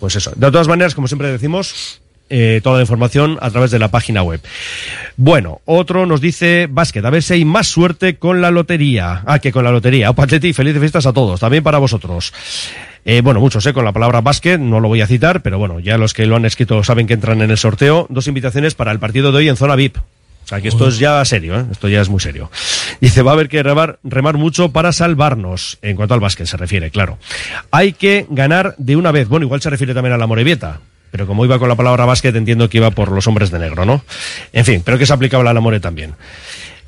[0.00, 0.32] pues eso.
[0.36, 2.02] De todas maneras, como siempre decimos,
[2.34, 4.40] eh, toda la información a través de la página web.
[5.18, 9.22] Bueno, otro nos dice básquet, a ver si hay más suerte con la lotería.
[9.26, 10.08] Ah, que con la lotería.
[10.08, 12.32] Opa, Atleti, felices fiestas a todos, también para vosotros.
[13.04, 15.80] Eh, bueno, muchos, eh, con la palabra básquet, no lo voy a citar, pero bueno,
[15.80, 18.06] ya los que lo han escrito saben que entran en el sorteo.
[18.10, 19.96] Dos invitaciones para el partido de hoy en zona VIP.
[19.96, 21.64] O sea que esto es ya serio, ¿eh?
[21.70, 22.50] esto ya es muy serio.
[23.00, 26.56] Dice, va a haber que remar, remar mucho para salvarnos, en cuanto al básquet se
[26.56, 27.18] refiere, claro.
[27.70, 29.28] Hay que ganar de una vez.
[29.28, 30.80] Bueno, igual se refiere también a la Morevieta,
[31.10, 33.84] pero como iba con la palabra básquet, entiendo que iba por los hombres de negro,
[33.84, 34.04] ¿no?
[34.52, 36.14] En fin, pero que es aplicable a la More también.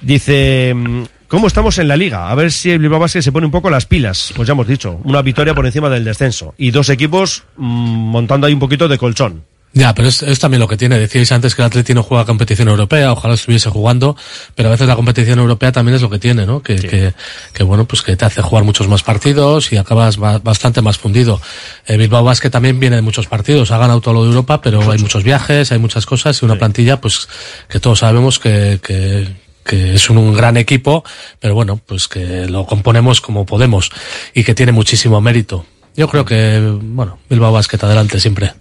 [0.01, 1.05] Dice, mm,
[1.35, 2.31] ¿cómo estamos en la liga?
[2.31, 4.33] A ver si el Bilbao Basket se pone un poco las pilas.
[4.37, 6.55] Pues ya hemos dicho, una victoria por encima del descenso.
[6.57, 9.43] Y dos equipos mm, montando ahí un poquito de colchón.
[9.77, 10.97] Ya, pero es, es también lo que tiene.
[10.97, 14.17] Decíais antes que el Atleti no juega competición europea, ojalá estuviese jugando,
[14.55, 16.63] pero a veces la competición europea también es lo que tiene, ¿no?
[16.63, 17.13] Que, que,
[17.53, 20.97] que, bueno, pues que te hace jugar muchos más partidos y acabas ba- bastante más
[20.99, 21.41] fundido.
[21.89, 24.89] Eh, Bilbao Basket también viene de muchos partidos, ha ganado todo lo de Europa, pero
[24.93, 27.29] hay muchos viajes, hay muchas cosas y una plantilla, pues,
[27.69, 29.27] que todos sabemos que, que,
[29.65, 31.05] que es un, un gran equipo,
[31.41, 33.91] pero bueno, pues que lo componemos como podemos
[34.35, 35.65] y que tiene muchísimo mérito.
[35.97, 38.53] Yo creo que, bueno, Bilbao Basket adelante siempre.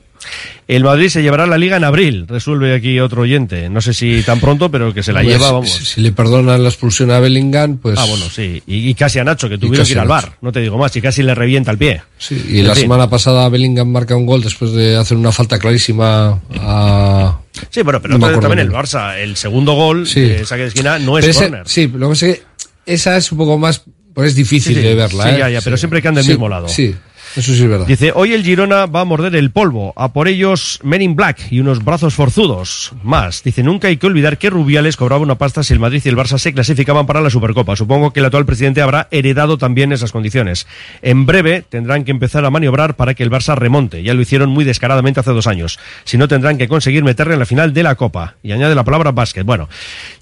[0.69, 3.69] El Madrid se llevará la liga en abril, resuelve aquí otro oyente.
[3.69, 5.69] No sé si tan pronto, pero que se la Pues, lleva, vamos.
[5.69, 7.99] Si, si le perdonan la expulsión a Bellingham, pues.
[7.99, 8.63] Ah, bueno, sí.
[8.65, 10.37] Y, y casi a Nacho, que tuvieron que ir al bar.
[10.41, 12.03] No te digo más, y casi le revienta el pie.
[12.17, 12.83] Sí, y En la fin.
[12.83, 17.39] semana pasada Bellingham marca un gol después de hacer una falta clarísima a.
[17.69, 18.71] Sí, bueno, pero No también el.
[18.71, 20.21] Barça, el segundo gol Sí.
[20.21, 21.67] de saque de esquina no es ese- córner.
[21.67, 22.43] Sí, lo que pasa es que
[22.85, 23.83] esa es un poco más.
[24.13, 24.87] Pues es difícil Sí, sí.
[24.87, 25.37] de verla, Sí, ¿eh?
[25.39, 26.67] ya, ya, pero siempre que anda del mismo lado.
[26.67, 26.95] Sí,
[27.35, 27.87] eso sí es verdad.
[27.87, 31.51] Dice, hoy el Girona va a morder el polvo, a por ellos Men in Black
[31.51, 32.93] y unos brazos forzudos.
[33.03, 36.09] Más, dice, nunca hay que olvidar que Rubiales cobraba una pasta si el Madrid y
[36.09, 37.75] el Barça se clasificaban para la Supercopa.
[37.75, 40.67] Supongo que el actual presidente habrá heredado también esas condiciones.
[41.01, 44.03] En breve tendrán que empezar a maniobrar para que el Barça remonte.
[44.03, 45.79] Ya lo hicieron muy descaradamente hace dos años.
[46.03, 48.35] Si no, tendrán que conseguir meterle en la final de la Copa.
[48.43, 49.45] Y añade la palabra básquet.
[49.45, 49.69] Bueno,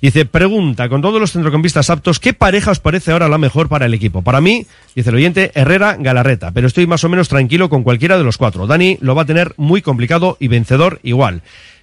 [0.02, 3.86] dice, pregunta, con todos los centrocampistas aptos, ¿qué pareja os parece ahora la mejor para
[3.86, 4.22] el equipo?
[4.22, 4.66] Para mí,
[4.96, 8.38] dice el oyente, Herrera, Galarreta, pero estoy más o menos tranquilo con cualquiera de los
[8.38, 8.68] cuatro.
[8.68, 11.42] Dani lo va a tener muy complicado y vencedor igual.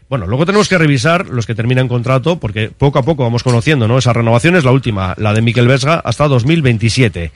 [0.09, 3.87] Bueno, luego tenemos que revisar los que terminan contrato, porque poco a poco vamos conociendo,
[3.87, 3.99] ¿no?
[3.99, 7.31] Esa renovación es la última, la de Miquel Vesga, hasta 2027.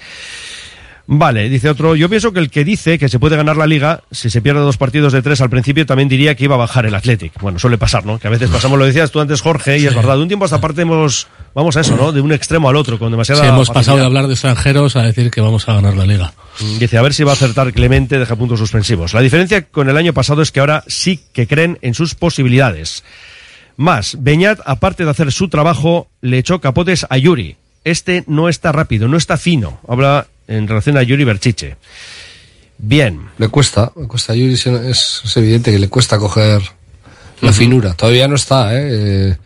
[1.14, 4.02] Vale, dice otro, yo pienso que el que dice que se puede ganar la liga,
[4.10, 6.86] si se pierde dos partidos de tres al principio, también diría que iba a bajar
[6.86, 7.38] el Athletic.
[7.38, 8.18] Bueno, suele pasar, ¿no?
[8.18, 10.44] Que a veces pasamos, lo decías tú antes, Jorge, y es verdad, de un tiempo
[10.44, 12.12] a esta parte hemos, vamos a eso, ¿no?
[12.12, 13.74] De un extremo al otro, con demasiada Sí, hemos facilidad.
[13.80, 16.32] pasado de hablar de extranjeros a decir que vamos a ganar la liga.
[16.60, 19.12] Mm, Dice, a ver si va a acertar Clemente, deja puntos suspensivos.
[19.12, 23.04] La diferencia con el año pasado es que ahora sí que creen en sus posibilidades.
[23.76, 27.56] Más, Beñat, aparte de hacer su trabajo, le echó capotes a Yuri.
[27.84, 29.78] Este no está rápido, no está fino.
[29.86, 31.76] Habla en relación a Yuri Berchiche.
[32.78, 33.28] Bien.
[33.38, 36.62] Le cuesta, le cuesta a Yuri, es, es evidente que le cuesta coger
[37.40, 37.94] la finura.
[37.94, 38.88] Todavía no está, ¿eh?
[38.90, 39.36] Eh,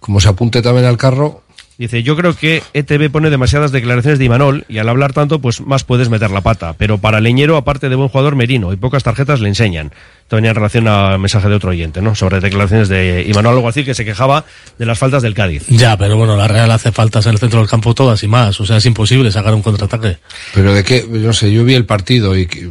[0.00, 1.42] Como se apunte también al carro,
[1.78, 5.60] Dice, yo creo que ETV pone demasiadas declaraciones de Imanol y al hablar tanto, pues
[5.60, 6.72] más puedes meter la pata.
[6.72, 9.92] Pero para Leñero, aparte de buen jugador, Merino y pocas tarjetas le enseñan.
[10.30, 12.14] Venía en relación al mensaje de otro oyente, ¿no?
[12.16, 14.44] Sobre declaraciones de Imanol Alguacil que se quejaba
[14.76, 15.64] de las faltas del Cádiz.
[15.68, 18.60] Ya, pero bueno, la Real hace faltas en el centro del campo todas y más.
[18.60, 20.18] O sea, es imposible sacar un contraataque.
[20.52, 22.70] pero de qué, yo no sé, yo vi el partido y qué,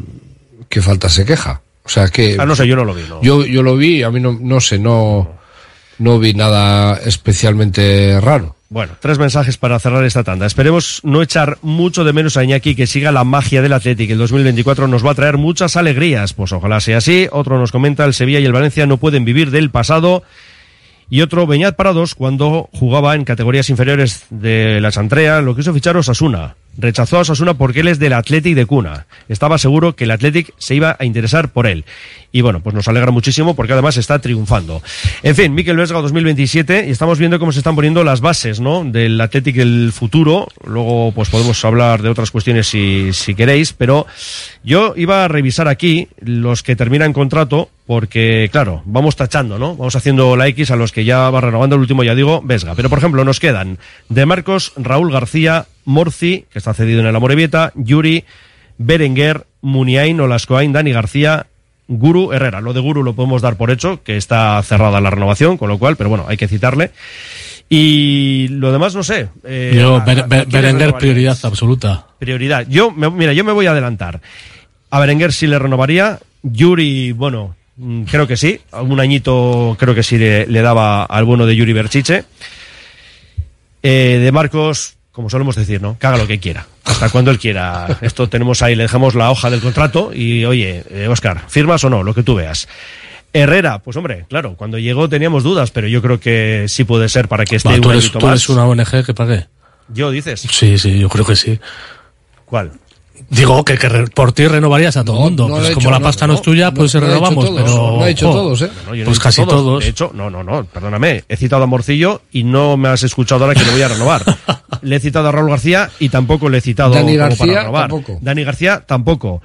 [0.67, 1.61] qué falta se queja.
[1.85, 2.35] O sea que.
[2.39, 3.21] Ah, no sé, yo no lo vi, ¿no?
[3.21, 5.31] Yo, yo lo vi, a mí no, no sé, no,
[5.99, 8.55] no vi nada especialmente raro.
[8.67, 10.47] Bueno, tres mensajes para cerrar esta tanda.
[10.47, 14.13] Esperemos no echar mucho de menos a Iñaki que siga la magia del Atlético.
[14.13, 16.33] El 2024 nos va a traer muchas alegrías.
[16.33, 17.27] Pues ojalá sea así.
[17.31, 20.23] Otro nos comenta, el Sevilla y el Valencia no pueden vivir del pasado.
[21.07, 25.71] Y otro, Beñat para dos, cuando jugaba en categorías inferiores de la Chantrea, lo quiso
[25.71, 26.55] fichar Osasuna.
[26.77, 29.05] Rechazó a Osasuna porque él es del Athletic de cuna.
[29.29, 31.85] Estaba seguro que el Athletic se iba a interesar por él.
[32.35, 34.81] Y bueno, pues nos alegra muchísimo porque además está triunfando.
[35.23, 38.83] En fin, Miquel Vesga 2027 y estamos viendo cómo se están poniendo las bases, ¿no?
[38.83, 40.49] Del Athletic del futuro.
[40.65, 44.05] Luego pues podemos hablar de otras cuestiones si, si queréis, pero
[44.65, 49.77] yo iba a revisar aquí los que terminan contrato porque, claro, vamos tachando, ¿no?
[49.77, 52.75] Vamos haciendo la X a los que ya va renovando el último, ya digo, Vesga.
[52.75, 53.77] Pero, por ejemplo, nos quedan
[54.09, 58.25] De Marcos, Raúl García, Morci, que está cedido en el Amorebieta, Yuri,
[58.77, 61.47] Berenguer, Muniain, Olascoain, Dani García,
[61.87, 62.61] Guru Herrera.
[62.61, 65.77] Lo de Guru lo podemos dar por hecho, que está cerrada la renovación, con lo
[65.77, 66.91] cual, pero bueno, hay que citarle.
[67.69, 69.29] Y lo demás no sé.
[69.43, 72.07] Eh, Yo, a- a- a Berenguer, prioridad absoluta.
[72.19, 72.65] Prioridad.
[72.69, 74.21] Yo, me- mira, yo me voy a adelantar.
[74.91, 76.19] A Berenguer sí le renovaría.
[76.43, 78.59] Yuri, bueno, mm, creo que sí.
[78.71, 82.23] Un añito creo que sí le, le daba al bueno de Yuri Berchiche.
[83.81, 85.97] Eh, de Marcos, como solemos decir, ¿no?
[85.97, 86.67] Que haga lo que quiera.
[86.83, 87.97] Hasta cuando él quiera.
[88.01, 91.89] Esto tenemos ahí, le dejamos la hoja del contrato y, oye, eh, Oscar, ¿firmas o
[91.89, 92.03] no?
[92.03, 92.67] Lo que tú veas.
[93.31, 97.27] Herrera, pues hombre, claro, cuando llegó teníamos dudas, pero yo creo que sí puede ser
[97.29, 98.33] para que esté Va, un tú, eres, añito tú más.
[98.35, 99.47] eres una ONG que pague.
[99.87, 100.41] Yo dices.
[100.41, 101.59] Sí, sí, yo creo que sí.
[102.45, 102.71] ¿Cuál?
[103.29, 105.47] Digo que, que re- por ti renovarías a todo el mundo.
[105.49, 107.07] no pues he como hecho, la pasta no, no, es tuya, no, pues he hecho
[107.07, 107.45] renovamos.
[107.45, 108.65] todos, pero, no lo he hecho todos, ¿eh?
[108.65, 109.83] He Pues dicho casi todos.
[109.83, 111.23] De hecho, no, no, no, perdóname.
[111.27, 114.23] He citado a Morcillo y no me has escuchado ahora que le voy a renovar.
[114.81, 117.59] le he citado a Raúl García y tampoco le he citado Dani como García, para
[117.61, 117.89] renovar.
[117.89, 118.19] tampoco.
[118.21, 119.41] Dani García tampoco.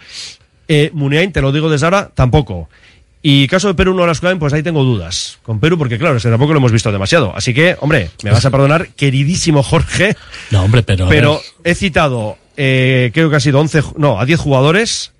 [0.68, 2.68] Eh, Muniain, te lo digo desde ahora, tampoco.
[3.22, 5.38] Y caso de Perú no las pues ahí tengo dudas.
[5.42, 7.34] Con Perú, porque claro, es que tampoco lo hemos visto demasiado.
[7.36, 10.16] Así que, hombre, me vas a perdonar, queridísimo Jorge.
[10.51, 11.06] No, hombre, pero.
[11.09, 15.12] Pero he citado, eh, creo que ha sido 11, ju- no, a 10 jugadores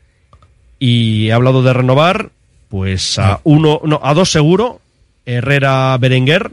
[0.79, 2.31] y he hablado de renovar,
[2.69, 4.81] pues a uno, no, a dos seguro,
[5.27, 6.53] Herrera Berenguer,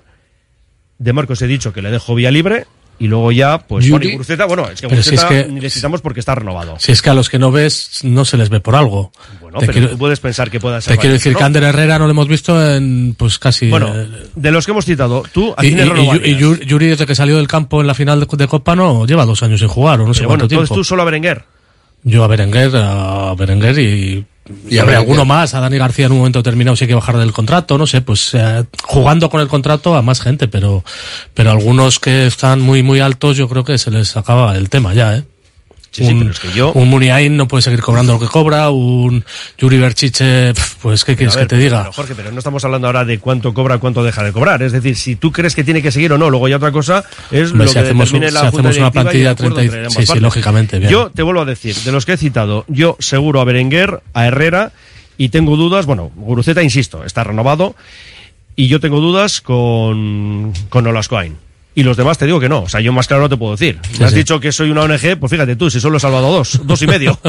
[0.99, 2.65] de Marcos he dicho que le dejo vía libre
[2.99, 4.11] y luego ya, pues Yuri.
[4.13, 6.75] Guruceta, bueno, es que si Guruceta es que- necesitamos porque está renovado.
[6.79, 9.11] Si es que a los que no ves, no se les ve por algo.
[9.41, 10.95] Bueno, te pero quiero, tú puedes pensar que pueda ser.
[10.95, 11.37] te quiero decir ¿no?
[11.39, 13.69] que Ander Herrera no lo hemos visto en, pues casi.
[13.69, 16.87] Bueno, eh, de los que hemos citado, tú, ¿a y, quién y- y- y Yuri,
[16.87, 19.59] desde que salió del campo en la final de, de Copa, no lleva dos años
[19.59, 20.75] sin jugar, o no sé Pero cuánto bueno, entonces tiempo.
[20.75, 21.43] tú solo a Berenguer.
[22.03, 24.25] Yo a Berenguer, a Berenguer y,
[24.69, 25.53] y, habrá alguno más.
[25.53, 28.01] A Dani García en un momento determinado si hay que bajar del contrato, no sé,
[28.01, 30.83] pues eh, jugando con el contrato a más gente, pero,
[31.33, 34.93] pero algunos que están muy, muy altos yo creo que se les acaba el tema
[34.93, 35.23] ya, ¿eh?
[35.91, 38.69] Sí, sí, pero es que yo- Un Muniain no puede seguir cobrando lo que cobra,
[38.69, 39.23] un
[39.57, 41.81] Yuri Berchiche, pues ¿qué quieres ver, que te diga?
[41.83, 44.61] pero, Jorge, pero no estamos hablando ahora de cuánto cobra, cuánto deja de cobrar.
[44.61, 47.03] Es decir, si tú crees que tiene que seguir o no, luego ya otra cosa
[47.31, 49.27] es Hombre, lo si que hacemos un- determine la si Junta hacemos una plantilla el
[49.29, 50.91] acuerdo 30 y- entre ambas sí, sí, lógicamente, bien.
[50.91, 54.27] Yo te vuelvo a decir, de los que he citado, yo seguro a Berenguer, a
[54.27, 54.71] Herrera,
[55.17, 57.75] y tengo dudas, bueno, Guruceta, insisto, está renovado,
[58.55, 61.37] y yo tengo dudas con, con Olascoain.
[61.77, 62.63] Y los demás te digo que no.
[62.63, 63.77] O sea, yo más claro no te puedo decir.
[63.91, 64.17] Sí, Me has sí.
[64.17, 66.87] dicho que soy una ONG, pues fíjate tú, si solo he salvado dos, dos y
[66.87, 67.19] medio.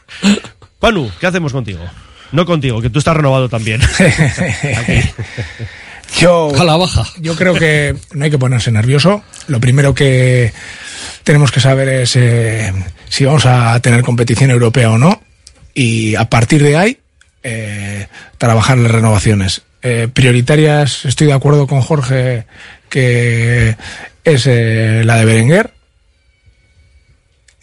[0.80, 1.84] Panu, ¿qué hacemos contigo?
[2.32, 3.82] No contigo, que tú estás renovado también.
[6.18, 7.04] Yo, A la baja.
[7.18, 9.22] yo creo que no hay que ponerse nervioso.
[9.48, 10.52] Lo primero que
[11.24, 12.72] tenemos que saber es eh,
[13.10, 15.20] si vamos a tener competición europea o no.
[15.74, 16.98] Y a partir de ahí,
[17.42, 18.06] eh,
[18.38, 19.62] trabajar en las renovaciones.
[19.82, 22.46] Eh, prioritarias, estoy de acuerdo con Jorge,
[22.88, 23.76] que
[24.24, 25.70] es eh, la de Berenguer.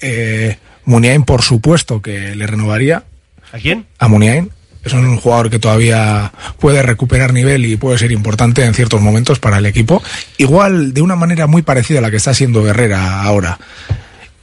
[0.01, 3.03] Eh, Muniain, por supuesto, que le renovaría.
[3.51, 3.85] ¿A quién?
[3.99, 4.49] A Muniain.
[4.83, 9.39] Es un jugador que todavía puede recuperar nivel y puede ser importante en ciertos momentos
[9.39, 10.03] para el equipo.
[10.37, 13.57] Igual de una manera muy parecida a la que está siendo Herrera ahora.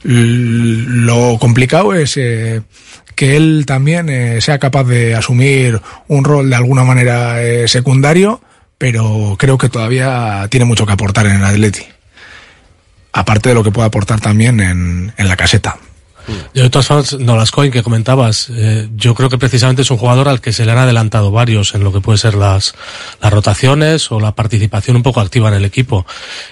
[0.03, 2.61] L- Lo complicado es eh,
[3.13, 8.41] que él también eh, sea capaz de asumir un rol de alguna manera eh, secundario,
[8.81, 11.83] pero creo que todavía tiene mucho que aportar en el Atleti.
[13.13, 15.77] Aparte de lo que puede aportar también en, en la caseta.
[16.55, 20.27] Yo, de todas formas, Nolascoin, que comentabas, eh, yo creo que precisamente es un jugador
[20.27, 22.73] al que se le han adelantado varios en lo que puede ser las,
[23.21, 26.07] las rotaciones o la participación un poco activa en el equipo.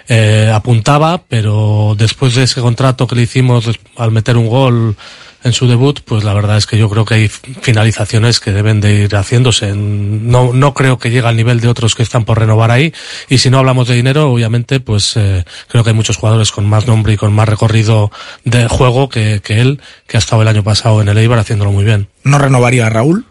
[0.07, 4.95] Eh, apuntaba, pero después de ese contrato que le hicimos al meter un gol
[5.43, 8.81] en su debut, pues la verdad es que yo creo que hay finalizaciones que deben
[8.81, 9.73] de ir haciéndose.
[9.75, 12.93] No, no creo que llegue al nivel de otros que están por renovar ahí.
[13.29, 16.67] Y si no hablamos de dinero, obviamente, pues eh, creo que hay muchos jugadores con
[16.67, 18.11] más nombre y con más recorrido
[18.43, 21.71] de juego que, que él, que ha estado el año pasado en el Eibar haciéndolo
[21.71, 22.09] muy bien.
[22.23, 23.25] No renovaría a Raúl.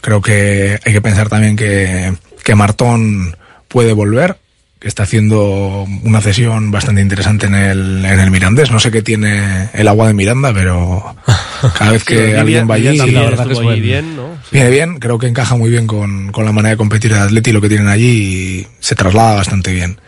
[0.00, 2.14] Creo que hay que pensar también que,
[2.44, 3.36] que Martón
[3.66, 4.38] puede volver,
[4.78, 8.70] que está haciendo una cesión bastante interesante en el, en el Mirandés.
[8.70, 11.16] No sé qué tiene el agua de Miranda, pero
[11.78, 13.82] cada vez que alguien va allí, la verdad que es bueno.
[13.82, 14.38] bien, ¿no?
[14.52, 17.50] Viene bien, creo que encaja muy bien con, con la manera de competir de Atleti
[17.50, 20.00] y lo que tienen allí y se traslada bastante bien.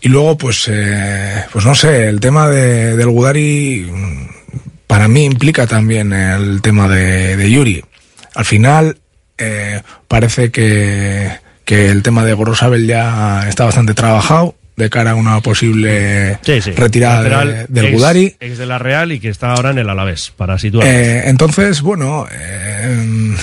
[0.00, 4.26] Y luego, pues, eh, pues no sé, el tema de, del Gudari mm,
[4.86, 7.84] para mí implica también el tema de, de Yuri.
[8.34, 8.98] Al final,
[9.36, 11.30] eh, parece que,
[11.66, 16.60] que el tema de Gorosabel ya está bastante trabajado de cara a una posible Sí,
[16.62, 16.70] sí.
[16.72, 18.36] retirada Lateral del ex- Gudari.
[18.40, 20.86] Ex de la Real y que está ahora en el Alavés, para situar.
[20.86, 23.34] Eh, entonces, bueno, eh,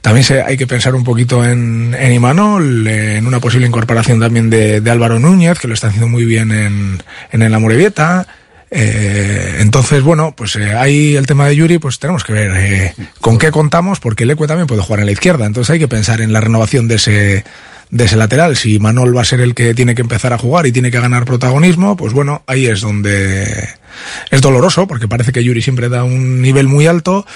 [0.00, 4.50] también se, hay que pensar un poquito en, en Imanol, en una posible incorporación también
[4.50, 8.26] de, de Álvaro Núñez, que lo está haciendo muy bien en, en el Amorebieta.
[8.74, 12.94] Eh, entonces, bueno, pues eh, ahí el tema de Yuri, pues tenemos que ver eh,
[13.20, 15.44] con qué contamos, porque el Ecue también puede jugar en la izquierda.
[15.44, 17.44] Entonces hay que pensar en la renovación de ese,
[17.90, 18.56] de ese lateral.
[18.56, 21.00] Si Manol va a ser el que tiene que empezar a jugar y tiene que
[21.00, 23.68] ganar protagonismo, pues bueno, ahí es donde
[24.30, 27.26] es doloroso, porque parece que Yuri siempre da un nivel muy alto.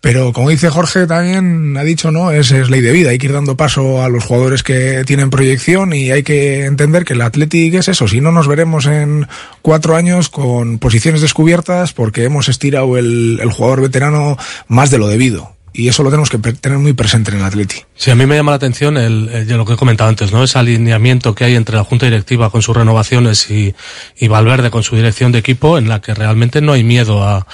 [0.00, 2.30] Pero como dice Jorge, también ha dicho, ¿no?
[2.30, 3.10] Es, es ley de vida.
[3.10, 7.04] Hay que ir dando paso a los jugadores que tienen proyección y hay que entender
[7.04, 8.06] que el Athletic es eso.
[8.06, 9.26] Si no, nos veremos en
[9.60, 14.36] cuatro años con posiciones descubiertas porque hemos estirado el, el jugador veterano
[14.68, 15.56] más de lo debido.
[15.72, 17.86] Y eso lo tenemos que tener muy presente en el Athletic.
[17.94, 20.42] Sí, a mí me llama la atención el, el- lo que he comentado antes, ¿no?
[20.44, 23.74] Ese alineamiento que hay entre la Junta Directiva con sus renovaciones y,
[24.16, 27.46] y Valverde con su dirección de equipo, en la que realmente no hay miedo a,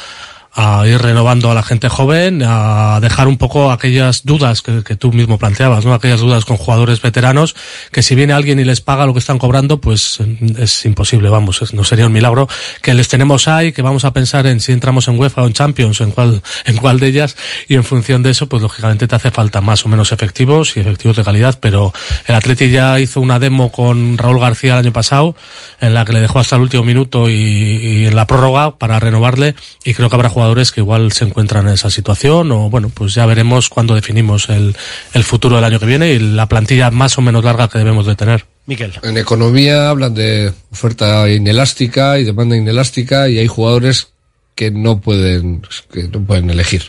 [0.55, 4.95] a ir renovando a la gente joven, a dejar un poco aquellas dudas que, que
[4.95, 5.93] tú mismo planteabas, ¿no?
[5.93, 7.57] Aquellas dudas con jugadores veteranos,
[7.91, 11.29] que si viene alguien y les paga lo que están cobrando, pues mm, es imposible,
[11.29, 12.49] vamos, no sería un milagro
[12.83, 15.55] que les tenemos ahí, que vamos a pensar en si entramos en UEFA o en
[15.55, 17.37] Champions, en cuál, en cuál de ellas,
[17.69, 20.81] y en función de eso, pues lógicamente te hace falta más o menos efectivos y
[20.81, 21.93] efectivos de calidad, pero
[22.27, 25.35] el Atleti ya hizo una demo con Raúl García el año pasado,
[25.81, 29.01] en la que le dejó hasta el último minuto y, y en la prórroga para
[29.01, 32.91] renovarle, y creo que habrá jugadores que igual se encuentran en esa situación, o bueno,
[32.93, 34.77] pues ya veremos cuando definimos el,
[35.15, 38.05] el futuro del año que viene y la plantilla más o menos larga que debemos
[38.07, 38.45] de tener.
[38.67, 38.93] Miquel.
[39.03, 44.09] En economía hablan de oferta inelástica y demanda inelástica y hay jugadores
[44.55, 45.63] que no pueden,
[45.93, 46.83] que no pueden elegir.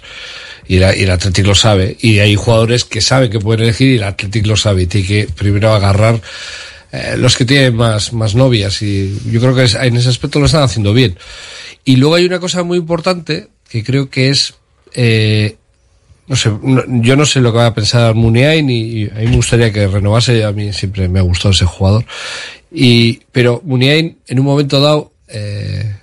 [0.67, 1.95] Y, la, y el Athletic lo sabe.
[2.01, 4.83] Y hay jugadores que saben que pueden elegir y el Athletic lo sabe.
[4.83, 6.19] Y tiene que primero agarrar
[6.91, 8.81] eh, los que tienen más, más novias.
[8.81, 11.17] Y yo creo que es- en ese aspecto lo están haciendo bien.
[11.85, 14.55] Y luego hay una cosa muy importante que creo que es,
[14.93, 15.55] eh,
[16.27, 19.19] no sé, no- yo no sé lo que va a pensar Muniain y, y a
[19.19, 22.03] mí me gustaría que renovase, a mí siempre me ha gustado ese jugador.
[22.71, 25.95] Y, pero Muniain en un momento dado, eh,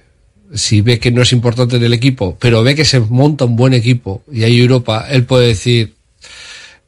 [0.55, 3.57] si ve que no es importante en el equipo, pero ve que se monta un
[3.57, 5.95] buen equipo y hay Europa, él puede decir,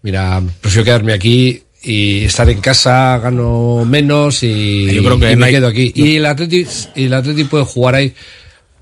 [0.02, 5.36] mira, prefiero quedarme aquí y estar en casa, gano menos y, Yo creo que y
[5.36, 5.92] me hay- quedo aquí.
[5.94, 8.14] Y el Atleti, y el Atleti puede jugar ahí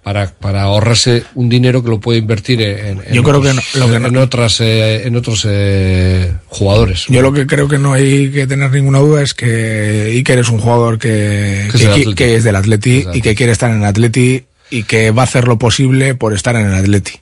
[0.03, 3.79] para, para ahorrarse un dinero que lo puede invertir en, en Yo creo otros- que
[3.79, 7.05] no- lo que no- en otras eh, en otros eh, jugadores.
[7.09, 10.49] Yo lo que creo que no hay que tener ninguna duda es que Iker es
[10.49, 12.15] un jugador que, Que es que, del Atleti.
[12.15, 15.24] que es del Atleti y que quiere estar en el Atleti y que va a
[15.27, 17.12] hacer lo posible por estar en el Atleti.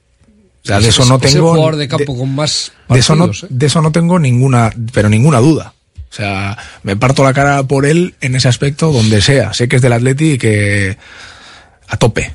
[0.62, 3.26] O sea, de Es- eso no tengo jugador de campo con más de eso no
[3.26, 3.54] partidos, ¿eh?
[3.54, 5.74] de eso no tengo ninguna pero ninguna duda.
[6.10, 9.52] O sea, me parto la cara por él en ese aspecto donde sea.
[9.52, 10.96] Sé que es del Atleti y que
[11.88, 12.34] a tope.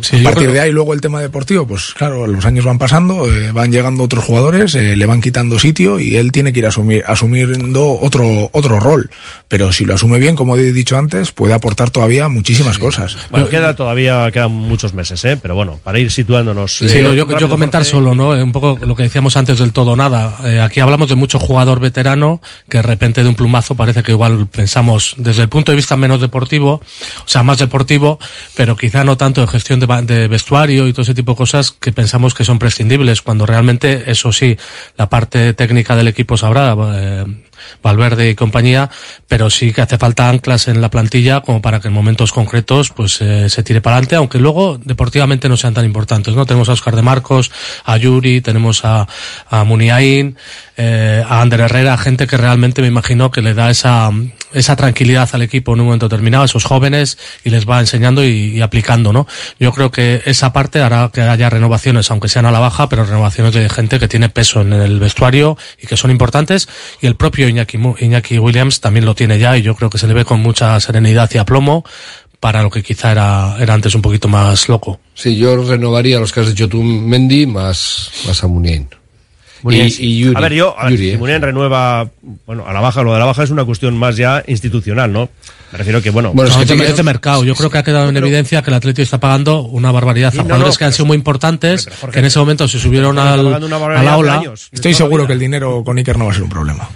[0.00, 2.78] Sí, a partir creo- de ahí luego el tema deportivo, pues claro, los años van
[2.78, 6.60] pasando, eh, van llegando otros jugadores, eh, le van quitando sitio y él tiene que
[6.60, 9.10] ir asumir, asumiendo otro, otro rol.
[9.48, 13.16] Pero si lo asume bien, como he dicho antes, puede aportar todavía muchísimas cosas.
[13.30, 15.36] Bueno, queda todavía quedan muchos meses, ¿eh?
[15.40, 16.76] pero bueno, para ir situándonos.
[16.78, 17.90] Sí, eh, yo, comentar Jorge.
[17.90, 18.30] solo, ¿no?
[18.30, 20.38] Un poco lo que decíamos antes del todo nada.
[20.44, 24.12] Eh, aquí hablamos de mucho jugador veterano que de repente de un plumazo parece que
[24.12, 28.18] igual pensamos desde el punto de vista menos deportivo, o sea, más deportivo,
[28.54, 31.92] pero quizá no tanto de gestión de, vestuario y todo ese tipo de cosas que
[31.92, 34.56] pensamos que son prescindibles, cuando realmente, eso sí,
[34.96, 36.74] la parte técnica del equipo sabrá.
[36.94, 37.24] eh,
[37.82, 38.90] Valverde y compañía,
[39.28, 42.90] pero sí que hace falta anclas en la plantilla como para que en momentos concretos
[42.90, 46.46] pues eh, se tire para adelante, aunque luego deportivamente no sean tan importantes, ¿no?
[46.46, 47.50] Tenemos a Oscar de Marcos,
[47.84, 49.06] a Yuri, tenemos a,
[49.48, 50.36] a Muniain,
[50.76, 54.10] eh, a Ander Herrera, gente que realmente me imagino que le da esa,
[54.56, 58.56] esa tranquilidad al equipo en un momento determinado, esos jóvenes, y les va enseñando y,
[58.56, 59.26] y aplicando, ¿no?
[59.60, 63.04] Yo creo que esa parte hará que haya renovaciones, aunque sean a la baja, pero
[63.04, 66.68] renovaciones de gente que tiene peso en el vestuario y que son importantes,
[67.00, 70.14] y el propio Iñaki, Williams también lo tiene ya, y yo creo que se le
[70.14, 71.84] ve con mucha serenidad y aplomo
[72.40, 75.00] para lo que quizá era, era antes un poquito más loco.
[75.14, 78.88] Sí, yo renovaría los que has dicho tú, Mendy, más, más a Muniain.
[79.64, 80.36] Y, y Yuri.
[80.36, 81.18] A ver, yo, a ver, Yuri, si eh.
[81.18, 82.08] Muniain renueva,
[82.46, 85.28] bueno, a la baja, lo de la baja es una cuestión más ya institucional, ¿no?
[85.72, 87.44] Me refiero que, bueno, No, es, de, es de mercado.
[87.44, 90.36] Yo creo que ha quedado en evidencia que el Atlético está pagando una barbaridad a
[90.36, 93.18] no, jugadores no, que han sido muy importantes, Jorge, que en ese momento se subieron
[93.18, 94.34] al, a la ola.
[94.38, 94.68] años.
[94.72, 96.88] Estoy seguro que el dinero con Iker no va a ser un problema.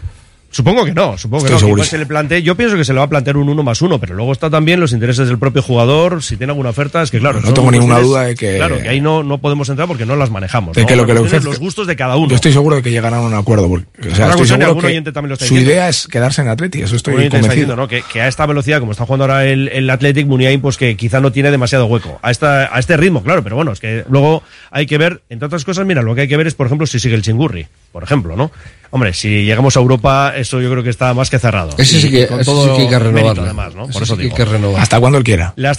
[0.52, 1.85] Supongo que no, supongo que Estoy no.
[1.85, 4.01] se le plantee, yo pienso que se le va a plantear un uno más uno,
[4.01, 7.20] pero luego está también los intereses del propio jugador, si tiene alguna oferta, es que
[7.20, 7.40] claro.
[7.40, 10.16] No tengo ninguna duda de que- Claro, que ahí no, no podemos entrar porque no
[10.16, 10.74] las manejamos.
[10.74, 10.89] De ¿no?
[10.89, 12.28] que lo que le ofrezca- los gustos de cada uno.
[12.31, 13.68] Yo estoy seguro de que llegarán a un acuerdo.
[13.68, 15.72] Porque, o sea, estoy seguro que oyente también lo está su diciendo.
[15.72, 17.51] idea es quedarse en Atleti, eso estoy está convencido.
[17.52, 17.86] diciendo, ¿no?
[17.86, 20.97] que, que a esta velocidad, como está jugando ahora el, el Athletic, Muniain, pues que
[20.97, 22.18] quizá no tiene demasiado hueco.
[22.22, 25.47] A, esta, a este ritmo, claro, pero bueno, es que luego hay que ver, entre
[25.47, 27.68] otras cosas, mira, lo que hay que ver es, por ejemplo, si sigue el Chingurri,
[27.93, 28.51] por ejemplo, ¿no?
[28.93, 31.70] Hombre, si llegamos a Europa, eso yo creo que está más que cerrado.
[31.78, 33.42] Ese sí Y que, con ese sí todo que hay que renovarlo.
[33.42, 33.84] además, ¿no?
[33.84, 34.36] Ese Por eso sí que digo.
[34.36, 34.82] hay que renovar.
[34.82, 35.52] Hasta cuando él quiera.
[35.56, 35.78] Las